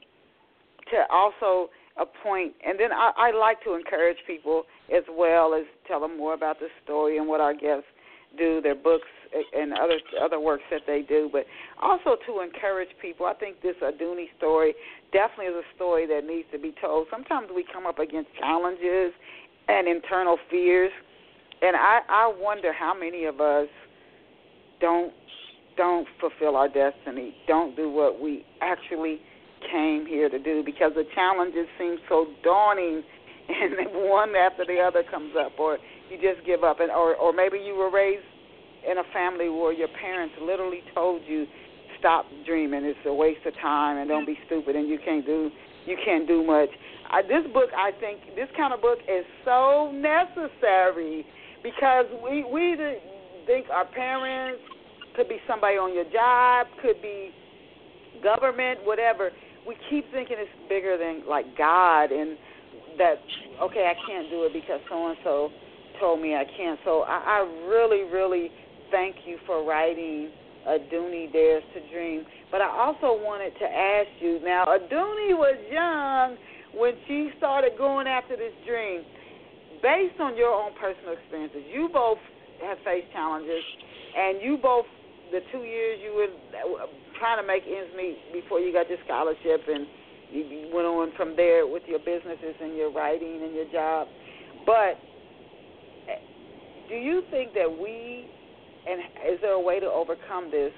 to 0.91 0.97
also 1.11 1.69
appoint, 1.97 2.53
and 2.65 2.79
then 2.79 2.91
I, 2.91 3.11
I 3.17 3.31
like 3.37 3.63
to 3.63 3.75
encourage 3.75 4.17
people 4.25 4.63
as 4.95 5.03
well 5.11 5.53
as 5.53 5.63
tell 5.87 5.99
them 5.99 6.17
more 6.17 6.33
about 6.33 6.59
the 6.59 6.67
story 6.83 7.17
and 7.17 7.27
what 7.27 7.41
our 7.41 7.53
guests 7.53 7.87
do, 8.37 8.61
their 8.61 8.75
books 8.75 9.07
and 9.53 9.73
other 9.73 9.99
other 10.21 10.39
works 10.39 10.63
that 10.71 10.81
they 10.87 11.01
do, 11.07 11.29
but 11.31 11.45
also 11.81 12.17
to 12.25 12.41
encourage 12.41 12.89
people. 13.01 13.25
I 13.25 13.33
think 13.33 13.61
this 13.61 13.75
Aduni 13.81 14.25
story 14.37 14.73
definitely 15.11 15.45
is 15.47 15.55
a 15.55 15.75
story 15.75 16.07
that 16.07 16.25
needs 16.25 16.47
to 16.51 16.59
be 16.59 16.73
told. 16.81 17.07
Sometimes 17.11 17.47
we 17.55 17.65
come 17.71 17.85
up 17.85 17.99
against 17.99 18.29
challenges 18.39 19.13
and 19.67 19.87
internal 19.87 20.37
fears, 20.49 20.91
and 21.61 21.75
I 21.75 21.99
I 22.07 22.33
wonder 22.35 22.73
how 22.73 22.93
many 22.97 23.25
of 23.25 23.39
us 23.41 23.67
don't 24.81 25.13
don't 25.79 26.05
fulfill 26.19 26.57
our 26.57 26.67
destiny, 26.67 27.33
don't 27.47 27.73
do 27.77 27.89
what 27.89 28.19
we 28.19 28.43
actually 28.59 29.17
came 29.71 30.05
here 30.05 30.27
to 30.27 30.37
do 30.37 30.61
because 30.61 30.91
the 30.93 31.05
challenges 31.15 31.67
seem 31.79 31.95
so 32.09 32.27
daunting 32.43 33.01
and 33.47 33.73
one 34.11 34.35
after 34.35 34.65
the 34.65 34.77
other 34.77 35.03
comes 35.09 35.31
up 35.39 35.57
or 35.57 35.77
you 36.11 36.17
just 36.19 36.45
give 36.45 36.65
up. 36.65 36.81
And 36.81 36.91
or 36.91 37.15
or 37.15 37.31
maybe 37.31 37.57
you 37.57 37.75
were 37.75 37.89
raised 37.89 38.27
in 38.83 38.97
a 38.97 39.07
family 39.13 39.47
where 39.47 39.71
your 39.71 39.87
parents 39.87 40.35
literally 40.41 40.83
told 40.93 41.21
you 41.25 41.47
stop 41.97 42.25
dreaming. 42.45 42.83
It's 42.83 42.99
a 43.05 43.13
waste 43.13 43.45
of 43.45 43.53
time 43.61 43.97
and 43.97 44.09
don't 44.09 44.27
be 44.27 44.37
stupid 44.47 44.75
and 44.75 44.89
you 44.89 44.99
can't 45.03 45.25
do 45.25 45.49
you 45.87 45.95
can't 46.03 46.27
do 46.27 46.43
much. 46.43 46.69
I, 47.09 47.23
this 47.23 47.47
book 47.53 47.69
i 47.75 47.89
think 47.99 48.35
this 48.35 48.49
kind 48.55 48.71
of 48.71 48.81
book 48.81 48.99
is 49.09 49.25
so 49.43 49.91
necessary 49.95 51.25
because 51.63 52.05
we 52.21 52.43
we 52.43 52.75
think 53.47 53.65
our 53.73 53.85
parents 53.85 54.61
could 55.19 55.27
be 55.27 55.43
somebody 55.45 55.75
on 55.75 55.93
your 55.93 56.07
job, 56.15 56.67
could 56.81 57.01
be 57.01 57.31
government, 58.23 58.79
whatever. 58.87 59.31
We 59.67 59.75
keep 59.91 60.07
thinking 60.15 60.39
it's 60.39 60.49
bigger 60.71 60.95
than 60.95 61.27
like 61.27 61.43
God 61.57 62.15
and 62.15 62.39
that 62.97 63.19
okay, 63.67 63.91
I 63.91 63.99
can't 64.07 64.31
do 64.31 64.47
it 64.47 64.53
because 64.55 64.79
so 64.87 65.11
and 65.11 65.17
so 65.27 65.51
told 65.99 66.21
me 66.21 66.35
I 66.35 66.45
can't. 66.55 66.79
So 66.85 67.03
I, 67.03 67.43
I 67.43 67.67
really, 67.67 68.07
really 68.07 68.47
thank 68.91 69.27
you 69.27 69.37
for 69.45 69.67
writing 69.67 70.31
Adunni 70.65 71.31
Dares 71.33 71.63
to 71.75 71.83
Dream. 71.91 72.23
But 72.49 72.61
I 72.61 72.71
also 72.71 73.19
wanted 73.19 73.51
to 73.59 73.67
ask 73.67 74.07
you 74.21 74.39
now, 74.39 74.71
Adunni 74.71 75.35
was 75.35 75.59
young 75.69 76.37
when 76.79 76.93
she 77.09 77.31
started 77.37 77.73
going 77.77 78.07
after 78.07 78.37
this 78.37 78.55
dream. 78.65 79.03
Based 79.83 80.15
on 80.21 80.37
your 80.37 80.55
own 80.55 80.71
personal 80.79 81.11
experiences, 81.11 81.63
you 81.67 81.89
both 81.91 82.19
have 82.63 82.77
faced 82.85 83.11
challenges, 83.11 83.63
and 84.15 84.41
you 84.41 84.57
both 84.61 84.85
the 85.31 85.41
two 85.51 85.63
years 85.63 85.99
you 86.03 86.13
were 86.15 86.31
um, 86.81 86.89
trying 87.17 87.41
to 87.41 87.45
make 87.45 87.63
ends 87.63 87.91
meet 87.95 88.17
before 88.33 88.59
you 88.59 88.73
got 88.73 88.89
your 88.89 88.99
scholarship, 89.05 89.61
and 89.67 89.85
you 90.31 90.69
went 90.73 90.85
on 90.85 91.11
from 91.17 91.35
there 91.35 91.65
with 91.67 91.83
your 91.87 91.99
businesses 91.99 92.55
and 92.61 92.75
your 92.75 92.91
writing 92.91 93.41
and 93.43 93.53
your 93.53 93.69
job. 93.71 94.07
But 94.65 94.97
eh, 96.09 96.21
do 96.89 96.95
you 96.95 97.23
think 97.31 97.53
that 97.53 97.69
we, 97.69 98.25
and 98.87 99.01
is 99.33 99.39
there 99.41 99.53
a 99.53 99.61
way 99.61 99.79
to 99.79 99.87
overcome 99.87 100.51
this? 100.51 100.71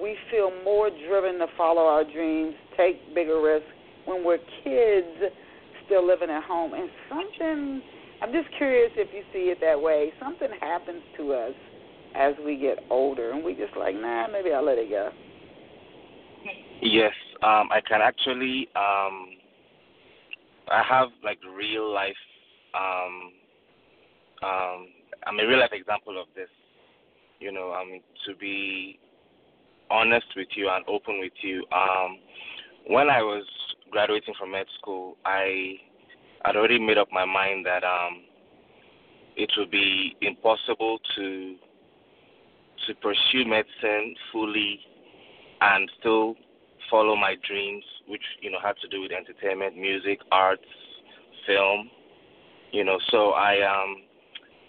We 0.00 0.16
feel 0.30 0.50
more 0.64 0.90
driven 0.90 1.38
to 1.38 1.46
follow 1.56 1.82
our 1.82 2.04
dreams, 2.04 2.54
take 2.76 3.14
bigger 3.14 3.40
risks 3.40 3.68
when 4.06 4.24
we're 4.24 4.38
kids 4.64 5.34
still 5.86 6.06
living 6.06 6.30
at 6.30 6.44
home. 6.44 6.72
And 6.74 6.88
something, 7.08 7.82
I'm 8.22 8.32
just 8.32 8.48
curious 8.56 8.90
if 8.96 9.12
you 9.12 9.22
see 9.32 9.50
it 9.50 9.58
that 9.60 9.80
way. 9.80 10.12
Something 10.18 10.48
happens 10.60 11.02
to 11.18 11.32
us 11.34 11.54
as 12.14 12.34
we 12.44 12.56
get 12.56 12.78
older, 12.90 13.30
and 13.30 13.44
we 13.44 13.54
just 13.54 13.76
like, 13.76 13.94
nah, 13.94 14.26
maybe 14.28 14.52
I'll 14.52 14.64
let 14.64 14.78
it 14.78 14.90
go. 14.90 15.10
Yes, 16.80 17.12
um, 17.42 17.68
I 17.70 17.80
can 17.86 18.00
actually. 18.02 18.68
Um, 18.74 19.28
I 20.70 20.82
have 20.88 21.08
like 21.22 21.38
real 21.56 21.92
life. 21.92 22.14
Um, 22.74 23.32
um, 24.42 24.86
I'm 25.26 25.38
a 25.38 25.46
real 25.46 25.60
life 25.60 25.72
example 25.72 26.20
of 26.20 26.26
this. 26.34 26.48
You 27.40 27.52
know, 27.52 27.72
um, 27.72 28.00
to 28.26 28.34
be 28.36 28.98
honest 29.90 30.26
with 30.36 30.48
you 30.56 30.68
and 30.70 30.84
open 30.88 31.20
with 31.20 31.32
you. 31.42 31.64
Um, 31.72 32.18
when 32.88 33.08
I 33.08 33.22
was 33.22 33.44
graduating 33.90 34.34
from 34.38 34.52
med 34.52 34.66
school, 34.80 35.16
I 35.24 35.74
had 36.44 36.56
already 36.56 36.78
made 36.78 36.98
up 36.98 37.08
my 37.12 37.24
mind 37.24 37.64
that 37.66 37.84
um, 37.84 38.22
it 39.36 39.50
would 39.56 39.70
be 39.70 40.16
impossible 40.20 40.98
to 41.16 41.56
to 42.86 42.94
pursue 42.96 43.44
medicine 43.46 44.14
fully 44.32 44.80
and 45.60 45.90
still 46.00 46.34
follow 46.90 47.16
my 47.16 47.36
dreams, 47.46 47.84
which 48.08 48.22
you 48.40 48.50
know 48.50 48.58
had 48.62 48.76
to 48.82 48.88
do 48.88 49.00
with 49.00 49.12
entertainment, 49.12 49.76
music, 49.76 50.20
arts, 50.30 50.62
film. 51.46 51.90
You 52.72 52.84
know, 52.84 52.98
so 53.10 53.30
I 53.30 53.60
um 53.62 54.02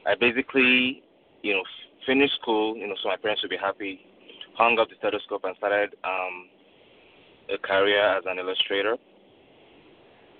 I 0.06 0.16
basically 0.16 1.04
you 1.42 1.54
know 1.54 1.64
finished 2.06 2.36
school, 2.42 2.76
you 2.76 2.88
know, 2.88 2.96
so 3.02 3.10
my 3.10 3.18
parents 3.18 3.42
would 3.42 3.50
be 3.50 3.58
happy. 3.58 4.02
Hung 4.56 4.78
up 4.78 4.90
the 4.90 4.96
stethoscope 5.00 5.44
and 5.46 5.56
started 5.58 5.96
um 6.04 6.50
a 7.54 7.58
career 7.58 8.18
as 8.18 8.24
an 8.28 8.40
illustrator. 8.40 8.98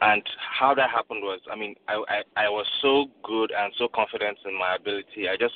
And 0.02 0.22
how 0.60 0.74
that 0.76 0.90
happened 0.90 1.22
was, 1.24 1.40
I 1.52 1.56
mean, 1.56 1.76
I, 1.88 2.04
I 2.10 2.46
I 2.46 2.50
was 2.50 2.66
so 2.82 3.06
good 3.24 3.52
and 3.58 3.74
so 3.78 3.88
confident 3.94 4.38
in 4.46 4.58
my 4.58 4.76
ability. 4.76 5.30
I 5.30 5.38
just 5.38 5.54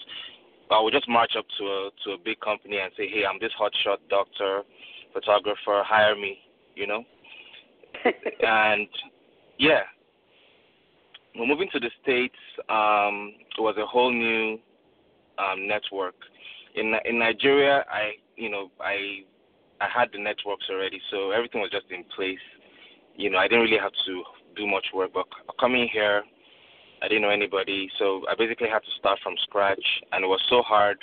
I 0.71 0.81
would 0.81 0.93
just 0.93 1.07
march 1.07 1.33
up 1.37 1.45
to 1.57 1.63
a 1.65 1.89
to 2.03 2.11
a 2.11 2.17
big 2.17 2.39
company 2.39 2.77
and 2.79 2.91
say, 2.97 3.07
"Hey, 3.07 3.23
I'm 3.25 3.39
this 3.39 3.51
hotshot 3.59 3.97
doctor, 4.09 4.63
photographer. 5.13 5.83
Hire 5.83 6.15
me," 6.15 6.39
you 6.75 6.87
know. 6.87 7.03
and 8.05 8.87
yeah, 9.57 9.83
moving 11.35 11.69
to 11.71 11.79
the 11.79 11.89
states, 12.01 12.35
um, 12.69 13.33
it 13.57 13.61
was 13.61 13.75
a 13.77 13.85
whole 13.85 14.11
new 14.11 14.59
um, 15.37 15.67
network. 15.67 16.15
In 16.75 16.93
in 17.05 17.19
Nigeria, 17.19 17.85
I 17.89 18.11
you 18.35 18.49
know 18.49 18.69
I 18.79 19.23
I 19.79 19.87
had 19.87 20.09
the 20.11 20.19
networks 20.19 20.65
already, 20.69 20.99
so 21.11 21.31
everything 21.31 21.61
was 21.61 21.71
just 21.71 21.85
in 21.91 22.03
place. 22.15 22.43
You 23.15 23.29
know, 23.29 23.37
I 23.37 23.47
didn't 23.47 23.63
really 23.63 23.79
have 23.79 23.93
to 24.05 24.23
do 24.55 24.67
much 24.67 24.87
work. 24.93 25.11
But 25.13 25.25
coming 25.59 25.87
here, 25.91 26.23
I 27.01 27.07
didn't 27.07 27.21
know 27.21 27.29
anybody, 27.29 27.89
so 27.99 28.23
I 28.29 28.35
basically 28.35 28.69
had 28.69 28.79
to 28.79 28.91
start 28.99 29.19
from 29.21 29.35
scratch, 29.43 29.83
and 30.11 30.23
it 30.23 30.27
was 30.27 30.41
so 30.49 30.61
hard 30.61 30.97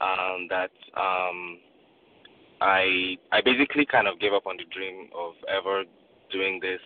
um, 0.00 0.48
that 0.50 0.70
um, 0.96 1.58
I 2.60 3.16
I 3.30 3.40
basically 3.44 3.86
kind 3.86 4.08
of 4.08 4.18
gave 4.18 4.32
up 4.32 4.46
on 4.46 4.56
the 4.56 4.64
dream 4.74 5.08
of 5.16 5.34
ever 5.48 5.84
doing 6.30 6.60
this. 6.60 6.80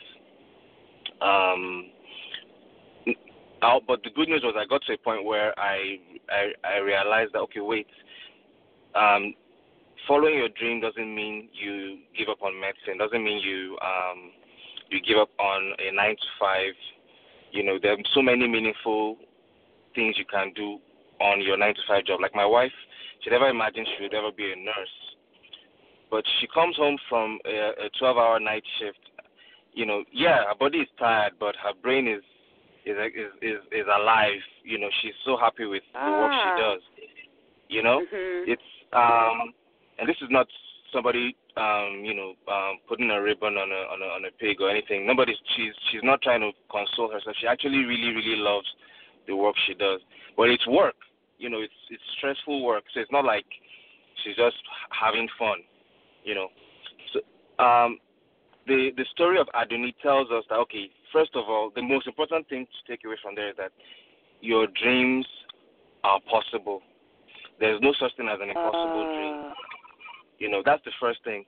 Um, 1.20 1.90
but 3.86 4.02
the 4.02 4.10
good 4.14 4.28
news 4.28 4.42
was 4.42 4.54
I 4.56 4.66
got 4.66 4.82
to 4.82 4.92
a 4.92 4.98
point 4.98 5.24
where 5.24 5.58
I, 5.58 5.98
I 6.28 6.52
I 6.62 6.78
realized 6.78 7.32
that 7.32 7.40
okay, 7.40 7.60
wait, 7.60 7.86
um, 8.94 9.34
following 10.06 10.34
your 10.34 10.48
dream 10.50 10.80
doesn't 10.80 11.14
mean 11.14 11.48
you 11.52 11.98
give 12.16 12.28
up 12.28 12.42
on 12.42 12.58
medicine. 12.60 12.98
Doesn't 12.98 13.24
mean 13.24 13.38
you 13.42 13.78
um, 13.82 14.30
you 14.90 15.00
give 15.00 15.18
up 15.18 15.30
on 15.38 15.72
a 15.78 15.94
nine 15.94 16.16
to 16.16 16.28
five. 16.38 16.74
You 17.56 17.62
know, 17.64 17.78
there 17.80 17.92
are 17.92 17.98
so 18.14 18.20
many 18.20 18.46
meaningful 18.46 19.16
things 19.94 20.16
you 20.18 20.26
can 20.26 20.52
do 20.54 20.78
on 21.20 21.40
your 21.40 21.56
nine 21.56 21.74
to 21.74 21.80
five 21.88 22.04
job. 22.04 22.20
Like 22.20 22.34
my 22.34 22.44
wife, 22.44 22.72
she 23.24 23.30
never 23.30 23.48
imagined 23.48 23.88
she 23.96 24.02
would 24.02 24.12
ever 24.12 24.30
be 24.30 24.52
a 24.52 24.56
nurse, 24.56 24.96
but 26.10 26.22
she 26.38 26.46
comes 26.48 26.76
home 26.76 26.98
from 27.08 27.38
a, 27.46 27.86
a 27.86 27.90
12-hour 27.98 28.40
night 28.40 28.62
shift. 28.78 28.98
You 29.72 29.86
know, 29.86 30.04
yeah, 30.12 30.44
her 30.48 30.54
body 30.60 30.78
is 30.80 30.88
tired, 30.98 31.32
but 31.40 31.54
her 31.56 31.72
brain 31.82 32.06
is 32.06 32.22
is 32.84 32.94
is 33.16 33.32
is, 33.40 33.58
is 33.72 33.86
alive. 33.88 34.40
You 34.62 34.78
know, 34.78 34.90
she's 35.00 35.16
so 35.24 35.38
happy 35.38 35.64
with 35.64 35.82
the 35.94 36.12
work 36.12 36.32
she 36.32 36.50
Ah. 36.52 36.56
does. 36.74 36.82
You 37.70 37.82
know, 37.82 38.00
Mhm. 38.00 38.48
it's 38.48 38.70
um, 38.92 39.54
and 39.98 40.06
this 40.06 40.16
is 40.20 40.28
not 40.30 40.46
somebody 40.92 41.34
um, 41.56 42.04
you 42.04 42.14
know, 42.14 42.34
um, 42.52 42.78
putting 42.88 43.10
a 43.10 43.20
ribbon 43.20 43.56
on 43.56 43.72
a 43.72 43.82
on 43.88 44.02
a 44.02 44.08
on 44.12 44.24
a 44.26 44.32
pig 44.38 44.60
or 44.60 44.70
anything. 44.70 45.06
Nobody's 45.06 45.36
she's 45.56 45.72
she's 45.90 46.02
not 46.02 46.20
trying 46.22 46.40
to 46.40 46.52
console 46.70 47.10
herself. 47.10 47.36
She 47.40 47.46
actually 47.46 47.84
really 47.84 48.12
really 48.12 48.36
loves 48.36 48.66
the 49.26 49.34
work 49.34 49.54
she 49.66 49.74
does. 49.74 50.00
But 50.36 50.50
it's 50.50 50.66
work. 50.66 50.96
You 51.38 51.50
know, 51.50 51.60
it's 51.60 51.80
it's 51.90 52.02
stressful 52.18 52.64
work. 52.64 52.84
So 52.92 53.00
it's 53.00 53.12
not 53.12 53.24
like 53.24 53.46
she's 54.22 54.36
just 54.36 54.56
having 54.90 55.28
fun. 55.38 55.64
You 56.24 56.34
know. 56.34 56.48
So 57.12 57.64
um, 57.64 57.98
the 58.66 58.90
the 58.96 59.06
story 59.12 59.38
of 59.40 59.46
Adunni 59.54 59.94
tells 60.02 60.30
us 60.30 60.44
that 60.50 60.56
okay, 60.68 60.90
first 61.12 61.30
of 61.34 61.44
all, 61.48 61.72
the 61.74 61.82
most 61.82 62.06
important 62.06 62.48
thing 62.48 62.66
to 62.66 62.92
take 62.92 63.04
away 63.04 63.16
from 63.22 63.34
there 63.34 63.50
is 63.50 63.56
that 63.56 63.72
your 64.42 64.66
dreams 64.82 65.26
are 66.04 66.20
possible. 66.30 66.82
There's 67.58 67.80
no 67.80 67.94
such 67.98 68.14
thing 68.16 68.28
as 68.28 68.38
an 68.42 68.50
impossible 68.50 69.04
dream. 69.16 69.52
You 70.38 70.50
know, 70.50 70.62
that's 70.64 70.84
the 70.84 70.92
first 71.00 71.22
thing. 71.24 71.44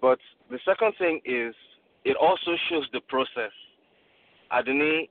But 0.00 0.18
the 0.50 0.58
second 0.64 0.92
thing 0.98 1.20
is 1.24 1.54
it 2.04 2.16
also 2.16 2.52
shows 2.68 2.86
the 2.92 3.00
process. 3.08 3.52
Adunni 4.52 5.08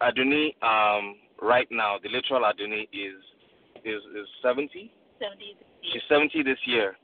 Adunni 0.00 0.54
um 0.62 1.16
right 1.40 1.68
now, 1.70 1.96
the 2.02 2.08
literal 2.08 2.42
Adunni 2.42 2.88
is 2.92 3.18
is 3.84 4.02
is 4.16 4.28
seventy. 4.42 4.92
70 5.20 5.56
She's 5.92 6.02
seventy 6.08 6.42
this 6.42 6.58
year 6.66 6.96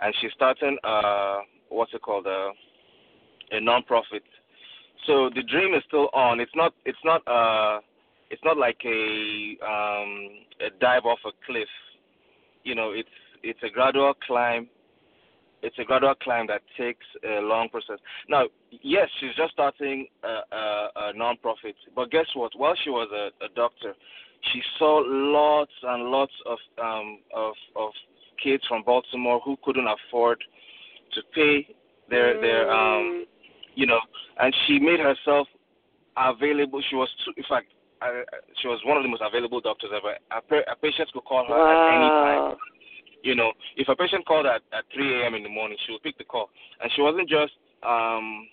and 0.00 0.14
she's 0.20 0.30
starting 0.34 0.78
uh 0.84 1.40
what's 1.68 1.92
it 1.94 2.02
called 2.02 2.26
uh, 2.26 2.50
a 3.50 3.60
non 3.60 3.82
profit. 3.82 4.22
So 5.06 5.30
the 5.34 5.42
dream 5.42 5.74
is 5.74 5.82
still 5.86 6.08
on. 6.12 6.40
It's 6.40 6.54
not 6.54 6.74
it's 6.84 6.98
not 7.04 7.26
uh 7.26 7.80
it's 8.30 8.42
not 8.44 8.56
like 8.56 8.78
a 8.84 9.56
um 9.64 10.28
a 10.60 10.70
dive 10.80 11.04
off 11.04 11.18
a 11.24 11.30
cliff. 11.46 11.68
You 12.64 12.74
know, 12.74 12.90
it's 12.92 13.08
it's 13.48 13.62
a 13.62 13.70
gradual 13.70 14.14
climb. 14.26 14.68
It's 15.62 15.78
a 15.78 15.84
gradual 15.84 16.14
climb 16.16 16.46
that 16.48 16.62
takes 16.76 17.06
a 17.24 17.40
long 17.40 17.68
process. 17.68 17.98
Now, 18.28 18.44
yes, 18.70 19.08
she's 19.18 19.34
just 19.36 19.52
starting 19.52 20.06
a, 20.22 20.54
a, 20.54 20.88
a 20.96 21.12
non-profit, 21.14 21.74
but 21.94 22.10
guess 22.10 22.26
what? 22.34 22.52
While 22.56 22.74
she 22.84 22.90
was 22.90 23.08
a, 23.12 23.44
a 23.44 23.48
doctor, 23.54 23.94
she 24.52 24.62
saw 24.78 25.02
lots 25.06 25.72
and 25.82 26.04
lots 26.04 26.32
of 26.44 26.58
um, 26.82 27.18
of 27.34 27.54
of 27.74 27.90
kids 28.42 28.62
from 28.68 28.82
Baltimore 28.84 29.40
who 29.44 29.56
couldn't 29.64 29.88
afford 29.88 30.38
to 31.14 31.22
pay 31.34 31.66
their 32.10 32.40
their 32.40 32.70
um, 32.70 33.26
you 33.74 33.86
know, 33.86 34.00
and 34.40 34.54
she 34.66 34.78
made 34.78 35.00
herself 35.00 35.46
available. 36.16 36.82
She 36.88 36.96
was, 36.96 37.08
too, 37.24 37.32
in 37.36 37.44
fact, 37.48 37.66
uh, 38.02 38.24
she 38.60 38.68
was 38.68 38.80
one 38.84 38.96
of 38.96 39.02
the 39.02 39.08
most 39.08 39.22
available 39.24 39.60
doctors 39.60 39.90
ever. 39.94 40.16
A, 40.32 40.40
pa- 40.40 40.70
a 40.70 40.76
patient 40.76 41.12
could 41.12 41.24
call 41.24 41.46
her 41.46 41.54
at 41.54 41.94
any 41.94 42.08
time. 42.08 42.56
You 43.22 43.34
know, 43.34 43.52
if 43.76 43.88
a 43.88 43.96
patient 43.96 44.26
called 44.26 44.46
at 44.46 44.62
at 44.72 44.84
3 44.94 45.22
a.m. 45.22 45.34
in 45.34 45.42
the 45.42 45.48
morning, 45.48 45.76
she 45.86 45.92
would 45.92 46.02
pick 46.02 46.18
the 46.18 46.24
call, 46.24 46.50
and 46.80 46.90
she 46.94 47.02
wasn't 47.02 47.28
just 47.28 47.52
um, 47.82 48.48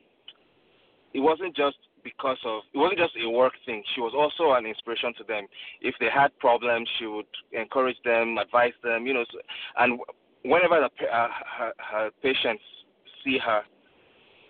it 1.14 1.20
wasn't 1.20 1.56
just 1.56 1.78
because 2.04 2.38
of 2.46 2.62
it 2.74 2.78
wasn't 2.78 3.00
just 3.00 3.14
a 3.24 3.30
work 3.30 3.54
thing. 3.66 3.84
She 3.96 4.02
was 4.02 4.14
also 4.16 4.54
an 4.54 4.66
inspiration 4.66 5.14
to 5.18 5.24
them. 5.24 5.48
If 5.82 5.96
they 6.00 6.10
had 6.14 6.38
problems, 6.40 6.88
she 7.00 7.06
would 7.06 7.30
encourage 7.52 7.98
them, 8.04 8.38
advise 8.38 8.74
them. 8.84 9.06
You 9.06 9.14
know, 9.14 9.26
so, 9.32 9.38
and 9.78 10.00
whenever 10.44 10.82
the, 10.82 11.06
uh, 11.08 11.28
her, 11.58 11.74
her 11.78 12.10
patients 12.22 12.64
see 13.24 13.38
her, 13.38 13.62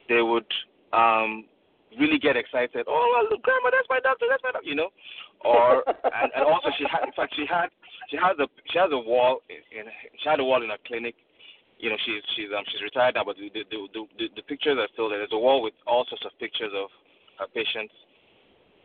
they 0.09 0.21
would 0.21 0.47
um, 0.91 1.45
really 1.99 2.19
get 2.19 2.35
excited. 2.35 2.85
Oh, 2.87 3.13
well, 3.13 3.29
look, 3.29 3.41
grandma, 3.43 3.69
that's 3.71 3.87
my 3.89 3.99
doctor, 3.99 4.25
that's 4.29 4.43
my 4.43 4.51
doctor. 4.51 4.67
You 4.67 4.75
know, 4.75 4.89
or 5.43 5.83
and, 5.87 6.31
and 6.35 6.43
also 6.45 6.69
she 6.77 6.85
had, 6.89 7.05
in 7.05 7.13
fact, 7.13 7.33
she 7.35 7.45
had 7.45 7.67
she 8.09 8.17
has 8.17 8.37
a 8.39 8.47
she 8.71 8.79
has 8.79 8.89
a 8.91 8.97
wall 8.97 9.41
in, 9.49 9.61
in 9.77 9.85
she 10.21 10.29
had 10.29 10.39
a 10.39 10.43
wall 10.43 10.63
in 10.63 10.69
her 10.69 10.81
clinic. 10.87 11.15
You 11.79 11.89
know, 11.89 11.97
she's 12.05 12.23
she's 12.35 12.47
um 12.55 12.63
she's 12.71 12.81
retired 12.81 13.15
now, 13.15 13.23
but 13.25 13.35
the 13.37 13.49
the 13.53 13.63
the, 13.69 14.05
the, 14.17 14.25
the 14.37 14.43
pictures 14.43 14.77
are 14.79 14.87
still 14.93 15.09
there. 15.09 15.19
There's 15.19 15.35
a 15.35 15.39
wall 15.39 15.61
with 15.61 15.73
all 15.85 16.05
sorts 16.09 16.25
of 16.25 16.31
pictures 16.39 16.71
of 16.75 16.89
her 17.39 17.47
patients, 17.53 17.93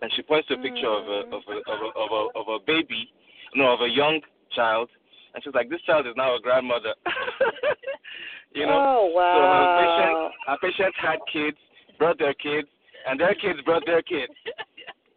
and 0.03 0.11
she 0.15 0.23
points 0.23 0.49
to 0.49 0.55
a 0.55 0.63
picture 0.63 0.89
of 0.91 1.07
a 1.07 1.21
of 1.31 1.43
a 1.47 1.57
of 1.71 1.79
a 1.79 1.91
of 1.95 2.11
a, 2.11 2.23
of 2.39 2.47
a 2.49 2.59
baby, 2.67 3.13
no, 3.55 3.75
of 3.75 3.81
a 3.83 3.89
young 3.89 4.21
child, 4.55 4.89
and 5.35 5.45
she's 5.45 5.55
like, 5.55 5.71
this 5.71 5.83
child 5.83 6.07
is 6.07 6.15
now 6.17 6.35
a 6.35 6.41
grandmother. 6.41 6.95
you 8.55 8.67
know, 8.67 8.73
Oh 8.75 9.13
wow. 9.15 9.35
so 9.37 9.41
her 9.47 9.69
patient 9.79 10.15
wow. 10.15 10.31
her 10.47 10.59
patients 10.59 10.97
had 10.99 11.19
kids, 11.33 11.59
brought 11.99 12.19
their 12.19 12.35
kids, 12.35 12.69
and 13.07 13.21
their 13.21 13.35
kids 13.35 13.61
brought 13.65 13.85
their 13.87 14.03
kids. 14.03 14.33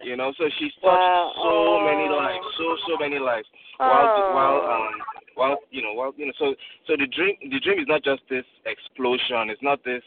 You 0.04 0.16
know, 0.18 0.34
so 0.38 0.49
she's 0.58 0.74
touched 0.76 0.84
Wow. 0.84 1.32
so 1.36 1.49
Oh. 1.49 1.80
many 1.86 2.10
lives, 2.10 2.45
so 2.58 2.78
so 2.88 2.97
many 2.97 3.20
lives. 3.20 3.47
While 3.78 4.08
Oh. 4.18 4.34
while 4.34 4.72
um 4.72 5.02
while 5.36 5.58
you 5.72 5.82
know 5.82 5.93
while 5.93 6.14
you 6.18 6.26
know 6.26 6.34
so 6.38 6.56
so 6.88 6.95
the 6.97 7.08
dream 7.08 7.38
the 7.41 7.60
dream 7.60 7.80
is 7.80 7.88
not 7.88 8.04
just 8.04 8.22
this 8.30 8.45
explosion. 8.66 9.49
It's 9.49 9.62
not 9.62 9.84
this 9.84 10.04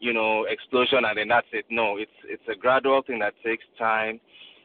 you 0.00 0.12
know 0.12 0.44
explosion 0.44 1.04
and 1.04 1.16
then 1.18 1.28
that's 1.28 1.46
it. 1.52 1.66
No, 1.70 1.96
it's 1.98 2.18
it's 2.24 2.46
a 2.48 2.54
gradual 2.54 3.02
thing 3.02 3.18
that 3.20 3.34
takes 3.44 3.64
time, 3.78 4.20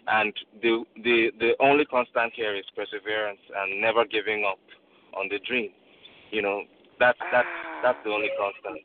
and 0.08 0.34
the 0.62 0.84
the 1.04 1.32
the 1.40 1.56
only 1.60 1.86
constant 1.86 2.34
here 2.34 2.56
is 2.56 2.66
perseverance 2.76 3.40
and 3.56 3.82
never 3.82 4.06
giving 4.06 4.46
up 4.46 4.60
on 5.14 5.28
the 5.30 5.40
dream. 5.40 5.72
You 6.32 6.42
know, 6.42 6.64
that's 7.00 7.20
that's 7.32 7.48
that's 7.84 8.00
the 8.04 8.12
only 8.12 8.30
constant. 8.38 8.82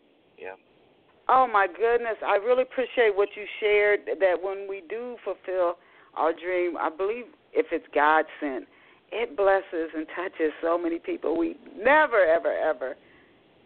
Oh 1.33 1.47
my 1.47 1.69
goodness, 1.69 2.17
I 2.27 2.37
really 2.45 2.63
appreciate 2.63 3.15
what 3.15 3.29
you 3.37 3.45
shared. 3.61 4.01
That 4.19 4.43
when 4.43 4.67
we 4.69 4.83
do 4.91 5.17
fulfill 5.25 5.77
our 6.17 6.33
dream, 6.33 6.77
I 6.77 6.91
believe 6.91 7.27
if 7.53 7.67
it's 7.71 7.87
God 7.95 8.25
sent, 8.41 8.65
it 9.13 9.37
blesses 9.37 9.91
and 9.95 10.07
touches 10.17 10.53
so 10.61 10.77
many 10.77 10.99
people 10.99 11.39
we 11.39 11.57
never, 11.77 12.25
ever, 12.25 12.53
ever, 12.53 12.97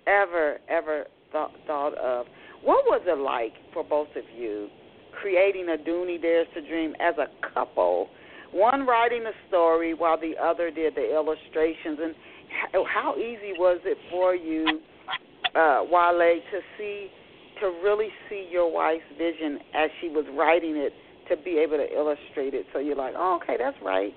ever, 0.06 0.58
ever 0.68 1.04
thought, 1.32 1.52
thought 1.66 1.96
of. 1.96 2.26
What 2.62 2.84
was 2.84 3.00
it 3.06 3.18
like 3.18 3.54
for 3.72 3.82
both 3.82 4.08
of 4.14 4.24
you 4.36 4.68
creating 5.20 5.66
Adunni 5.66 6.20
Dares 6.20 6.46
to 6.54 6.66
Dream 6.68 6.94
as 7.00 7.14
a 7.16 7.28
couple? 7.54 8.08
One 8.52 8.86
writing 8.86 9.24
the 9.24 9.32
story 9.48 9.94
while 9.94 10.20
the 10.20 10.34
other 10.42 10.70
did 10.70 10.96
the 10.96 11.14
illustrations, 11.14 11.98
and 12.02 12.14
how 12.86 13.14
easy 13.16 13.52
was 13.58 13.80
it 13.84 13.96
for 14.10 14.34
you, 14.34 14.80
uh, 15.54 15.82
Wale, 15.90 16.40
to 16.52 16.60
see, 16.78 17.08
to 17.64 17.80
really 17.82 18.08
see 18.28 18.48
your 18.50 18.72
wife's 18.72 19.02
vision 19.18 19.58
as 19.74 19.90
she 20.00 20.08
was 20.08 20.24
writing 20.36 20.76
it, 20.76 20.92
to 21.28 21.36
be 21.42 21.58
able 21.58 21.78
to 21.78 21.88
illustrate 21.92 22.54
it? 22.54 22.66
So 22.72 22.78
you're 22.78 22.96
like, 22.96 23.14
oh, 23.16 23.40
okay, 23.42 23.56
that's 23.58 23.76
right. 23.82 24.12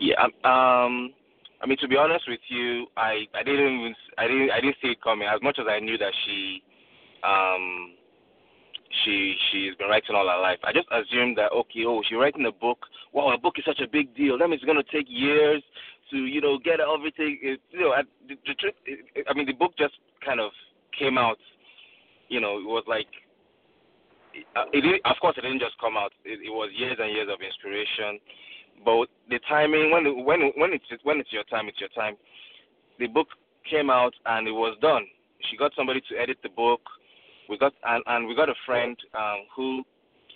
Yeah. 0.00 0.16
um, 0.22 0.50
Um. 0.50 1.14
I 1.62 1.66
mean, 1.66 1.78
to 1.78 1.86
be 1.86 1.96
honest 1.96 2.24
with 2.26 2.40
you, 2.48 2.86
I 2.96 3.22
I 3.34 3.44
didn't 3.44 3.80
even 3.80 3.94
I 4.18 4.26
didn't 4.26 4.50
I 4.50 4.60
didn't 4.60 4.76
see 4.82 4.88
it 4.88 5.00
coming. 5.00 5.28
As 5.28 5.40
much 5.42 5.58
as 5.60 5.66
I 5.70 5.78
knew 5.78 5.96
that 5.96 6.12
she, 6.26 6.60
um, 7.22 7.94
she 9.04 9.36
she's 9.50 9.76
been 9.76 9.86
writing 9.86 10.16
all 10.16 10.26
her 10.26 10.42
life. 10.42 10.58
I 10.64 10.72
just 10.72 10.88
assumed 10.90 11.38
that 11.38 11.52
okay, 11.52 11.84
oh, 11.86 12.02
she's 12.02 12.18
writing 12.18 12.46
a 12.46 12.52
book. 12.52 12.78
Wow, 13.12 13.32
a 13.32 13.38
book 13.38 13.54
is 13.58 13.64
such 13.64 13.78
a 13.78 13.86
big 13.86 14.12
deal. 14.16 14.38
That 14.38 14.48
means 14.48 14.60
it's 14.60 14.66
gonna 14.66 14.82
take 14.90 15.06
years 15.08 15.62
to 16.10 16.16
you 16.16 16.40
know 16.40 16.58
get 16.58 16.80
everything. 16.80 17.38
It, 17.40 17.60
you 17.70 17.80
know, 17.80 17.92
I, 17.92 18.02
the, 18.26 18.34
the 18.44 18.54
truth. 18.54 18.74
It, 18.84 19.24
I 19.30 19.32
mean, 19.34 19.46
the 19.46 19.54
book 19.54 19.72
just 19.78 19.94
kind 20.24 20.40
of 20.40 20.50
came 20.98 21.18
out. 21.18 21.38
You 22.28 22.40
know, 22.40 22.58
it 22.58 22.66
was 22.66 22.84
like. 22.86 23.08
Uh, 24.56 24.64
it 24.72 25.00
of 25.04 25.16
course, 25.20 25.36
it 25.36 25.42
didn't 25.42 25.60
just 25.60 25.78
come 25.78 25.96
out. 25.96 26.12
It, 26.24 26.40
it 26.40 26.50
was 26.50 26.70
years 26.74 26.96
and 26.98 27.12
years 27.12 27.28
of 27.28 27.44
inspiration, 27.44 28.18
but 28.84 29.08
the 29.28 29.38
timing 29.48 29.90
when 29.90 30.24
when 30.24 30.52
when 30.56 30.72
it's 30.72 30.84
when 31.04 31.20
it's 31.20 31.32
your 31.32 31.44
time, 31.44 31.68
it's 31.68 31.80
your 31.80 31.90
time. 31.90 32.16
The 32.98 33.08
book 33.08 33.28
came 33.68 33.90
out 33.90 34.14
and 34.26 34.48
it 34.48 34.52
was 34.52 34.76
done. 34.80 35.04
She 35.50 35.56
got 35.56 35.72
somebody 35.76 36.00
to 36.08 36.16
edit 36.16 36.38
the 36.42 36.48
book. 36.48 36.80
We 37.48 37.58
got 37.58 37.74
and, 37.84 38.02
and 38.06 38.26
we 38.26 38.34
got 38.34 38.48
a 38.48 38.54
friend 38.64 38.96
um, 39.14 39.44
who 39.54 39.82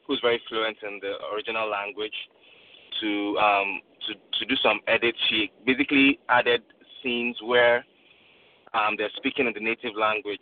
who's 0.07 0.21
very 0.23 0.41
fluent 0.49 0.77
in 0.83 1.01
the 1.01 1.15
original 1.35 1.69
language 1.69 2.15
to 3.01 3.39
um, 3.39 3.81
to 4.07 4.15
to 4.15 4.45
do 4.47 4.57
some 4.63 4.81
edits. 4.87 5.19
She 5.31 5.51
basically 5.65 6.19
added 6.29 6.63
scenes 7.03 7.37
where 7.43 7.85
um, 8.75 8.95
they're 8.97 9.11
speaking 9.17 9.47
in 9.47 9.53
the 9.55 9.61
native 9.61 9.95
language. 9.99 10.41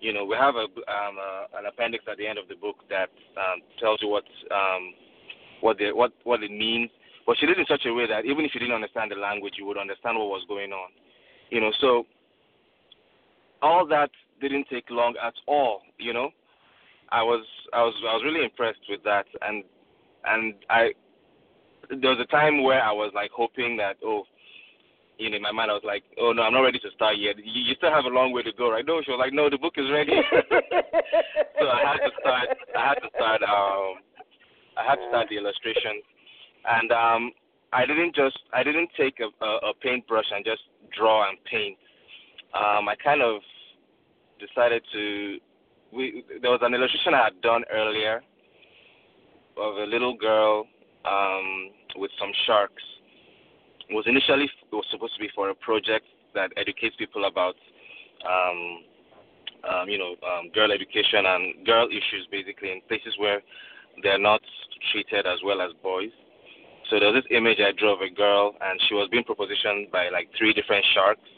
You 0.00 0.12
know, 0.12 0.24
we 0.24 0.36
have 0.36 0.54
a, 0.54 0.66
um, 0.66 1.16
an 1.58 1.66
appendix 1.66 2.04
at 2.10 2.18
the 2.18 2.26
end 2.26 2.38
of 2.38 2.46
the 2.48 2.54
book 2.54 2.76
that 2.88 3.10
um, 3.36 3.60
tells 3.80 4.00
you 4.00 4.08
what 4.08 4.24
um, 4.52 4.94
what 5.60 5.78
the 5.78 5.92
what 5.92 6.12
what 6.24 6.42
it 6.42 6.50
means. 6.50 6.90
but 7.26 7.36
she 7.38 7.46
did 7.46 7.58
it 7.58 7.60
in 7.60 7.66
such 7.66 7.84
a 7.86 7.92
way 7.92 8.06
that 8.06 8.24
even 8.24 8.44
if 8.44 8.54
you 8.54 8.60
didn't 8.60 8.74
understand 8.74 9.10
the 9.10 9.16
language, 9.16 9.54
you 9.58 9.66
would 9.66 9.78
understand 9.78 10.16
what 10.16 10.28
was 10.28 10.44
going 10.48 10.72
on. 10.72 10.90
You 11.50 11.60
know, 11.60 11.72
so 11.80 12.04
all 13.60 13.86
that 13.88 14.10
didn't 14.40 14.68
take 14.70 14.88
long 14.90 15.14
at 15.22 15.34
all. 15.46 15.82
You 15.98 16.12
know, 16.12 16.30
I 17.10 17.22
was 17.22 17.44
I 17.72 17.82
was 17.82 17.94
I 18.08 18.14
was 18.14 18.22
really 18.24 18.44
impressed 18.44 18.86
with 18.88 19.02
that, 19.04 19.26
and 19.42 19.64
and 20.24 20.54
I 20.70 20.90
there 21.90 22.10
was 22.10 22.20
a 22.20 22.30
time 22.30 22.62
where 22.62 22.82
I 22.82 22.92
was 22.92 23.12
like 23.14 23.30
hoping 23.30 23.76
that 23.78 23.96
oh 24.04 24.24
you 25.18 25.30
know, 25.30 25.36
in 25.36 25.42
my 25.42 25.52
mind, 25.52 25.70
I 25.70 25.74
was 25.74 25.84
like, 25.84 26.04
"Oh 26.18 26.32
no, 26.32 26.42
I'm 26.42 26.52
not 26.52 26.62
ready 26.62 26.78
to 26.78 26.90
start 26.94 27.18
yet. 27.18 27.36
You, 27.38 27.62
you 27.62 27.74
still 27.74 27.90
have 27.90 28.04
a 28.04 28.14
long 28.14 28.32
way 28.32 28.42
to 28.42 28.52
go, 28.52 28.70
right?" 28.70 28.86
No, 28.86 29.02
she 29.02 29.10
was 29.10 29.18
like, 29.18 29.32
"No, 29.32 29.50
the 29.50 29.58
book 29.58 29.74
is 29.76 29.90
ready." 29.90 30.14
so 31.58 31.66
I 31.66 31.82
had 31.82 31.98
to 32.06 32.10
start. 32.20 32.48
I 32.76 32.88
had 32.88 32.98
to 33.02 33.10
start. 33.14 33.42
Um, 33.42 33.98
I 34.78 34.84
had 34.86 34.96
to 34.96 35.06
start 35.10 35.26
the 35.28 35.36
illustration, 35.36 36.00
and 36.64 36.92
um, 36.92 37.32
I 37.72 37.84
didn't 37.84 38.14
just. 38.14 38.38
I 38.54 38.62
didn't 38.62 38.90
take 38.96 39.18
a, 39.18 39.44
a, 39.44 39.70
a 39.70 39.72
paintbrush 39.82 40.30
and 40.32 40.44
just 40.44 40.62
draw 40.96 41.28
and 41.28 41.36
paint. 41.50 41.76
Um, 42.54 42.88
I 42.88 42.94
kind 43.02 43.20
of 43.20 43.42
decided 44.38 44.82
to. 44.92 45.38
We 45.92 46.22
there 46.40 46.50
was 46.50 46.60
an 46.62 46.74
illustration 46.74 47.14
I 47.14 47.24
had 47.24 47.40
done 47.42 47.64
earlier 47.72 48.22
of 49.56 49.76
a 49.78 49.84
little 49.84 50.16
girl 50.16 50.66
um, 51.04 51.70
with 51.96 52.12
some 52.20 52.30
sharks 52.46 52.82
was 53.90 54.04
initially 54.06 54.44
it 54.44 54.72
was 54.74 54.84
supposed 54.90 55.14
to 55.14 55.20
be 55.20 55.30
for 55.34 55.50
a 55.50 55.54
project 55.54 56.06
that 56.34 56.52
educates 56.56 56.96
people 56.96 57.24
about, 57.24 57.56
um, 58.26 58.84
um, 59.64 59.88
you 59.88 59.98
know, 59.98 60.14
um, 60.22 60.50
girl 60.54 60.70
education 60.72 61.24
and 61.24 61.66
girl 61.66 61.88
issues, 61.88 62.28
basically 62.30 62.72
in 62.72 62.80
places 62.88 63.14
where 63.18 63.40
they're 64.02 64.18
not 64.18 64.40
treated 64.92 65.26
as 65.26 65.38
well 65.44 65.60
as 65.60 65.72
boys. 65.82 66.12
So 66.90 66.98
there 66.98 67.12
was 67.12 67.22
this 67.22 67.36
image 67.36 67.58
I 67.60 67.72
drew 67.72 67.92
of 67.92 68.00
a 68.00 68.08
girl, 68.08 68.54
and 68.60 68.80
she 68.88 68.94
was 68.94 69.08
being 69.10 69.24
propositioned 69.24 69.90
by 69.90 70.08
like 70.08 70.30
three 70.38 70.52
different 70.52 70.84
sharks. 70.94 71.28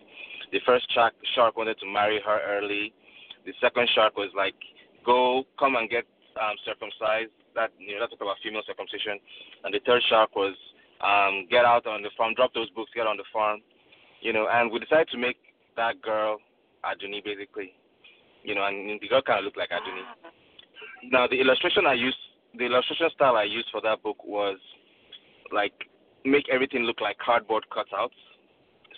The 0.52 0.60
first 0.66 0.86
shark 0.94 1.14
shark 1.34 1.56
wanted 1.56 1.78
to 1.80 1.86
marry 1.86 2.20
her 2.24 2.38
early. 2.46 2.92
The 3.46 3.52
second 3.60 3.88
shark 3.94 4.16
was 4.16 4.30
like, 4.36 4.54
"Go, 5.04 5.44
come 5.58 5.76
and 5.76 5.88
get 5.90 6.04
um, 6.38 6.54
circumcised." 6.64 7.34
That 7.54 7.70
you 7.78 7.94
know, 7.94 8.00
that's 8.00 8.14
about 8.14 8.36
female 8.42 8.62
circumcision. 8.66 9.18
And 9.64 9.74
the 9.74 9.80
third 9.86 10.02
shark 10.08 10.36
was 10.36 10.54
um, 11.04 11.46
get 11.50 11.64
out 11.64 11.86
on 11.86 12.02
the 12.02 12.10
farm, 12.16 12.34
drop 12.34 12.52
those 12.54 12.70
books, 12.70 12.90
get 12.94 13.06
on 13.06 13.16
the 13.16 13.24
farm, 13.32 13.60
you 14.20 14.32
know, 14.32 14.46
and 14.50 14.70
we 14.70 14.78
decided 14.78 15.08
to 15.08 15.18
make 15.18 15.36
that 15.76 16.00
girl 16.02 16.38
Adunni 16.84 17.24
basically, 17.24 17.72
you 18.42 18.54
know, 18.54 18.64
and 18.66 19.00
the 19.00 19.08
girl 19.08 19.22
kind 19.22 19.38
of 19.38 19.44
looked 19.44 19.58
like 19.58 19.70
Adunni. 19.70 20.04
Now 21.10 21.26
the 21.26 21.40
illustration 21.40 21.86
I 21.86 21.94
used, 21.94 22.18
the 22.56 22.66
illustration 22.66 23.08
style 23.14 23.36
I 23.36 23.44
used 23.44 23.68
for 23.72 23.80
that 23.82 24.02
book 24.02 24.24
was 24.24 24.58
like 25.52 25.72
make 26.24 26.48
everything 26.50 26.82
look 26.82 27.00
like 27.00 27.18
cardboard 27.18 27.64
cutouts. 27.72 28.18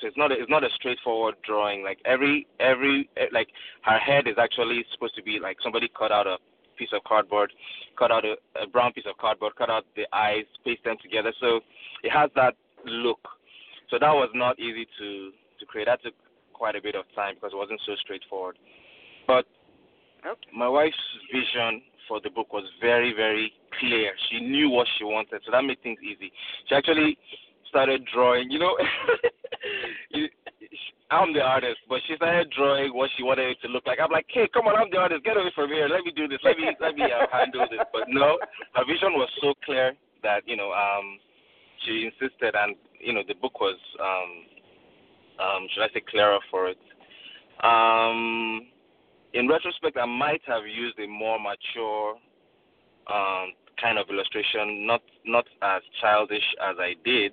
So 0.00 0.08
it's 0.08 0.16
not 0.16 0.32
a, 0.32 0.34
it's 0.34 0.50
not 0.50 0.64
a 0.64 0.68
straightforward 0.74 1.36
drawing. 1.44 1.84
Like 1.84 1.98
every 2.04 2.46
every 2.58 3.08
like 3.32 3.48
her 3.82 3.98
head 3.98 4.26
is 4.26 4.34
actually 4.38 4.84
supposed 4.92 5.14
to 5.14 5.22
be 5.22 5.38
like 5.40 5.58
somebody 5.62 5.88
cut 5.96 6.10
out 6.10 6.26
a 6.26 6.38
piece 6.82 6.92
of 6.92 7.04
cardboard, 7.04 7.52
cut 7.96 8.10
out 8.10 8.24
a, 8.24 8.34
a 8.60 8.66
brown 8.66 8.92
piece 8.92 9.04
of 9.08 9.16
cardboard, 9.18 9.54
cut 9.56 9.70
out 9.70 9.84
the 9.94 10.06
eyes, 10.12 10.44
paste 10.64 10.82
them 10.84 10.96
together. 11.00 11.32
So 11.40 11.60
it 12.02 12.10
has 12.10 12.30
that 12.34 12.54
look. 12.84 13.20
So 13.90 13.98
that 14.00 14.12
was 14.12 14.30
not 14.34 14.58
easy 14.58 14.86
to 14.98 15.30
to 15.60 15.66
create. 15.66 15.86
That 15.86 16.02
took 16.02 16.14
quite 16.52 16.74
a 16.74 16.82
bit 16.82 16.96
of 16.96 17.04
time 17.14 17.34
because 17.34 17.52
it 17.52 17.56
wasn't 17.56 17.80
so 17.86 17.92
straightforward. 18.02 18.58
But 19.26 19.44
okay. 20.26 20.50
my 20.54 20.68
wife's 20.68 20.96
vision 21.32 21.82
for 22.08 22.20
the 22.20 22.30
book 22.30 22.52
was 22.52 22.64
very, 22.80 23.12
very 23.14 23.52
clear. 23.78 24.12
She 24.30 24.40
knew 24.40 24.68
what 24.68 24.88
she 24.98 25.04
wanted, 25.04 25.42
so 25.44 25.52
that 25.52 25.62
made 25.62 25.80
things 25.82 25.98
easy. 26.02 26.32
She 26.68 26.74
actually 26.74 27.16
started 27.68 28.02
drawing. 28.12 28.50
You 28.50 28.58
know, 28.58 28.76
I'm 31.12 31.32
the 31.32 31.40
artist, 31.40 31.78
but 31.88 32.00
she 32.08 32.16
started 32.16 32.52
drawing 32.56 32.94
what 32.94 33.10
she 33.16 33.22
wanted 33.22 33.50
it 33.50 33.58
to 33.62 33.68
look 33.68 33.86
like. 33.86 33.98
I'm 34.02 34.10
like, 34.10 34.26
hey, 34.28 34.48
come 34.52 34.66
on, 34.66 34.76
I'm 34.76 34.90
the 34.90 34.96
artist. 34.96 35.24
Get 35.24 35.36
away 35.36 35.52
from 35.54 35.68
here. 35.68 35.88
Let 35.88 36.04
me 36.04 36.12
do 36.16 36.26
this. 36.26 36.38
Let 36.42 36.56
me 36.56 36.72
let 36.80 36.94
me 36.94 37.04
uh, 37.04 37.26
handle 37.30 37.66
this. 37.70 37.84
But 37.92 38.08
no, 38.08 38.38
her 38.74 38.84
vision 38.86 39.12
was 39.14 39.28
so 39.40 39.52
clear 39.64 39.92
that 40.22 40.42
you 40.46 40.56
know, 40.56 40.72
um, 40.72 41.18
she 41.84 42.08
insisted, 42.08 42.54
and 42.54 42.76
you 42.98 43.12
know, 43.12 43.22
the 43.28 43.34
book 43.34 43.60
was, 43.60 43.76
um, 44.00 45.46
um, 45.46 45.66
should 45.74 45.84
I 45.84 45.88
say, 45.92 46.02
clearer 46.08 46.38
for 46.50 46.68
it. 46.68 46.78
Um, 47.62 48.68
in 49.34 49.48
retrospect, 49.48 49.98
I 49.98 50.06
might 50.06 50.40
have 50.46 50.66
used 50.66 50.98
a 50.98 51.06
more 51.06 51.38
mature 51.38 52.16
um, 53.12 53.52
kind 53.80 53.98
of 53.98 54.08
illustration, 54.08 54.86
not 54.86 55.02
not 55.26 55.44
as 55.60 55.82
childish 56.00 56.44
as 56.62 56.76
I 56.78 56.94
did 57.04 57.32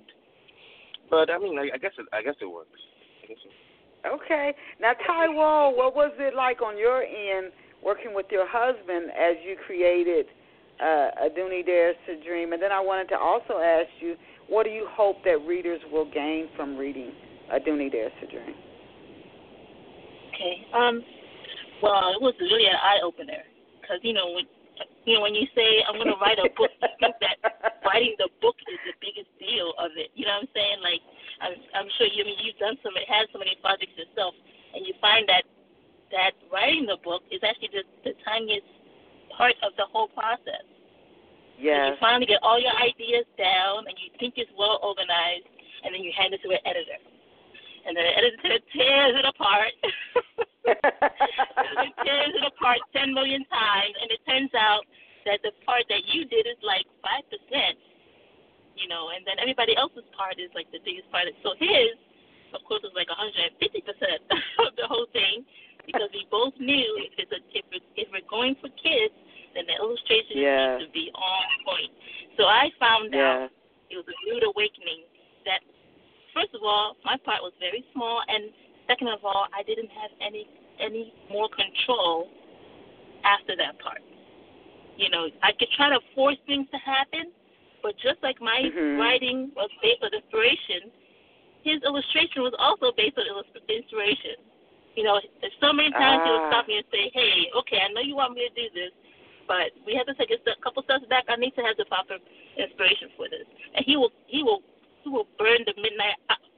but 1.10 1.28
I 1.28 1.38
mean, 1.38 1.58
I, 1.58 1.74
I 1.74 1.78
guess 1.78 1.90
it, 1.98 2.06
I 2.12 2.22
guess 2.22 2.36
it 2.40 2.46
works. 2.46 2.78
Guess 3.26 3.38
it 3.44 3.59
Okay. 4.06 4.54
Now, 4.80 4.92
Taiwo, 5.08 5.76
what 5.76 5.94
was 5.94 6.12
it 6.18 6.34
like 6.34 6.62
on 6.62 6.78
your 6.78 7.02
end 7.02 7.52
working 7.84 8.14
with 8.14 8.26
your 8.30 8.46
husband 8.48 9.10
as 9.10 9.36
you 9.44 9.56
created 9.66 10.26
uh, 10.80 11.26
Adunni 11.26 11.64
Dares 11.64 11.96
to 12.06 12.22
Dream? 12.24 12.52
And 12.52 12.62
then 12.62 12.72
I 12.72 12.80
wanted 12.80 13.08
to 13.10 13.18
also 13.18 13.58
ask 13.58 13.88
you, 14.00 14.16
what 14.48 14.64
do 14.64 14.70
you 14.70 14.86
hope 14.90 15.16
that 15.24 15.38
readers 15.46 15.80
will 15.92 16.10
gain 16.10 16.48
from 16.56 16.76
reading 16.76 17.12
Adunni 17.52 17.90
Dares 17.90 18.12
to 18.20 18.26
Dream? 18.26 18.54
Okay. 20.28 20.66
Um. 20.74 21.02
Well, 21.82 22.12
it 22.12 22.20
was 22.20 22.34
really 22.40 22.66
an 22.66 22.76
eye 22.76 23.00
opener 23.02 23.42
because 23.80 24.00
you 24.02 24.12
know 24.12 24.32
when 24.34 24.44
you 25.04 25.16
know, 25.16 25.22
when 25.24 25.34
you 25.34 25.48
say 25.56 25.80
I'm 25.88 25.96
going 25.96 26.12
to 26.12 26.20
write 26.20 26.38
a 26.38 26.48
book, 26.56 26.70
you 26.76 26.88
think 27.00 27.16
that 27.24 27.36
writing 27.86 28.14
the 28.20 28.28
book 28.44 28.56
is 28.68 28.78
the 28.84 28.94
biggest 29.00 29.32
deal 29.40 29.72
of 29.80 29.96
it. 29.96 30.12
You 30.12 30.28
know 30.28 30.36
what 30.36 30.48
I'm 30.48 30.52
saying? 30.52 30.78
Like, 30.84 31.02
I'm, 31.40 31.54
I'm 31.72 31.88
sure 31.96 32.04
you 32.06 32.20
I 32.20 32.28
mean 32.28 32.38
you've 32.44 32.60
done 32.60 32.76
some, 32.84 32.92
had 33.08 33.26
so 33.32 33.40
many 33.40 33.56
projects 33.64 33.96
yourself, 33.96 34.36
and 34.76 34.84
you 34.84 34.92
find 35.00 35.24
that 35.28 35.48
that 36.12 36.36
writing 36.52 36.84
the 36.84 36.98
book 37.00 37.22
is 37.30 37.40
actually 37.40 37.70
the, 37.72 37.84
the 38.04 38.12
tiniest 38.26 38.66
part 39.32 39.56
of 39.64 39.72
the 39.78 39.86
whole 39.88 40.08
process. 40.12 40.66
Yeah. 41.56 41.92
You 41.92 42.00
finally 42.00 42.26
get 42.26 42.42
all 42.42 42.60
your 42.60 42.74
ideas 42.76 43.24
down, 43.38 43.86
and 43.88 43.94
you 43.96 44.10
think 44.18 44.34
it's 44.36 44.50
well 44.58 44.80
organized, 44.82 45.48
and 45.84 45.94
then 45.94 46.02
you 46.02 46.12
hand 46.12 46.34
it 46.34 46.42
to 46.44 46.50
an 46.50 46.60
editor, 46.66 46.98
and 47.86 47.96
the 47.96 48.04
editor 48.04 48.58
tears 48.72 49.14
it 49.16 49.26
apart. 49.26 49.74
it 50.66 51.92
tears 52.04 52.32
it 52.34 52.44
apart 52.44 52.78
ten 52.92 53.14
million 53.14 53.44
times, 53.48 53.94
and 54.00 54.08
it 54.10 54.20
turns 54.28 54.52
out 54.54 54.84
that 55.26 55.40
the 55.42 55.52
part 55.64 55.84
that 55.88 56.04
you 56.12 56.24
did 56.26 56.46
is 56.46 56.60
like 56.62 56.84
five 57.00 57.24
percent, 57.28 57.76
you 58.76 58.88
know, 58.88 59.12
and 59.14 59.24
then 59.24 59.40
everybody 59.40 59.76
else's 59.76 60.06
part 60.16 60.40
is 60.40 60.52
like 60.54 60.68
the 60.72 60.80
biggest 60.84 61.08
part. 61.12 61.28
So 61.42 61.56
his, 61.58 61.96
of 62.56 62.64
course, 62.68 62.84
was 62.84 62.92
like 62.96 63.08
150 63.08 63.56
percent 63.84 64.20
of 64.64 64.76
the 64.76 64.86
whole 64.88 65.08
thing, 65.12 65.44
because 65.86 66.08
we 66.12 66.24
both 66.30 66.54
knew 66.60 66.88
if 67.04 67.16
it's 67.16 67.32
a, 67.32 67.40
if 67.52 67.64
it's, 67.72 67.88
if 67.96 68.08
we're 68.12 68.26
going 68.28 68.56
for 68.60 68.68
kids, 68.80 69.14
then 69.54 69.66
the 69.66 69.76
illustration 69.76 70.38
yeah. 70.38 70.76
needs 70.78 70.86
to 70.86 70.90
be 70.92 71.10
on 71.12 71.46
point. 71.66 71.92
So 72.38 72.46
I 72.46 72.70
found 72.78 73.12
yeah. 73.12 73.48
out 73.48 73.50
it 73.90 73.98
was 73.98 74.06
a 74.06 74.16
rude 74.30 74.46
awakening 74.46 75.02
that 75.44 75.60
first 76.34 76.54
of 76.54 76.62
all, 76.62 76.96
my 77.04 77.16
part 77.24 77.42
was 77.42 77.52
very 77.60 77.84
small, 77.92 78.22
and 78.28 78.50
second 78.86 79.08
of 79.08 79.24
all, 79.24 79.46
I 79.54 79.62
didn't 79.62 79.90
have 79.90 80.10
any 80.20 80.46
any 80.80 81.12
more 81.30 81.48
control 81.52 82.28
after 83.24 83.54
that 83.56 83.78
part. 83.78 84.00
You 84.96 85.08
know, 85.08 85.28
I 85.42 85.52
could 85.52 85.68
try 85.76 85.88
to 85.90 86.00
force 86.14 86.36
things 86.46 86.68
to 86.72 86.78
happen, 86.78 87.32
but 87.82 87.96
just 88.00 88.20
like 88.22 88.40
my 88.40 88.68
mm-hmm. 88.68 89.00
writing 89.00 89.52
was 89.56 89.70
based 89.80 90.02
on 90.02 90.12
inspiration, 90.12 90.92
his 91.64 91.80
illustration 91.84 92.44
was 92.44 92.56
also 92.58 92.92
based 92.96 93.16
on 93.16 93.24
inspiration. 93.68 94.40
You 94.96 95.04
know, 95.04 95.20
so 95.60 95.72
many 95.72 95.90
times 95.92 96.20
ah. 96.20 96.26
he 96.26 96.30
would 96.32 96.46
stop 96.50 96.64
me 96.68 96.76
and 96.76 96.88
say, 96.90 97.08
"Hey, 97.14 97.48
okay, 97.64 97.78
I 97.80 97.88
know 97.92 98.02
you 98.02 98.16
want 98.16 98.34
me 98.34 98.48
to 98.48 98.52
do 98.52 98.66
this, 98.74 98.92
but 99.46 99.70
we 99.86 99.94
have 99.94 100.04
to 100.10 100.14
take 100.18 100.34
a 100.34 100.40
couple 100.60 100.82
steps 100.82 101.06
back. 101.08 101.24
I 101.28 101.36
need 101.36 101.54
to 101.56 101.62
have 101.62 101.76
the 101.78 101.86
proper 101.86 102.18
inspiration 102.58 103.08
for 103.16 103.30
this." 103.30 103.46
And 103.76 103.84
he 103.86 103.96
will, 103.96 104.12
he 104.26 104.42
will, 104.42 104.60
he 105.02 105.08
will 105.10 105.26
burn 105.38 105.64
the 105.66 105.74
midnight 105.80 106.16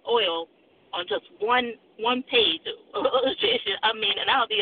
oil 0.08 0.48
on 0.92 1.06
just 1.08 1.24
one 1.40 1.72
one 1.98 2.22
page 2.28 2.62
of 2.94 3.06
illustration. 3.22 3.78
I 3.82 3.92
mean, 3.92 4.16
and 4.18 4.28
I'll 4.28 4.48
be 4.48 4.60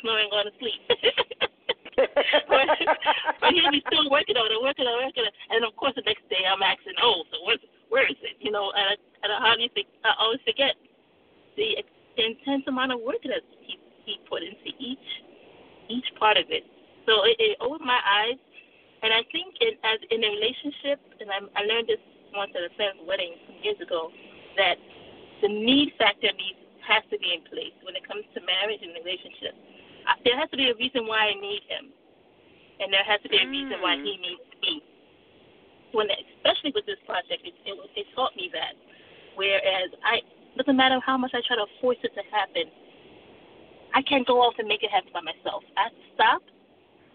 snoring 0.00 0.30
on 0.32 0.46
to 0.46 0.52
sleep. 0.58 0.80
but, 2.48 2.66
but 3.40 3.50
he'll 3.54 3.74
be 3.74 3.82
still 3.90 4.10
working 4.10 4.38
on 4.38 4.46
it, 4.50 4.58
working 4.62 4.86
on 4.86 5.02
it, 5.02 5.06
working 5.10 5.26
on 5.26 5.30
it. 5.30 5.38
And 5.50 5.66
of 5.66 5.74
course, 5.74 5.94
the 5.98 6.06
next 6.06 6.22
day 6.30 6.46
I'm 6.46 6.62
asking, 6.62 6.94
oh, 7.02 7.26
so 7.30 7.42
where's, 7.42 7.62
where 7.90 8.06
is 8.06 8.18
it? 8.22 8.38
You 8.38 8.54
know, 8.54 8.70
and 8.70 8.94
I, 8.94 8.94
and 9.26 9.30
I 9.34 9.38
hardly 9.42 9.70
think, 9.74 9.90
I 10.06 10.14
always 10.18 10.38
forget 10.46 10.78
the, 11.58 11.82
the 12.14 12.22
intense 12.22 12.64
amount 12.70 12.94
of 12.94 13.02
work 13.02 13.22
that 13.26 13.42
he, 13.66 13.78
he 14.06 14.22
put 14.30 14.46
into 14.46 14.70
each 14.78 15.06
each 15.88 16.06
part 16.20 16.36
of 16.36 16.44
it. 16.52 16.64
So 17.08 17.24
it, 17.24 17.36
it 17.40 17.56
opened 17.60 17.84
my 17.84 17.98
eyes. 18.04 18.38
And 19.00 19.14
I 19.14 19.22
think 19.32 19.54
in, 19.62 19.78
as 19.86 19.98
in 20.10 20.20
a 20.22 20.30
relationship, 20.30 21.00
and 21.20 21.30
I, 21.30 21.38
I 21.56 21.62
learned 21.64 21.88
this 21.88 22.02
once 22.34 22.52
at 22.56 22.64
a 22.64 22.72
friend's 22.76 23.00
wedding 23.06 23.34
years 23.62 23.78
ago, 23.80 24.10
that 24.56 24.76
the 25.40 25.48
need 25.48 25.94
factor 25.98 26.30
needs 26.34 26.58
has 26.88 27.04
to 27.12 27.20
be 27.20 27.36
in 27.36 27.44
place 27.46 27.76
when 27.84 27.92
it 27.94 28.02
comes 28.08 28.24
to 28.32 28.40
marriage 28.42 28.80
and 28.80 28.96
relationship. 28.96 29.54
There 30.24 30.36
has 30.40 30.48
to 30.50 30.58
be 30.58 30.72
a 30.72 30.76
reason 30.80 31.04
why 31.04 31.28
I 31.28 31.34
need 31.36 31.62
him, 31.68 31.92
and 32.80 32.88
there 32.88 33.04
has 33.04 33.20
to 33.22 33.28
be 33.28 33.36
a 33.36 33.48
reason 33.48 33.76
why 33.84 34.00
he 34.00 34.16
mm. 34.16 34.24
needs 34.24 34.48
me. 34.64 34.74
when 35.92 36.08
especially 36.08 36.72
with 36.72 36.88
this 36.88 37.00
project, 37.04 37.44
it, 37.44 37.52
it 37.68 37.76
it 37.96 38.06
taught 38.16 38.32
me 38.36 38.48
that. 38.56 38.72
Whereas 39.36 39.92
I 40.02 40.24
doesn't 40.56 40.76
matter 40.76 40.98
how 41.04 41.20
much 41.20 41.36
I 41.36 41.44
try 41.46 41.56
to 41.56 41.68
force 41.80 42.00
it 42.02 42.10
to 42.16 42.24
happen, 42.32 42.72
I 43.94 44.02
can't 44.02 44.26
go 44.26 44.40
off 44.40 44.54
and 44.58 44.66
make 44.66 44.82
it 44.82 44.90
happen 44.90 45.10
by 45.12 45.20
myself. 45.20 45.62
I 45.76 45.92
have 45.92 45.92
to 45.92 46.06
stop, 46.14 46.42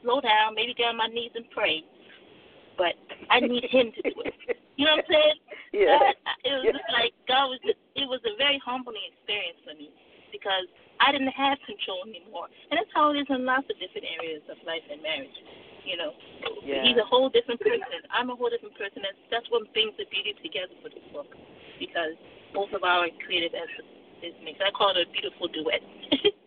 slow 0.02 0.22
down, 0.22 0.56
maybe 0.56 0.74
get 0.74 0.88
on 0.94 0.98
my 0.98 1.08
knees 1.08 1.32
and 1.36 1.50
pray. 1.52 1.84
But 2.78 2.94
I 3.30 3.42
need 3.42 3.66
him 3.66 3.92
to 3.96 4.02
do 4.02 4.16
it. 4.24 4.58
You 4.76 4.86
know 4.90 4.98
what 4.98 5.06
I'm 5.06 5.14
saying? 5.14 5.40
Yeah. 5.74 5.98
That, 5.98 6.38
it 6.46 6.54
was 6.54 6.70
yeah. 6.70 6.78
just 6.78 6.90
like 6.94 7.18
God 7.26 7.50
was 7.50 7.58
just 7.66 7.82
it 7.98 8.06
was 8.06 8.22
a 8.30 8.38
very 8.38 8.62
humbling 8.62 9.02
experience 9.10 9.58
for 9.66 9.74
me 9.74 9.90
because 10.30 10.70
I 11.02 11.10
didn't 11.10 11.34
have 11.34 11.58
control 11.66 12.06
anymore. 12.06 12.46
And 12.70 12.78
that's 12.78 12.94
how 12.94 13.10
it 13.10 13.18
is 13.18 13.26
in 13.34 13.42
lots 13.42 13.66
of 13.66 13.82
different 13.82 14.06
areas 14.06 14.46
of 14.54 14.62
life 14.70 14.86
and 14.86 15.02
marriage. 15.02 15.34
You 15.82 15.98
know, 15.98 16.14
Yeah. 16.62 16.86
he's 16.86 17.02
a 17.02 17.10
whole 17.10 17.26
different 17.34 17.58
person. 17.58 18.06
I'm 18.14 18.30
a 18.30 18.38
whole 18.38 18.54
different 18.54 18.78
person. 18.78 19.02
That's 19.02 19.18
that's 19.34 19.50
what 19.50 19.66
brings 19.74 19.98
the 19.98 20.06
beauty 20.14 20.38
together 20.46 20.78
for 20.86 20.94
this 20.94 21.02
book, 21.10 21.34
because 21.82 22.14
both 22.54 22.70
of 22.78 22.86
our 22.86 23.10
creative 23.26 23.58
essence 23.58 23.90
is 24.22 24.38
mixed. 24.46 24.62
I 24.62 24.70
call 24.78 24.94
it 24.94 25.02
a 25.02 25.10
beautiful 25.10 25.50
duet. 25.50 25.82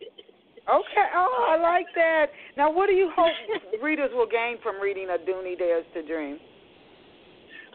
Okay. 0.67 1.07
Oh, 1.15 1.47
I 1.47 1.55
like 1.55 1.85
that. 1.95 2.25
Now, 2.57 2.69
what 2.69 2.87
do 2.87 2.93
you 2.93 3.09
hope 3.15 3.31
readers 3.81 4.11
will 4.13 4.27
gain 4.27 4.57
from 4.61 4.81
reading 4.81 5.07
Adunni 5.07 5.57
Dares 5.57 5.85
to 5.93 6.05
Dream? 6.05 6.39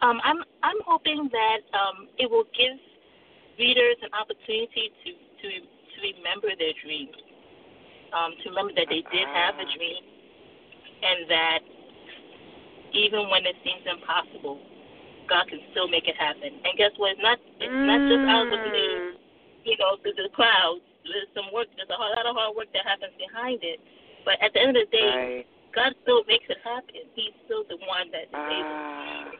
Um, 0.01 0.19
I'm 0.23 0.39
I'm 0.63 0.79
hoping 0.85 1.29
that 1.31 1.61
um, 1.77 2.07
it 2.17 2.29
will 2.29 2.45
give 2.57 2.77
readers 3.59 3.97
an 4.01 4.09
opportunity 4.17 4.91
to 5.05 5.09
to 5.13 5.47
to 5.61 5.97
remember 6.01 6.49
their 6.57 6.73
dreams, 6.83 7.15
um, 8.11 8.33
to 8.43 8.49
remember 8.49 8.73
that 8.75 8.87
they 8.89 9.03
did 9.13 9.27
have 9.29 9.55
a 9.55 9.67
dream, 9.77 10.03
and 11.03 11.29
that 11.29 11.59
even 12.93 13.29
when 13.29 13.45
it 13.45 13.55
seems 13.65 13.81
impossible, 13.85 14.59
God 15.29 15.47
can 15.49 15.59
still 15.71 15.87
make 15.87 16.07
it 16.07 16.15
happen. 16.17 16.53
And 16.63 16.73
guess 16.77 16.91
what? 16.97 17.13
It's 17.13 17.21
not 17.21 17.39
it's 17.59 17.83
not 17.89 17.99
just 18.09 18.23
out 18.29 18.47
of 18.47 18.51
the 18.51 18.59
blue, 18.69 18.93
Mm. 19.03 19.15
you 19.65 19.77
know, 19.77 19.97
through 20.01 20.13
the 20.17 20.29
clouds. 20.35 20.81
There's 21.03 21.27
some 21.35 21.51
work. 21.53 21.67
There's 21.75 21.89
a 21.89 21.99
lot 21.99 22.25
of 22.25 22.35
hard 22.35 22.55
work 22.55 22.71
that 22.73 22.85
happens 22.85 23.13
behind 23.19 23.59
it. 23.63 23.79
But 24.23 24.39
at 24.41 24.53
the 24.53 24.61
end 24.61 24.77
of 24.77 24.87
the 24.89 24.91
day, 24.97 25.11
Right. 25.11 25.47
God 25.75 25.95
still 26.03 26.23
makes 26.27 26.45
it 26.49 26.59
happen. 26.63 26.95
He's 27.15 27.33
still 27.45 27.63
the 27.65 27.77
one 27.83 28.09
that 28.11 28.27
able 28.31 28.71
Ah. 28.71 29.31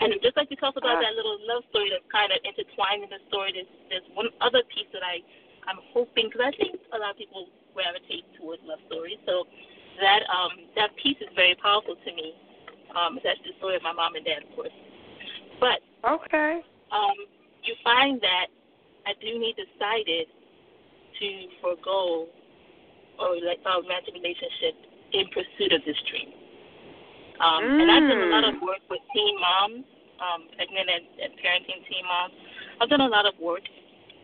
And 0.00 0.14
just 0.22 0.36
like 0.36 0.50
we 0.50 0.56
talked 0.56 0.76
about 0.78 0.98
Ah. 0.98 1.02
that 1.02 1.14
little 1.14 1.38
love 1.46 1.64
story 1.70 1.90
that's 1.90 2.06
kind 2.10 2.30
of 2.32 2.38
intertwined 2.44 3.02
in 3.04 3.10
the 3.10 3.20
story, 3.28 3.52
there's, 3.52 3.70
there's 3.90 4.08
one 4.14 4.30
other 4.40 4.62
piece 4.70 4.86
that 4.92 5.02
I, 5.02 5.20
I'm 5.66 5.78
hoping, 5.92 6.30
because 6.30 6.42
I 6.44 6.52
think 6.56 6.78
a 6.92 6.98
lot 6.98 7.12
of 7.12 7.18
people 7.18 7.48
gravitate 7.74 8.24
towards 8.38 8.62
love 8.64 8.78
stories. 8.86 9.18
So 9.26 9.46
that 10.00 10.22
um, 10.30 10.70
that 10.76 10.94
piece 10.96 11.18
is 11.20 11.28
very 11.34 11.54
powerful 11.58 11.96
to 11.96 12.10
me. 12.14 12.34
Um, 12.94 13.18
that's 13.22 13.40
the 13.44 13.52
story 13.58 13.76
of 13.76 13.82
my 13.82 13.92
mom 13.92 14.14
and 14.14 14.24
dad, 14.24 14.46
of 14.48 14.50
course. 14.54 14.76
But 15.60 15.80
Okay. 16.08 16.62
um, 16.92 17.18
you 17.64 17.74
find 17.82 18.20
that 18.22 18.46
I 19.06 19.12
do 19.20 19.38
need 19.38 19.56
decided 19.58 20.26
to 21.18 21.28
forego 21.60 22.28
or 23.18 23.34
like 23.42 23.58
a 23.66 23.82
romantic 23.82 24.14
relationship 24.14 24.74
in 25.12 25.26
pursuit 25.34 25.72
of 25.72 25.84
this 25.84 25.96
dream. 26.08 26.30
Um, 27.40 27.80
And 27.80 27.90
I've 27.90 28.08
done 28.08 28.22
a 28.22 28.30
lot 28.34 28.44
of 28.44 28.54
Mm. 28.56 28.62
work 28.66 28.82
with 28.90 29.00
teen 29.14 29.38
moms, 29.38 29.84
um, 30.20 30.48
pregnant 30.56 30.90
and, 30.90 31.04
and 31.22 31.32
parenting 31.38 31.86
teen 31.86 32.04
moms. 32.04 32.34
I've 32.80 32.88
done 32.88 33.00
a 33.02 33.08
lot 33.08 33.26
of 33.26 33.38
work 33.38 33.62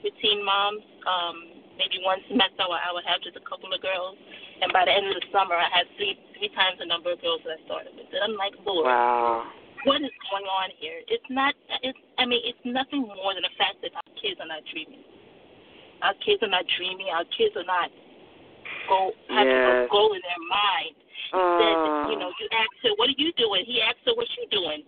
with 0.03 0.13
teen 0.21 0.43
moms. 0.45 0.83
Um, 1.07 1.37
maybe 1.79 2.03
one 2.03 2.19
semester 2.29 2.63
I 2.67 2.91
would 2.93 3.05
have 3.05 3.21
just 3.23 3.37
a 3.37 3.41
couple 3.47 3.73
of 3.73 3.81
girls, 3.83 4.17
and 4.63 4.73
by 4.73 4.85
the 4.85 4.93
end 4.93 5.07
of 5.07 5.15
the 5.15 5.27
summer 5.33 5.55
I 5.55 5.69
had 5.71 5.87
three 5.97 6.19
three 6.39 6.49
times 6.51 6.79
the 6.79 6.87
number 6.87 7.13
of 7.13 7.21
girls 7.23 7.41
that 7.45 7.59
I 7.59 7.65
started 7.67 7.95
with. 7.97 8.07
And 8.13 8.23
I'm 8.25 8.37
like, 8.37 8.55
Lord, 8.67 8.87
Wow. 8.87 9.47
what 9.85 10.03
is 10.03 10.11
going 10.31 10.47
on 10.47 10.71
here? 10.79 11.01
It's 11.09 11.29
not. 11.31 11.55
It's. 11.83 11.99
I 12.19 12.27
mean, 12.27 12.43
it's 12.45 12.59
nothing 12.65 13.03
more 13.03 13.35
than 13.35 13.43
the 13.43 13.55
fact 13.59 13.81
that 13.83 13.95
our 13.95 14.11
kids 14.21 14.41
are 14.41 14.47
not 14.47 14.63
dreaming. 14.71 15.03
Our 16.03 16.15
kids 16.15 16.43
are 16.43 16.49
not 16.51 16.67
dreaming. 16.77 17.09
Our 17.11 17.25
kids 17.27 17.57
are 17.57 17.65
not 17.65 17.91
go 18.89 19.13
having 19.31 19.51
Yes. 19.53 19.87
a 19.87 19.89
goal 19.91 20.13
in 20.13 20.21
their 20.23 20.43
mind. 20.51 20.95
Instead, 21.35 21.77
Ah. 21.83 22.09
you 22.09 22.17
know, 22.17 22.31
you 22.39 22.49
ask 22.53 22.71
her, 22.83 22.95
"What 22.97 23.09
are 23.11 23.19
you 23.19 23.33
doing?" 23.33 23.65
He 23.65 23.83
asks 23.83 24.01
her, 24.07 24.15
"What 24.15 24.29
you 24.39 24.47
doing?" 24.49 24.85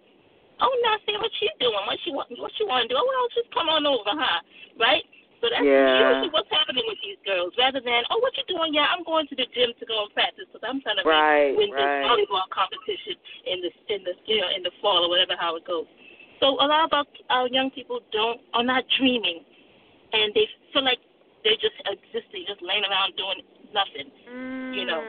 Oh, 0.61 0.73
nothing. 0.85 1.19
What 1.21 1.33
you 1.43 1.51
doing? 1.61 1.75
What 1.87 1.99
you 2.07 2.13
want? 2.15 2.31
What 2.39 2.53
you 2.59 2.67
want 2.67 2.89
to 2.89 2.89
do? 2.89 2.97
Oh, 2.97 3.05
well, 3.05 3.29
just 3.35 3.51
come 3.51 3.69
on 3.69 3.85
over, 3.85 4.11
huh? 4.11 4.41
Right. 4.79 5.05
So 5.43 5.51
that's 5.51 5.65
Yeah. 5.65 6.09
usually 6.09 6.31
what's 6.31 6.49
happening 6.51 6.85
with 6.87 6.99
these 7.03 7.19
girls, 7.27 7.53
rather 7.59 7.81
than, 7.81 8.05
"Oh, 8.11 8.19
what 8.19 8.35
you 8.39 8.45
doing? 8.45 8.73
Yeah, 8.73 8.89
I'm 8.91 9.03
going 9.03 9.27
to 9.29 9.35
the 9.37 9.45
gym 9.47 9.75
to 9.75 9.85
go 9.85 10.05
and 10.05 10.15
practice 10.15 10.47
because 10.47 10.67
I'm 10.67 10.81
trying 10.81 10.97
to 10.97 11.03
Right, 11.05 11.55
win 11.55 11.71
right. 11.73 12.01
this 12.01 12.09
volleyball 12.09 12.49
competition 12.49 13.17
in 13.45 13.61
the 13.61 13.71
in 13.89 14.05
the 14.05 14.15
you 14.25 14.41
know 14.41 14.49
in 14.49 14.63
the 14.63 14.71
fall 14.81 15.05
or 15.05 15.09
whatever 15.11 15.37
how 15.37 15.57
it 15.57 15.65
goes." 15.65 15.87
So 16.41 16.57
a 16.61 16.67
lot 16.67 16.85
of 16.85 16.93
our, 16.95 17.07
our 17.29 17.49
young 17.49 17.71
people 17.71 18.01
don't 18.13 18.41
are 18.55 18.65
not 18.65 18.89
dreaming, 18.89 19.45
and 20.13 20.33
they 20.33 20.49
feel 20.73 20.83
like 20.83 21.01
they're 21.45 21.57
just 21.57 21.77
existing, 21.85 22.47
just 22.47 22.63
laying 22.63 22.85
around 22.85 23.17
doing 23.17 23.43
nothing. 23.73 24.11
you 24.73 24.85
know. 24.85 25.05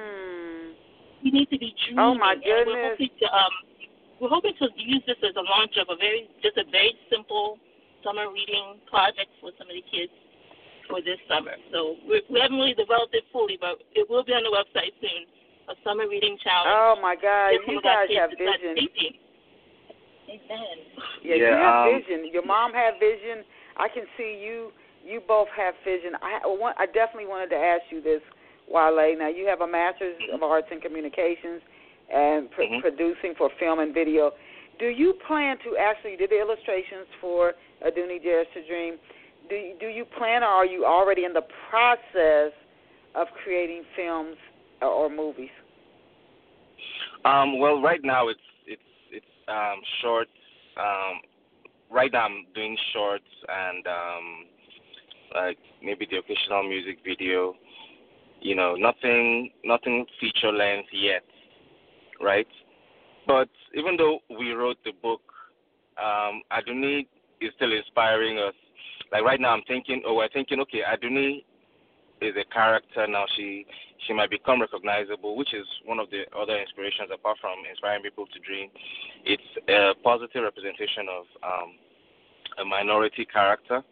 We 1.23 1.31
need 1.31 1.49
to 1.49 1.57
be 1.57 1.73
dreaming. 1.85 1.99
Oh, 1.99 2.13
my 2.13 2.33
And 2.33 2.43
we're 2.45 2.65
goodness. 2.65 2.97
hoping 2.97 3.13
to 3.21 3.27
um, 3.33 3.53
we're 4.19 4.29
hoping 4.33 4.53
to 4.59 4.67
use 4.77 5.03
this 5.05 5.17
as 5.21 5.35
a 5.37 5.45
launch 5.45 5.77
of 5.77 5.87
a 5.89 5.97
very 5.97 6.29
just 6.41 6.57
a 6.57 6.65
very 6.69 6.93
simple 7.09 7.57
summer 8.03 8.29
reading 8.31 8.77
project 8.89 9.29
for 9.41 9.51
some 9.57 9.67
of 9.69 9.75
the 9.75 9.83
kids 9.89 10.13
for 10.89 11.01
this 11.01 11.19
summer. 11.29 11.53
So 11.73 11.97
we 12.07 12.21
we 12.29 12.39
haven't 12.39 12.57
really 12.57 12.73
developed 12.77 13.13
it 13.13 13.25
fully, 13.33 13.57
but 13.59 13.81
it 13.93 14.09
will 14.09 14.23
be 14.23 14.33
on 14.33 14.43
the 14.43 14.53
website 14.53 14.93
soon. 15.01 15.25
A 15.69 15.75
summer 15.83 16.07
reading 16.07 16.37
challenge. 16.39 16.71
Oh 16.71 16.95
my 17.01 17.15
God, 17.19 17.59
you 17.67 17.81
guys 17.83 18.07
have 18.15 18.31
vision. 18.31 18.87
Amen. 20.27 20.77
Yeah, 21.23 21.35
you 21.35 21.43
Yeah, 21.43 21.59
have 21.59 21.87
um, 21.87 21.99
vision. 21.99 22.31
Your 22.31 22.45
mom 22.45 22.71
had 22.73 22.99
vision. 22.99 23.43
I 23.77 23.87
can 23.87 24.03
see 24.17 24.39
you. 24.43 24.71
You 25.05 25.21
both 25.27 25.47
have 25.55 25.73
vision. 25.83 26.15
I 26.21 26.39
I 26.43 26.47
want- 26.47 26.75
I 26.79 26.85
definitely 26.85 27.27
wanted 27.27 27.49
to 27.51 27.57
ask 27.57 27.83
you 27.91 28.01
this, 28.01 28.21
Wale. 28.69 29.15
Now 29.17 29.29
you 29.29 29.47
have 29.47 29.61
a 29.61 29.67
master's 29.67 30.17
of 30.33 30.43
arts 30.43 30.67
in 30.71 30.79
communications 30.81 31.61
and 32.13 32.49
pr- 32.51 32.63
Mhm. 32.63 32.81
producing 32.81 33.35
for 33.35 33.49
film 33.59 33.79
and 33.79 33.93
video. 33.93 34.33
Do 34.79 34.87
you 34.87 35.13
plan 35.13 35.57
to 35.59 35.77
actually 35.77 36.15
do 36.17 36.27
the 36.27 36.39
illustrations 36.39 37.07
for 37.19 37.55
Adunni 37.81 38.21
Dares 38.21 38.47
to 38.53 38.61
Dream? 38.67 38.99
Do 39.49 39.55
you, 39.55 39.75
do 39.79 39.87
you 39.87 40.05
plan, 40.05 40.43
or 40.43 40.47
are 40.47 40.65
you 40.65 40.85
already 40.85 41.23
in 41.23 41.33
the 41.33 41.45
process 41.69 42.51
of 43.15 43.27
creating 43.43 43.83
films 43.95 44.37
or, 44.81 44.89
or 44.89 45.09
movies? 45.09 45.49
Um, 47.25 47.59
well, 47.59 47.81
right 47.81 48.03
now 48.03 48.27
it's 48.27 48.39
it's 48.65 48.81
it's 49.11 49.25
um, 49.47 49.81
shorts. 50.01 50.31
Um, 50.77 51.21
right 51.89 52.11
now 52.11 52.25
I'm 52.25 52.45
doing 52.53 52.77
shorts 52.93 53.25
and 53.47 53.87
um, 53.87 54.45
like 55.35 55.57
maybe 55.81 56.07
the 56.09 56.17
occasional 56.17 56.63
music 56.63 56.99
video. 57.03 57.55
You 58.41 58.55
know, 58.55 58.75
nothing 58.75 59.51
nothing 59.63 60.05
feature 60.19 60.51
length 60.51 60.89
yet, 60.93 61.23
right? 62.21 62.47
But 63.25 63.49
even 63.73 63.97
though 63.97 64.19
we 64.29 64.51
wrote 64.51 64.77
the 64.85 64.93
book, 65.01 65.21
um, 66.01 66.41
Adunni 66.51 67.07
is 67.41 67.51
still 67.55 67.73
inspiring 67.73 68.39
us. 68.39 68.53
Like 69.11 69.23
right 69.23 69.39
now, 69.39 69.49
I'm 69.49 69.63
thinking, 69.67 70.01
oh, 70.05 70.15
we're 70.15 70.29
thinking, 70.29 70.59
okay, 70.61 70.81
Adunni 70.87 71.43
is 72.21 72.35
a 72.39 72.53
character 72.53 73.05
now. 73.07 73.25
She 73.35 73.65
she 74.05 74.13
might 74.13 74.29
become 74.29 74.61
recognizable, 74.61 75.35
which 75.35 75.53
is 75.53 75.65
one 75.85 75.99
of 75.99 76.09
the 76.09 76.23
other 76.37 76.57
inspirations 76.57 77.09
apart 77.13 77.37
from 77.41 77.57
inspiring 77.69 78.03
people 78.03 78.25
to 78.27 78.39
dream. 78.39 78.69
It's 79.25 79.43
a 79.67 79.93
positive 80.03 80.43
representation 80.43 81.07
of 81.09 81.25
um, 81.43 81.69
a 82.59 82.65
minority 82.65 83.25
character. 83.25 83.83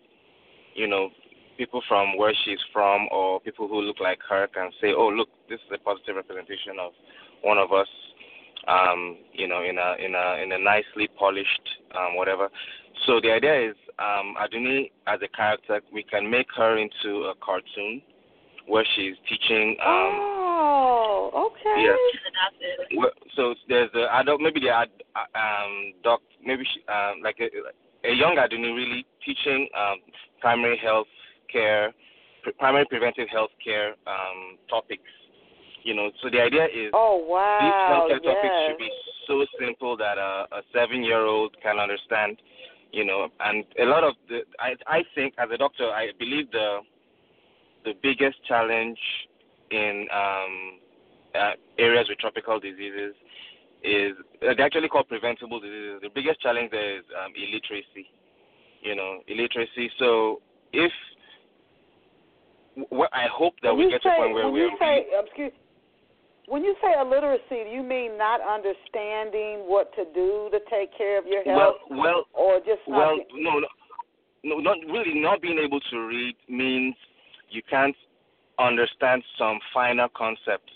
You 0.75 0.87
know, 0.87 1.09
people 1.57 1.81
from 1.87 2.17
where 2.17 2.33
she's 2.45 2.59
from 2.71 3.07
or 3.11 3.39
people 3.39 3.67
who 3.67 3.81
look 3.81 3.99
like 3.99 4.19
her 4.29 4.47
can 4.47 4.71
say, 4.81 4.93
"Oh, 4.95 5.07
look, 5.07 5.29
this 5.49 5.59
is 5.59 5.71
a 5.73 5.77
positive 5.77 6.15
representation 6.15 6.79
of 6.79 6.91
one 7.41 7.57
of 7.57 7.71
us." 7.71 7.87
Um, 8.67 9.17
you 9.31 9.47
know, 9.47 9.61
in 9.61 9.77
a 9.77 9.95
in 10.03 10.15
a 10.15 10.43
in 10.43 10.51
a 10.51 10.59
nicely 10.59 11.07
polished 11.19 11.67
um, 11.95 12.15
whatever. 12.15 12.49
So 13.05 13.19
the 13.21 13.31
idea 13.31 13.69
is, 13.69 13.75
um, 13.99 14.35
Adunni 14.41 14.91
as 15.07 15.19
a 15.23 15.27
character, 15.27 15.81
we 15.93 16.03
can 16.03 16.29
make 16.29 16.47
her 16.55 16.77
into 16.77 17.25
a 17.25 17.33
cartoon 17.43 18.01
where 18.67 18.85
she's 18.95 19.15
teaching. 19.29 19.77
Um, 19.81 20.11
oh, 20.17 21.51
okay. 21.51 21.83
Yes. 21.83 23.11
So 23.35 23.53
there's 23.67 23.91
the 23.93 24.07
adult, 24.15 24.41
maybe 24.41 24.59
the 24.59 24.69
ad, 24.69 24.89
uh, 25.15 25.37
um, 25.37 25.93
doc, 26.03 26.21
maybe 26.43 26.63
she, 26.63 26.81
um, 26.91 27.21
like 27.23 27.37
a, 27.39 27.49
a 28.07 28.13
young 28.13 28.37
Adunni 28.37 28.73
really 28.75 29.05
teaching 29.25 29.67
um, 29.77 29.97
primary 30.39 30.77
health 30.77 31.07
care, 31.51 31.93
primary 32.59 32.85
preventive 32.85 33.27
health 33.29 33.51
care 33.63 33.95
um, 34.07 34.57
topics. 34.69 35.03
You 35.83 35.93
know, 35.93 36.09
so 36.21 36.29
the 36.31 36.41
idea 36.41 36.65
is 36.65 36.89
Oh 36.93 37.21
these 37.21 37.29
wow! 37.29 38.07
healthcare 38.09 38.23
topics 38.23 38.55
should 38.67 38.79
be 38.79 38.89
so 39.27 39.45
simple 39.59 39.95
that 39.97 40.17
a, 40.17 40.47
a 40.51 40.61
seven-year-old 40.73 41.55
can 41.61 41.77
understand. 41.79 42.41
You 42.91 43.05
know, 43.05 43.27
and 43.39 43.65
a 43.79 43.85
lot 43.85 44.03
of 44.03 44.13
the, 44.29 44.41
I, 44.59 44.75
I 44.87 45.03
think 45.13 45.33
as 45.37 45.49
a 45.53 45.57
doctor, 45.57 45.89
I 45.89 46.09
believe 46.17 46.49
the 46.51 46.79
the 47.83 47.93
biggest 48.01 48.37
challenge 48.47 48.97
in 49.69 50.07
um, 50.11 50.79
uh, 51.35 51.51
areas 51.77 52.07
with 52.09 52.17
tropical 52.19 52.59
diseases 52.59 53.13
is 53.83 54.13
uh, 54.41 54.53
they're 54.57 54.65
actually 54.65 54.87
called 54.87 55.07
preventable 55.07 55.59
diseases. 55.59 55.99
The 56.01 56.09
biggest 56.13 56.41
challenge 56.41 56.71
there 56.71 56.97
is 56.97 57.03
um, 57.13 57.31
illiteracy. 57.35 58.09
You 58.81 58.95
know, 58.95 59.19
illiteracy. 59.27 59.91
So 59.99 60.41
if 60.73 60.91
what 62.89 63.09
I 63.13 63.27
hope 63.31 63.53
that 63.63 63.75
when 63.75 63.87
we 63.87 63.91
get 63.91 64.03
say, 64.03 64.09
to 64.09 64.15
a 64.15 64.19
point 64.19 64.33
where 64.33 64.45
when 64.45 64.53
we're 64.53 64.67
you 64.67 64.77
say, 64.79 65.07
um, 65.17 65.25
excuse, 65.25 65.51
when 66.47 66.63
you 66.63 66.75
say 66.81 66.93
illiteracy, 66.99 67.65
do 67.65 67.71
you 67.71 67.83
mean 67.83 68.17
not 68.17 68.39
understanding 68.41 69.65
what 69.65 69.93
to 69.95 70.05
do 70.13 70.49
to 70.51 70.59
take 70.69 70.95
care 70.95 71.17
of 71.17 71.25
your 71.25 71.43
health, 71.43 71.75
well, 71.89 71.97
well, 71.97 72.25
or 72.33 72.59
just 72.59 72.85
not 72.87 72.97
well, 72.97 73.17
no, 73.33 73.59
no, 73.59 73.67
no, 74.43 74.59
not 74.59 74.77
really. 74.87 75.19
Not 75.19 75.41
being 75.41 75.57
able 75.57 75.79
to 75.79 75.97
read 76.05 76.35
means 76.47 76.95
you 77.49 77.61
can't 77.69 77.95
understand 78.59 79.23
some 79.37 79.59
finer 79.73 80.07
concepts. 80.15 80.71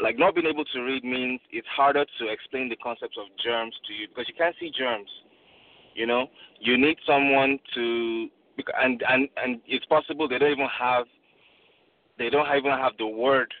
Like 0.00 0.18
not 0.18 0.34
being 0.34 0.46
able 0.46 0.64
to 0.64 0.80
read 0.80 1.04
means 1.04 1.40
it's 1.50 1.66
harder 1.74 2.04
to 2.04 2.28
explain 2.28 2.68
the 2.68 2.76
concepts 2.76 3.16
of 3.18 3.26
germs 3.42 3.74
to 3.86 3.92
you 3.94 4.08
because 4.08 4.28
you 4.28 4.34
can't 4.36 4.54
see 4.60 4.70
germs. 4.76 5.10
You 5.94 6.06
know, 6.06 6.26
you 6.60 6.78
need 6.78 6.98
someone 7.06 7.58
to, 7.74 8.28
and 8.80 9.02
and 9.08 9.28
and 9.36 9.60
it's 9.66 9.86
possible 9.86 10.28
they 10.28 10.38
don't 10.38 10.52
even 10.52 10.68
have, 10.78 11.06
they 12.18 12.30
don't 12.30 12.46
even 12.56 12.72
have 12.72 12.92
the 12.98 13.06
word 13.06 13.52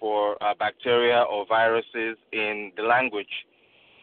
for 0.00 0.42
uh, 0.42 0.54
bacteria 0.58 1.22
or 1.22 1.46
viruses 1.46 2.16
in 2.32 2.72
the 2.76 2.82
language. 2.82 3.26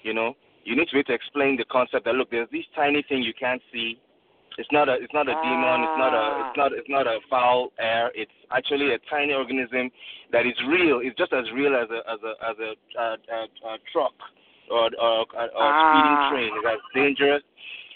You 0.03 0.13
know, 0.13 0.35
you 0.63 0.75
need 0.75 0.87
to 0.89 0.93
be 0.93 0.99
able 0.99 1.07
to 1.07 1.13
explain 1.13 1.57
the 1.57 1.65
concept 1.65 2.05
that 2.05 2.15
look, 2.15 2.31
there's 2.31 2.49
this 2.51 2.65
tiny 2.75 3.03
thing 3.07 3.21
you 3.21 3.33
can't 3.37 3.61
see 3.71 3.99
it's 4.59 4.71
not 4.73 4.89
a 4.89 4.95
it's 4.99 5.13
not 5.13 5.29
a 5.29 5.31
ah. 5.31 5.41
demon. 5.41 5.87
It's 5.87 5.97
not 5.97 6.13
a 6.13 6.25
it's 6.43 6.57
not 6.57 6.71
it's 6.73 6.89
not 6.89 7.07
a 7.07 7.19
foul 7.29 7.71
air. 7.79 8.11
It's 8.13 8.35
actually 8.51 8.93
a 8.93 8.99
tiny 9.09 9.31
organism 9.31 9.89
that 10.33 10.45
is 10.45 10.53
real. 10.67 10.99
It's 11.01 11.17
just 11.17 11.31
as 11.31 11.45
real 11.55 11.75
as 11.75 11.87
a 11.89 12.03
as 12.11 12.19
a 12.27 12.33
as 12.43 12.55
a, 12.59 12.71
a, 12.99 13.07
a, 13.07 13.41
a 13.71 13.77
truck 13.93 14.11
or 14.69 14.91
or, 14.99 15.23
or 15.31 15.45
a 15.45 15.49
ah. 15.55 15.95
speeding 15.95 16.19
train. 16.27 16.51
It's 16.59 16.67
as 16.75 16.83
dangerous. 16.93 17.43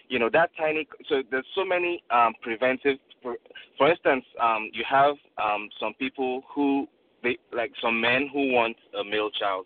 You 0.08 0.20
know 0.20 0.30
that 0.32 0.52
tiny. 0.58 0.88
So 1.10 1.22
there's 1.30 1.46
so 1.54 1.66
many 1.66 2.02
um, 2.12 2.34
preventive. 2.42 2.98
For, 3.24 3.36
for 3.78 3.90
instance, 3.90 4.26
um, 4.42 4.70
you 4.74 4.84
have 4.90 5.16
um, 5.42 5.70
some 5.80 5.94
people 5.96 6.44
who 6.54 6.88
they 7.24 7.38
like 7.56 7.72
some 7.82 8.00
men 8.00 8.30
who 8.32 8.52
want 8.52 8.76
a 9.00 9.04
male 9.04 9.32
child, 9.32 9.66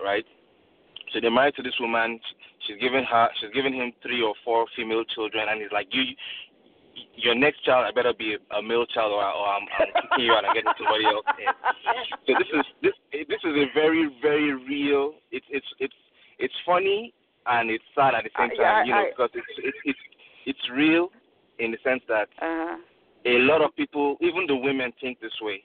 right? 0.00 0.24
So 1.12 1.20
they're 1.20 1.30
married 1.30 1.56
to 1.56 1.62
this 1.62 1.74
woman. 1.80 2.20
She's 2.66 2.80
given 2.80 3.04
her, 3.04 3.28
she's 3.40 3.50
given 3.52 3.72
him 3.72 3.92
three 4.02 4.22
or 4.22 4.34
four 4.44 4.66
female 4.76 5.04
children, 5.14 5.48
and 5.48 5.60
he's 5.60 5.72
like, 5.72 5.88
you, 5.90 6.04
your 7.16 7.34
next 7.34 7.64
child, 7.64 7.86
I 7.88 7.92
better 7.92 8.12
be 8.16 8.36
a, 8.36 8.56
a 8.56 8.62
male 8.62 8.86
child, 8.86 9.12
or, 9.12 9.22
or 9.22 9.48
I'm, 9.48 9.66
I'm 9.78 10.02
kicking 10.02 10.26
you 10.26 10.32
out 10.32 10.44
and 10.44 10.54
getting 10.54 10.72
somebody 10.78 11.04
else 11.04 11.26
in. 11.38 11.46
So 12.26 12.34
this 12.38 12.48
is 12.54 12.64
this 12.82 13.26
this 13.28 13.40
is 13.44 13.54
a 13.56 13.66
very 13.74 14.10
very 14.22 14.54
real. 14.54 15.14
It's 15.32 15.46
it's 15.50 15.66
it's 15.80 15.94
it's 16.38 16.54
funny 16.64 17.12
and 17.46 17.70
it's 17.70 17.84
sad 17.94 18.14
at 18.14 18.24
the 18.24 18.30
same 18.38 18.50
time, 18.56 18.82
I, 18.82 18.84
you 18.84 18.92
know, 18.92 18.98
I, 18.98 19.10
because 19.10 19.30
it's 19.34 19.46
it's 19.58 19.78
it's 19.84 19.98
it's 20.46 20.70
real 20.70 21.08
in 21.58 21.70
the 21.70 21.78
sense 21.82 22.02
that 22.08 22.28
uh, 22.40 22.76
a 23.26 23.38
lot 23.40 23.62
of 23.62 23.74
people, 23.76 24.16
even 24.20 24.46
the 24.46 24.56
women, 24.56 24.92
think 25.00 25.20
this 25.20 25.32
way. 25.42 25.62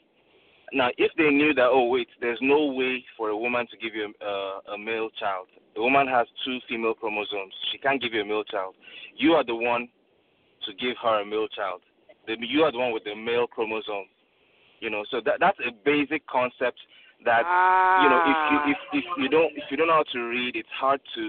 Now, 0.73 0.89
if 0.97 1.11
they 1.17 1.29
knew 1.29 1.53
that, 1.53 1.69
oh 1.69 1.87
wait, 1.87 2.07
there's 2.19 2.39
no 2.41 2.65
way 2.65 3.03
for 3.15 3.29
a 3.29 3.37
woman 3.37 3.67
to 3.69 3.77
give 3.77 3.93
you 3.93 4.11
a, 4.21 4.73
a 4.73 4.77
male 4.77 5.09
child. 5.19 5.47
The 5.75 5.81
woman 5.81 6.07
has 6.07 6.27
two 6.45 6.57
female 6.67 6.95
chromosomes. 6.95 7.53
She 7.71 7.77
can't 7.77 8.01
give 8.01 8.13
you 8.13 8.21
a 8.21 8.25
male 8.25 8.43
child. 8.43 8.75
You 9.15 9.33
are 9.33 9.43
the 9.43 9.55
one 9.55 9.87
to 10.65 10.73
give 10.73 10.95
her 11.03 11.21
a 11.21 11.25
male 11.25 11.47
child. 11.47 11.81
The, 12.25 12.35
you 12.39 12.61
are 12.63 12.71
the 12.71 12.79
one 12.79 12.91
with 12.91 13.03
the 13.03 13.15
male 13.15 13.47
chromosome. 13.47 14.09
You 14.79 14.89
know, 14.89 15.03
so 15.11 15.21
that 15.25 15.35
that's 15.39 15.57
a 15.59 15.71
basic 15.85 16.25
concept 16.27 16.79
that 17.23 17.43
ah, 17.45 18.03
you 18.03 18.09
know 18.09 18.21
if 18.25 18.39
you 18.51 18.71
if, 18.71 19.03
if 19.03 19.05
you 19.17 19.29
don't 19.29 19.51
if 19.55 19.63
you 19.71 19.77
don't 19.77 19.87
know 19.87 20.03
how 20.03 20.11
to 20.11 20.19
read, 20.19 20.55
it's 20.55 20.67
hard 20.77 20.99
to 21.15 21.21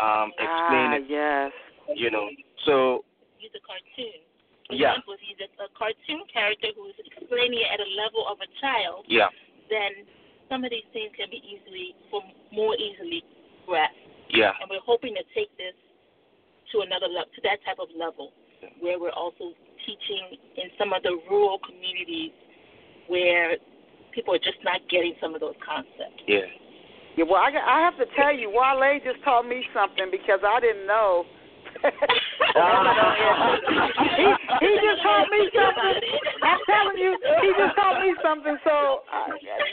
um 0.00 0.30
explain 0.38 0.88
ah, 0.88 0.96
it. 0.96 1.04
Yes. 1.08 1.52
You 1.94 2.10
know, 2.10 2.28
so 2.64 3.04
Use 3.42 3.50
a 3.58 3.64
cartoon. 3.66 4.22
For 4.70 4.78
Yeah. 4.78 4.94
example, 4.94 5.18
if 5.18 5.20
he's 5.26 5.40
a, 5.42 5.50
a 5.66 5.68
cartoon 5.74 6.22
character 6.32 6.70
who's 6.78 6.94
explaining 7.02 7.58
it 7.58 7.70
at 7.74 7.80
a 7.82 7.90
level 7.98 8.22
of 8.30 8.38
a 8.38 8.46
child, 8.62 9.04
yeah, 9.10 9.28
then 9.68 10.06
some 10.48 10.62
of 10.62 10.70
these 10.70 10.86
things 10.94 11.10
can 11.18 11.26
be 11.28 11.42
easily, 11.42 11.96
for 12.10 12.22
more 12.54 12.76
easily 12.78 13.24
grasped. 13.66 13.98
yeah, 14.30 14.52
And 14.62 14.70
we're 14.70 14.84
hoping 14.86 15.14
to 15.18 15.24
take 15.34 15.50
this 15.58 15.74
to 16.70 16.80
another 16.86 17.08
level, 17.10 17.28
to 17.34 17.40
that 17.42 17.58
type 17.66 17.82
of 17.82 17.90
level, 17.98 18.32
where 18.78 18.98
we're 19.02 19.10
also 19.10 19.52
teaching 19.84 20.38
in 20.56 20.70
some 20.78 20.92
of 20.94 21.02
the 21.02 21.18
rural 21.28 21.58
communities 21.58 22.30
where 23.08 23.56
people 24.14 24.34
are 24.34 24.38
just 24.38 24.62
not 24.62 24.80
getting 24.88 25.14
some 25.20 25.34
of 25.34 25.40
those 25.40 25.58
concepts. 25.58 26.22
yeah. 26.30 26.46
Yeah, 27.16 27.24
well, 27.28 27.42
I, 27.42 27.50
I 27.52 27.80
have 27.84 27.98
to 27.98 28.06
tell 28.16 28.32
you, 28.32 28.48
Wale 28.48 28.98
just 29.04 29.22
taught 29.22 29.46
me 29.46 29.66
something 29.74 30.08
because 30.10 30.40
I 30.46 30.60
didn't 30.60 30.86
know. 30.86 31.26
He 31.82 31.88
he 34.60 34.68
just 34.82 35.02
taught 35.02 35.28
me 35.30 35.48
something. 35.50 35.94
I'm 36.42 36.58
telling 36.68 36.98
you, 36.98 37.16
he 37.42 37.48
just 37.58 37.74
taught 37.76 38.00
me 38.00 38.14
something. 38.22 38.56
So 38.64 39.02
uh, 39.10 39.26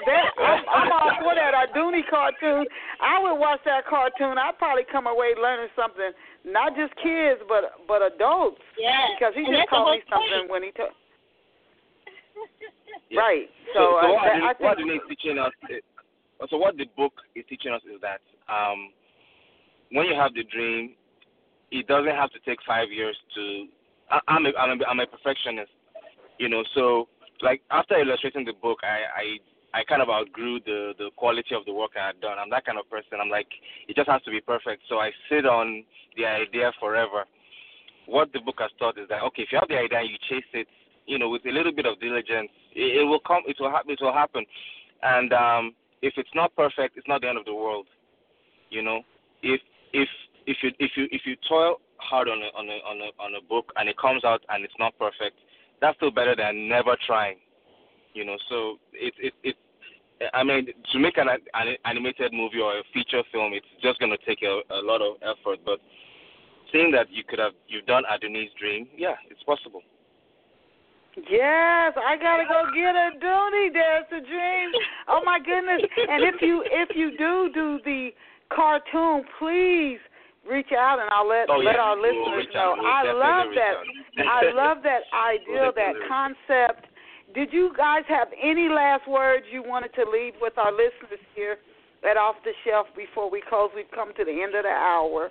that 0.05 0.32
I'm, 0.39 0.64
I'm 0.70 0.91
all 0.91 1.12
for 1.22 1.36
that 1.36 1.53
Adunni 1.53 2.01
cartoon. 2.10 2.66
I 3.01 3.20
would 3.22 3.36
watch 3.38 3.60
that 3.66 3.86
cartoon. 3.86 4.38
I'd 4.38 4.57
probably 4.57 4.84
come 4.91 5.07
away 5.07 5.34
learning 5.39 5.70
something. 5.76 6.12
Not 6.45 6.76
just 6.76 6.93
kids, 7.03 7.41
but 7.47 7.74
but 7.88 8.01
adults. 8.01 8.62
Yeah. 8.78 9.07
Because 9.18 9.34
he 9.36 9.45
and 9.45 9.55
just 9.55 9.70
taught 9.70 9.91
me 9.91 10.01
something 10.10 10.47
point. 10.47 10.49
when 10.49 10.64
he 10.64 10.72
taught. 10.72 10.93
Yeah. 13.10 13.20
Right. 13.20 13.49
So, 13.74 13.80
So, 13.80 13.99
so 14.01 14.07
uh, 14.07 14.12
what, 14.14 14.24
that- 14.24 14.36
Adunni- 14.36 14.49
I 14.49 14.53
what 14.64 14.78
think. 14.78 14.91
Is 14.91 14.99
teaching 15.10 15.38
us, 15.38 15.51
so 16.49 16.57
what 16.57 16.78
the 16.78 16.86
book 16.95 17.14
is 17.36 17.43
teaching 17.49 17.74
us 17.74 17.82
is 17.84 17.99
that 18.01 18.22
um, 18.47 18.91
when 19.91 20.05
you 20.07 20.16
have 20.16 20.34
the 20.34 20.43
dream, 20.43 20.95
it 21.72 21.88
doesn't 21.88 22.15
have 22.15 22.32
to 22.32 22.39
take 22.45 22.59
five 22.65 22.91
years 22.91 23.17
to. 23.36 23.65
I, 24.11 24.20
I'm 24.28 24.45
a, 24.45 24.51
I'm 24.57 24.82
a, 24.82 24.86
I'm 24.86 24.99
a 24.99 25.07
perfectionist, 25.07 25.72
you 26.38 26.49
know. 26.49 26.63
So 26.76 27.07
like 27.41 27.61
after 27.72 27.99
illustrating 27.99 28.45
the 28.45 28.53
book, 28.53 28.80
I 28.84 29.22
I 29.22 29.80
I 29.80 29.84
kind 29.84 30.01
of 30.01 30.09
outgrew 30.09 30.59
the 30.65 30.93
the 30.97 31.09
quality 31.15 31.55
of 31.55 31.65
the 31.65 31.74
work 31.74 31.91
I 31.99 32.07
had 32.07 32.22
done. 32.22 32.38
I'm 32.39 32.49
that 32.49 32.65
kind 32.65 32.80
of 32.80 32.89
person. 32.89 33.20
I'm 33.22 33.30
like 33.30 33.47
it 33.88 33.95
just 33.95 34.09
has 34.09 34.22
to 34.24 34.32
be 34.32 34.41
perfect. 34.41 34.84
So 34.89 34.97
I 34.97 35.11
sit 35.30 35.45
on 35.45 35.84
the 36.17 36.26
idea 36.26 36.72
forever. 36.80 37.26
What 38.05 38.34
the 38.34 38.39
book 38.39 38.55
has 38.59 38.72
taught 38.80 38.97
is 38.97 39.07
that 39.09 39.22
okay, 39.24 39.43
if 39.43 39.51
you 39.51 39.59
have 39.59 39.70
the 39.70 39.78
idea 39.78 39.99
and 39.99 40.09
you 40.09 40.17
chase 40.30 40.49
it, 40.53 40.67
you 41.05 41.20
know, 41.20 41.30
with 41.30 41.45
a 41.45 41.51
little 41.51 41.72
bit 41.72 41.86
of 41.86 41.99
diligence, 41.99 42.49
it, 42.74 43.01
it 43.01 43.03
will 43.03 43.20
come. 43.20 43.43
It 43.47 43.57
will 43.59 43.70
happen. 43.72 43.91
It 43.91 43.99
will 44.01 44.13
happen. 44.13 44.45
And 45.03 45.34
um, 45.34 45.76
if 46.01 46.13
it's 46.17 46.34
not 46.34 46.55
perfect, 46.55 46.97
it's 46.97 47.07
not 47.07 47.22
the 47.22 47.30
end 47.30 47.38
of 47.38 47.45
the 47.45 47.53
world. 47.53 47.86
You 48.70 48.82
know, 48.82 49.01
if 49.43 49.61
if 49.93 50.09
if 50.45 50.57
you 50.63 50.71
if 50.79 50.91
you 50.95 51.07
if 51.11 51.21
you 51.25 51.35
toil 51.47 51.79
hard 51.97 52.27
on 52.29 52.39
a 52.39 52.57
on 52.57 52.67
a 52.67 52.77
on 52.87 52.97
a 53.01 53.23
on 53.23 53.35
a 53.35 53.47
book 53.47 53.71
and 53.75 53.89
it 53.89 53.97
comes 53.97 54.23
out 54.23 54.41
and 54.49 54.63
it's 54.63 54.73
not 54.79 54.97
perfect, 54.97 55.37
that's 55.81 55.95
still 55.97 56.11
better 56.11 56.35
than 56.35 56.67
never 56.67 56.97
trying. 57.05 57.37
You 58.13 58.25
know, 58.25 58.37
so 58.49 58.77
it 58.93 59.13
it 59.19 59.33
it. 59.43 59.55
I 60.33 60.43
mean, 60.43 60.67
to 60.91 60.99
make 60.99 61.17
an, 61.17 61.27
an 61.53 61.75
animated 61.85 62.33
movie 62.33 62.59
or 62.59 62.77
a 62.79 62.83
feature 62.93 63.23
film, 63.31 63.53
it's 63.53 63.65
just 63.81 63.99
going 63.99 64.11
to 64.11 64.17
take 64.25 64.43
a, 64.43 64.59
a 64.75 64.81
lot 64.83 65.01
of 65.01 65.15
effort. 65.21 65.59
But 65.63 65.79
seeing 66.73 66.91
that 66.91 67.07
you 67.09 67.23
could 67.23 67.39
have 67.39 67.53
you've 67.67 67.85
done 67.85 68.03
Adunni's 68.11 68.51
dream, 68.59 68.87
yeah, 68.97 69.15
it's 69.29 69.41
possible. 69.43 69.81
Yes, 71.15 71.93
I 71.97 72.15
gotta 72.21 72.43
go 72.47 72.63
get 72.73 72.95
Adunni. 72.95 73.73
There's 73.73 74.05
the 74.11 74.27
dream. 74.27 74.71
Oh 75.07 75.21
my 75.25 75.39
goodness! 75.39 75.81
And 76.09 76.23
if 76.23 76.41
you 76.41 76.63
if 76.65 76.95
you 76.95 77.17
do 77.17 77.49
do 77.53 77.79
the 77.83 78.09
cartoon, 78.53 79.23
please 79.37 79.99
reach 80.49 80.71
out 80.75 80.99
and 80.99 81.09
I'll 81.13 81.27
let 81.27 81.49
Oh, 81.49 81.57
let 81.57 81.75
yeah. 81.75 81.81
our 81.81 81.95
We'll 81.95 82.09
listeners 82.09 82.47
know. 82.53 82.75
We'll 82.77 82.87
I 82.87 83.03
love 83.13 83.47
that. 83.55 83.75
I 84.25 84.41
love 84.55 84.77
that 84.83 85.03
idea, 85.13 85.69
We'll 85.69 85.73
that 85.77 85.93
concept. 86.07 86.87
Did 87.35 87.53
you 87.53 87.71
guys 87.77 88.03
have 88.09 88.29
any 88.41 88.67
last 88.69 89.07
words 89.07 89.45
you 89.51 89.61
wanted 89.61 89.93
to 89.95 90.03
leave 90.09 90.33
with 90.41 90.57
our 90.57 90.71
listeners 90.71 91.21
here 91.35 91.57
at 92.03 92.17
Off 92.17 92.35
the 92.43 92.51
Shelf 92.65 92.87
before 92.97 93.29
we 93.29 93.43
close? 93.47 93.69
We've 93.75 93.91
come 93.93 94.09
to 94.17 94.25
the 94.25 94.41
end 94.41 94.55
of 94.55 94.63
the 94.63 94.73
hour. 94.73 95.29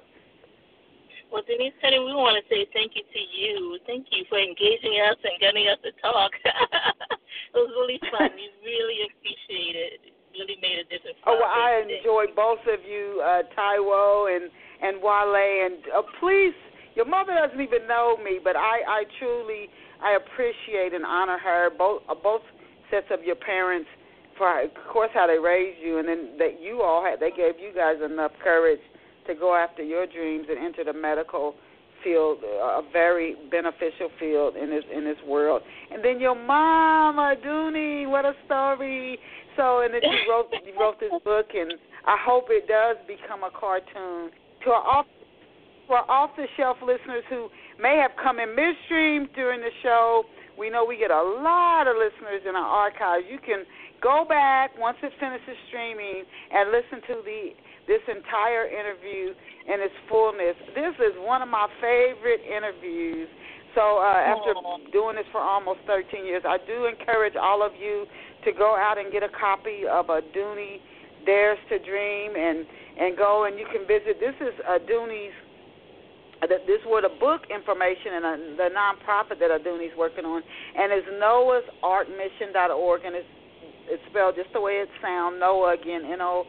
Well, 1.30 1.42
Denise 1.44 1.74
Turney, 1.82 1.98
we 1.98 2.14
want 2.16 2.40
to 2.40 2.44
say 2.48 2.64
thank 2.72 2.96
you 2.96 3.02
to 3.04 3.20
you. 3.20 3.76
Thank 3.84 4.06
you 4.12 4.24
for 4.30 4.38
engaging 4.40 4.96
us 5.04 5.18
and 5.20 5.36
getting 5.42 5.68
us 5.68 5.76
to 5.84 5.92
talk. 6.00 6.32
it 6.44 7.52
was 7.58 7.68
really 7.76 8.00
fun. 8.08 8.30
We 8.32 8.48
really 8.64 9.04
appreciate 9.12 9.76
it. 9.76 10.00
It 10.08 10.14
really 10.32 10.56
made 10.64 10.80
a 10.80 10.86
difference. 10.88 11.20
Oh, 11.28 11.36
well, 11.36 11.50
I 11.52 11.82
day-to-day. 11.84 11.98
enjoy 12.00 12.24
both 12.32 12.64
of 12.64 12.80
you, 12.88 13.20
uh, 13.20 13.42
Taiwo 13.52 14.32
and 14.32 14.48
and 14.82 14.98
Wale. 15.02 15.34
And 15.34 15.78
uh, 15.96 16.02
please, 16.20 16.54
your 16.94 17.06
mother 17.06 17.34
doesn't 17.34 17.60
even 17.60 17.86
know 17.86 18.16
me, 18.22 18.38
but 18.42 18.56
I 18.56 18.80
I 18.86 19.04
truly 19.18 19.68
I 20.02 20.16
appreciate 20.16 20.94
and 20.94 21.04
honor 21.04 21.38
her. 21.38 21.70
Both 21.76 22.02
uh, 22.08 22.14
both 22.14 22.42
sets 22.90 23.06
of 23.10 23.24
your 23.24 23.36
parents 23.36 23.88
for, 24.38 24.62
of 24.62 24.70
course, 24.92 25.10
how 25.12 25.26
they 25.26 25.38
raised 25.38 25.78
you, 25.82 25.98
and 25.98 26.08
then 26.08 26.38
that 26.38 26.62
you 26.62 26.80
all 26.82 27.04
had. 27.04 27.20
They 27.20 27.30
gave 27.30 27.58
you 27.60 27.72
guys 27.74 27.96
enough 28.04 28.32
courage 28.42 28.80
to 29.26 29.34
go 29.34 29.54
after 29.54 29.82
your 29.82 30.06
dreams 30.06 30.46
and 30.48 30.58
enter 30.58 30.84
the 30.84 30.92
medical 30.92 31.54
field, 32.02 32.38
a 32.44 32.80
very 32.92 33.34
beneficial 33.50 34.08
field 34.18 34.56
in 34.56 34.70
this 34.70 34.84
in 34.94 35.04
this 35.04 35.18
world. 35.26 35.62
And 35.92 36.02
then 36.04 36.20
your 36.20 36.34
mom, 36.34 37.16
Adunni, 37.16 38.08
what 38.08 38.24
a 38.24 38.32
story! 38.46 39.18
So, 39.56 39.80
and 39.80 39.92
then 39.92 40.00
she 40.02 40.30
wrote 40.30 40.46
you 40.64 40.80
wrote 40.80 41.00
this 41.00 41.12
book, 41.24 41.46
and 41.54 41.74
I 42.06 42.16
hope 42.24 42.46
it 42.48 42.68
does 42.68 42.96
become 43.06 43.42
a 43.42 43.50
cartoon. 43.50 44.30
To 44.64 44.70
our 44.70 44.82
off, 44.82 45.06
for 45.86 45.98
off 46.10 46.30
the 46.36 46.46
shelf 46.56 46.78
listeners 46.82 47.24
who 47.28 47.48
may 47.80 47.96
have 47.96 48.12
come 48.22 48.38
in 48.38 48.54
midstream 48.54 49.28
during 49.34 49.60
the 49.60 49.72
show, 49.82 50.24
we 50.58 50.68
know 50.70 50.84
we 50.84 50.98
get 50.98 51.10
a 51.10 51.22
lot 51.22 51.86
of 51.86 51.94
listeners 51.94 52.42
in 52.42 52.56
our 52.56 52.66
archives. 52.66 53.24
You 53.30 53.38
can 53.38 53.64
go 54.02 54.26
back 54.28 54.76
once 54.78 54.98
it 55.02 55.12
finishes 55.18 55.56
streaming 55.68 56.24
and 56.50 56.70
listen 56.70 57.00
to 57.08 57.22
the 57.22 57.54
this 57.88 58.04
entire 58.04 58.68
interview 58.68 59.32
in 59.64 59.80
its 59.80 59.96
fullness. 60.12 60.54
This 60.76 60.92
is 61.00 61.16
one 61.24 61.40
of 61.40 61.48
my 61.48 61.66
favorite 61.80 62.44
interviews. 62.44 63.28
So 63.74 63.96
uh, 63.96 64.28
after 64.28 64.52
doing 64.92 65.16
this 65.16 65.24
for 65.32 65.40
almost 65.40 65.80
13 65.86 66.26
years, 66.26 66.42
I 66.44 66.58
do 66.68 66.84
encourage 66.84 67.32
all 67.40 67.64
of 67.64 67.72
you 67.80 68.04
to 68.44 68.52
go 68.52 68.76
out 68.76 68.98
and 68.98 69.10
get 69.10 69.22
a 69.22 69.32
copy 69.32 69.88
of 69.88 70.10
a 70.10 70.20
Dooney 70.36 70.84
Dares 71.24 71.58
to 71.70 71.78
Dream 71.78 72.36
and 72.36 72.66
and 72.98 73.16
go 73.16 73.46
and 73.46 73.58
you 73.58 73.66
can 73.70 73.86
visit. 73.86 74.18
This 74.20 74.34
is 74.42 74.54
Adunni's. 74.66 75.34
Uh, 76.42 76.46
this 76.46 76.78
were 76.86 77.02
the 77.02 77.10
book 77.18 77.42
information 77.50 78.14
and 78.14 78.24
a, 78.24 78.34
the 78.56 78.68
nonprofit 78.70 79.42
that 79.42 79.50
Adunni's 79.50 79.96
working 79.98 80.24
on, 80.24 80.42
and 80.76 80.92
it's 80.92 81.06
Noah's 81.18 81.66
Ark 81.82 82.06
Mission.org, 82.06 83.02
and 83.04 83.14
it's 83.14 83.26
it's 83.90 84.02
spelled 84.10 84.36
just 84.36 84.52
the 84.52 84.60
way 84.60 84.78
it 84.84 84.88
sounds. 85.02 85.36
Noah 85.40 85.74
again, 85.74 86.02
N 86.06 86.20
O 86.20 86.44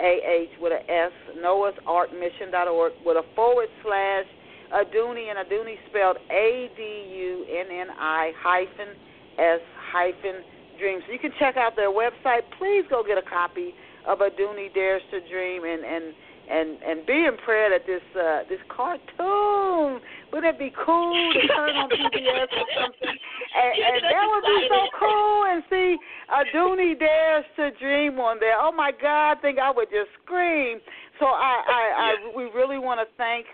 A 0.00 0.44
H 0.44 0.50
with 0.60 0.72
a 0.72 0.82
S. 0.90 1.12
Noah's 1.40 1.76
Ark 1.86 2.10
Mission.org 2.12 2.92
with 3.04 3.16
a 3.16 3.24
forward 3.34 3.68
slash 3.82 4.28
Adunni 4.72 5.32
and 5.32 5.40
Adunni 5.40 5.76
spelled 5.88 6.16
A 6.30 6.68
D 6.76 6.82
U 6.82 7.46
N 7.48 7.66
N 7.72 7.88
I 7.96 8.32
hyphen 8.36 8.92
S 9.38 9.60
hyphen 9.92 10.44
Dream. 10.78 11.00
So 11.06 11.12
you 11.12 11.18
can 11.18 11.32
check 11.38 11.56
out 11.56 11.76
their 11.76 11.92
website. 11.92 12.44
Please 12.58 12.84
go 12.88 13.02
get 13.06 13.16
a 13.16 13.24
copy 13.28 13.74
of 14.06 14.18
Adunni 14.18 14.72
Dares 14.74 15.02
to 15.10 15.20
Dream 15.28 15.64
and 15.64 15.84
and 15.84 16.14
and 16.50 16.82
and 16.82 17.06
be 17.06 17.26
in 17.26 17.36
prayer 17.44 17.70
that 17.70 17.86
this 17.86 18.02
uh 18.16 18.42
this 18.48 18.58
cartoon 18.68 20.00
would 20.32 20.44
it 20.44 20.58
be 20.58 20.72
cool 20.84 21.32
to 21.32 21.46
turn 21.48 21.76
on 21.76 21.88
PBS 21.90 22.50
or 22.50 22.66
something? 22.74 23.16
And, 23.54 23.72
and 23.88 24.02
that 24.02 24.26
would 24.26 24.46
be 24.46 24.68
so 24.68 24.80
cool 24.98 25.44
and 25.46 25.62
see 25.70 25.96
Adunni 26.30 26.98
Dares 26.98 27.44
to 27.56 27.70
Dream 27.78 28.18
on 28.18 28.38
there. 28.40 28.54
Oh 28.58 28.72
my 28.72 28.90
God, 28.90 29.38
I 29.38 29.40
think 29.40 29.58
I 29.58 29.70
would 29.70 29.88
just 29.90 30.10
scream. 30.24 30.78
So 31.18 31.26
I 31.26 31.62
I, 31.66 31.82
I 31.96 32.36
we 32.36 32.44
really 32.44 32.78
want 32.78 33.00
to 33.00 33.06
thank 33.16 33.46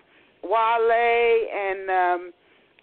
Wale 0.43 0.91
and 0.91 1.91
um 1.91 2.33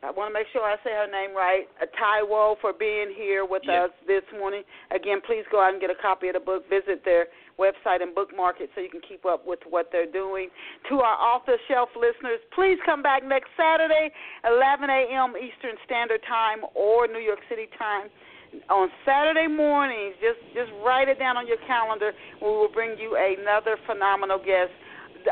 I 0.04 0.12
want 0.12 0.28
to 0.30 0.34
make 0.34 0.48
sure 0.52 0.62
I 0.68 0.76
say 0.84 0.92
her 0.92 1.08
name 1.08 1.34
right, 1.34 1.64
uh, 1.82 1.88
Taiwo, 1.96 2.60
for 2.60 2.74
being 2.74 3.16
here 3.16 3.46
with 3.46 3.64
yes. 3.64 3.88
us 3.88 3.92
this 4.06 4.24
morning. 4.38 4.64
Again, 4.92 5.24
please 5.26 5.48
go 5.50 5.64
out 5.64 5.72
and 5.72 5.80
get 5.80 5.90
a 5.90 5.96
copy 5.96 6.28
of 6.28 6.34
the 6.34 6.42
book. 6.42 6.68
Visit 6.70 7.06
their 7.06 7.28
website 7.60 8.02
and 8.02 8.16
bookmark 8.16 8.58
it 8.60 8.70
so 8.76 8.82
you 8.82 8.90
can 8.90 9.02
keep 9.02 9.26
up 9.26 9.46
with 9.46 9.60
what 9.70 9.90
they're 9.92 10.10
doing. 10.10 10.50
To 10.90 11.00
our 11.00 11.18
off 11.18 11.46
the 11.46 11.58
shelf 11.68 11.90
listeners, 11.96 12.40
please 12.56 12.78
come 12.86 13.02
back 13.02 13.24
next 13.26 13.50
Saturday, 13.58 14.12
11 14.46 14.90
a.m. 14.90 15.34
Eastern 15.38 15.78
Standard 15.86 16.22
Time 16.28 16.66
or 16.76 17.08
New 17.08 17.22
York 17.22 17.40
City 17.50 17.68
time. 17.78 18.10
On 18.70 18.88
Saturday 19.02 19.48
mornings, 19.48 20.14
just 20.22 20.38
just 20.54 20.70
write 20.86 21.10
it 21.10 21.18
down 21.18 21.38
on 21.38 21.48
your 21.48 21.58
calendar. 21.66 22.14
We 22.38 22.48
will 22.48 22.70
bring 22.70 23.00
you 23.02 23.18
another 23.18 23.78
phenomenal 23.88 24.38
guest. 24.38 24.70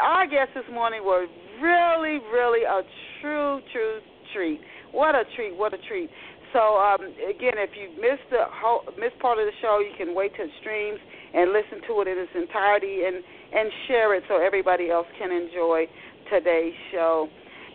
Our 0.02 0.26
guests 0.26 0.58
this 0.58 0.66
morning 0.74 1.06
were 1.06 1.28
really, 1.62 2.18
really 2.34 2.66
a 2.66 2.82
true, 3.22 3.62
true 3.72 4.00
treat. 4.34 4.60
What 4.92 5.14
a 5.14 5.22
treat! 5.36 5.56
What 5.56 5.72
a 5.74 5.78
treat! 5.88 6.10
So 6.52 6.82
um, 6.82 7.14
again, 7.30 7.62
if 7.62 7.72
you 7.78 7.94
missed 8.02 8.28
the 8.30 8.44
whole, 8.50 8.84
missed 8.98 9.20
part 9.20 9.38
of 9.38 9.46
the 9.46 9.56
show, 9.62 9.80
you 9.80 9.94
can 9.98 10.16
wait 10.16 10.34
till 10.36 10.46
it 10.46 10.52
streams 10.60 11.00
and 11.34 11.52
listen 11.52 11.82
to 11.88 12.02
it 12.02 12.08
in 12.08 12.18
its 12.18 12.32
entirety 12.36 13.06
and 13.06 13.24
and 13.54 13.70
share 13.88 14.16
it 14.16 14.24
so 14.28 14.42
everybody 14.42 14.90
else 14.90 15.08
can 15.20 15.32
enjoy 15.32 15.86
today's 16.32 16.74
show. 16.92 17.28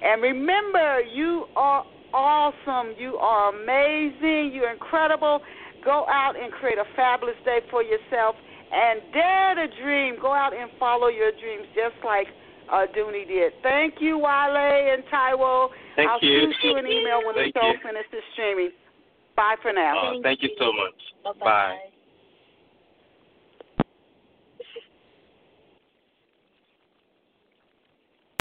And 0.03 0.23
remember, 0.23 1.03
you 1.03 1.47
are 1.55 1.85
awesome. 2.13 2.95
You 2.99 3.17
are 3.17 3.55
amazing. 3.55 4.53
You're 4.55 4.73
incredible. 4.73 5.41
Go 5.85 6.07
out 6.09 6.35
and 6.41 6.53
create 6.53 6.79
a 6.79 6.85
fabulous 6.97 7.37
day 7.45 7.61
for 7.71 7.83
yourself 7.83 8.37
and 8.73 9.01
dare 9.13 9.55
to 9.55 9.83
dream. 9.83 10.17
Go 10.21 10.33
out 10.33 10.53
and 10.53 10.71
follow 10.79 11.09
your 11.09 11.31
dreams 11.33 11.67
just 11.75 12.03
like 12.05 12.27
uh, 12.73 12.87
Dooney 12.97 13.27
did. 13.29 13.53
Thank 13.63 13.95
you, 14.01 14.19
Wale 14.19 14.57
and 14.57 15.05
Taiwo. 15.13 15.69
Thank 15.95 16.11
I'll 16.11 16.21
you. 16.21 16.53
shoot 16.63 16.69
you 16.69 16.77
an 16.79 16.87
email 16.87 17.21
when 17.25 17.35
Thank 17.35 17.55
the 17.55 17.61
show 17.61 17.69
you. 17.69 17.79
finishes 17.85 18.25
streaming. 18.33 18.71
Bye 19.37 19.57
for 19.63 19.73
now. 19.73 20.15
Oh, 20.17 20.21
thank 20.23 20.43
you 20.43 20.51
so 20.59 20.73
much. 20.73 20.99
Bye-bye. 21.23 21.45
Bye. 21.45 21.96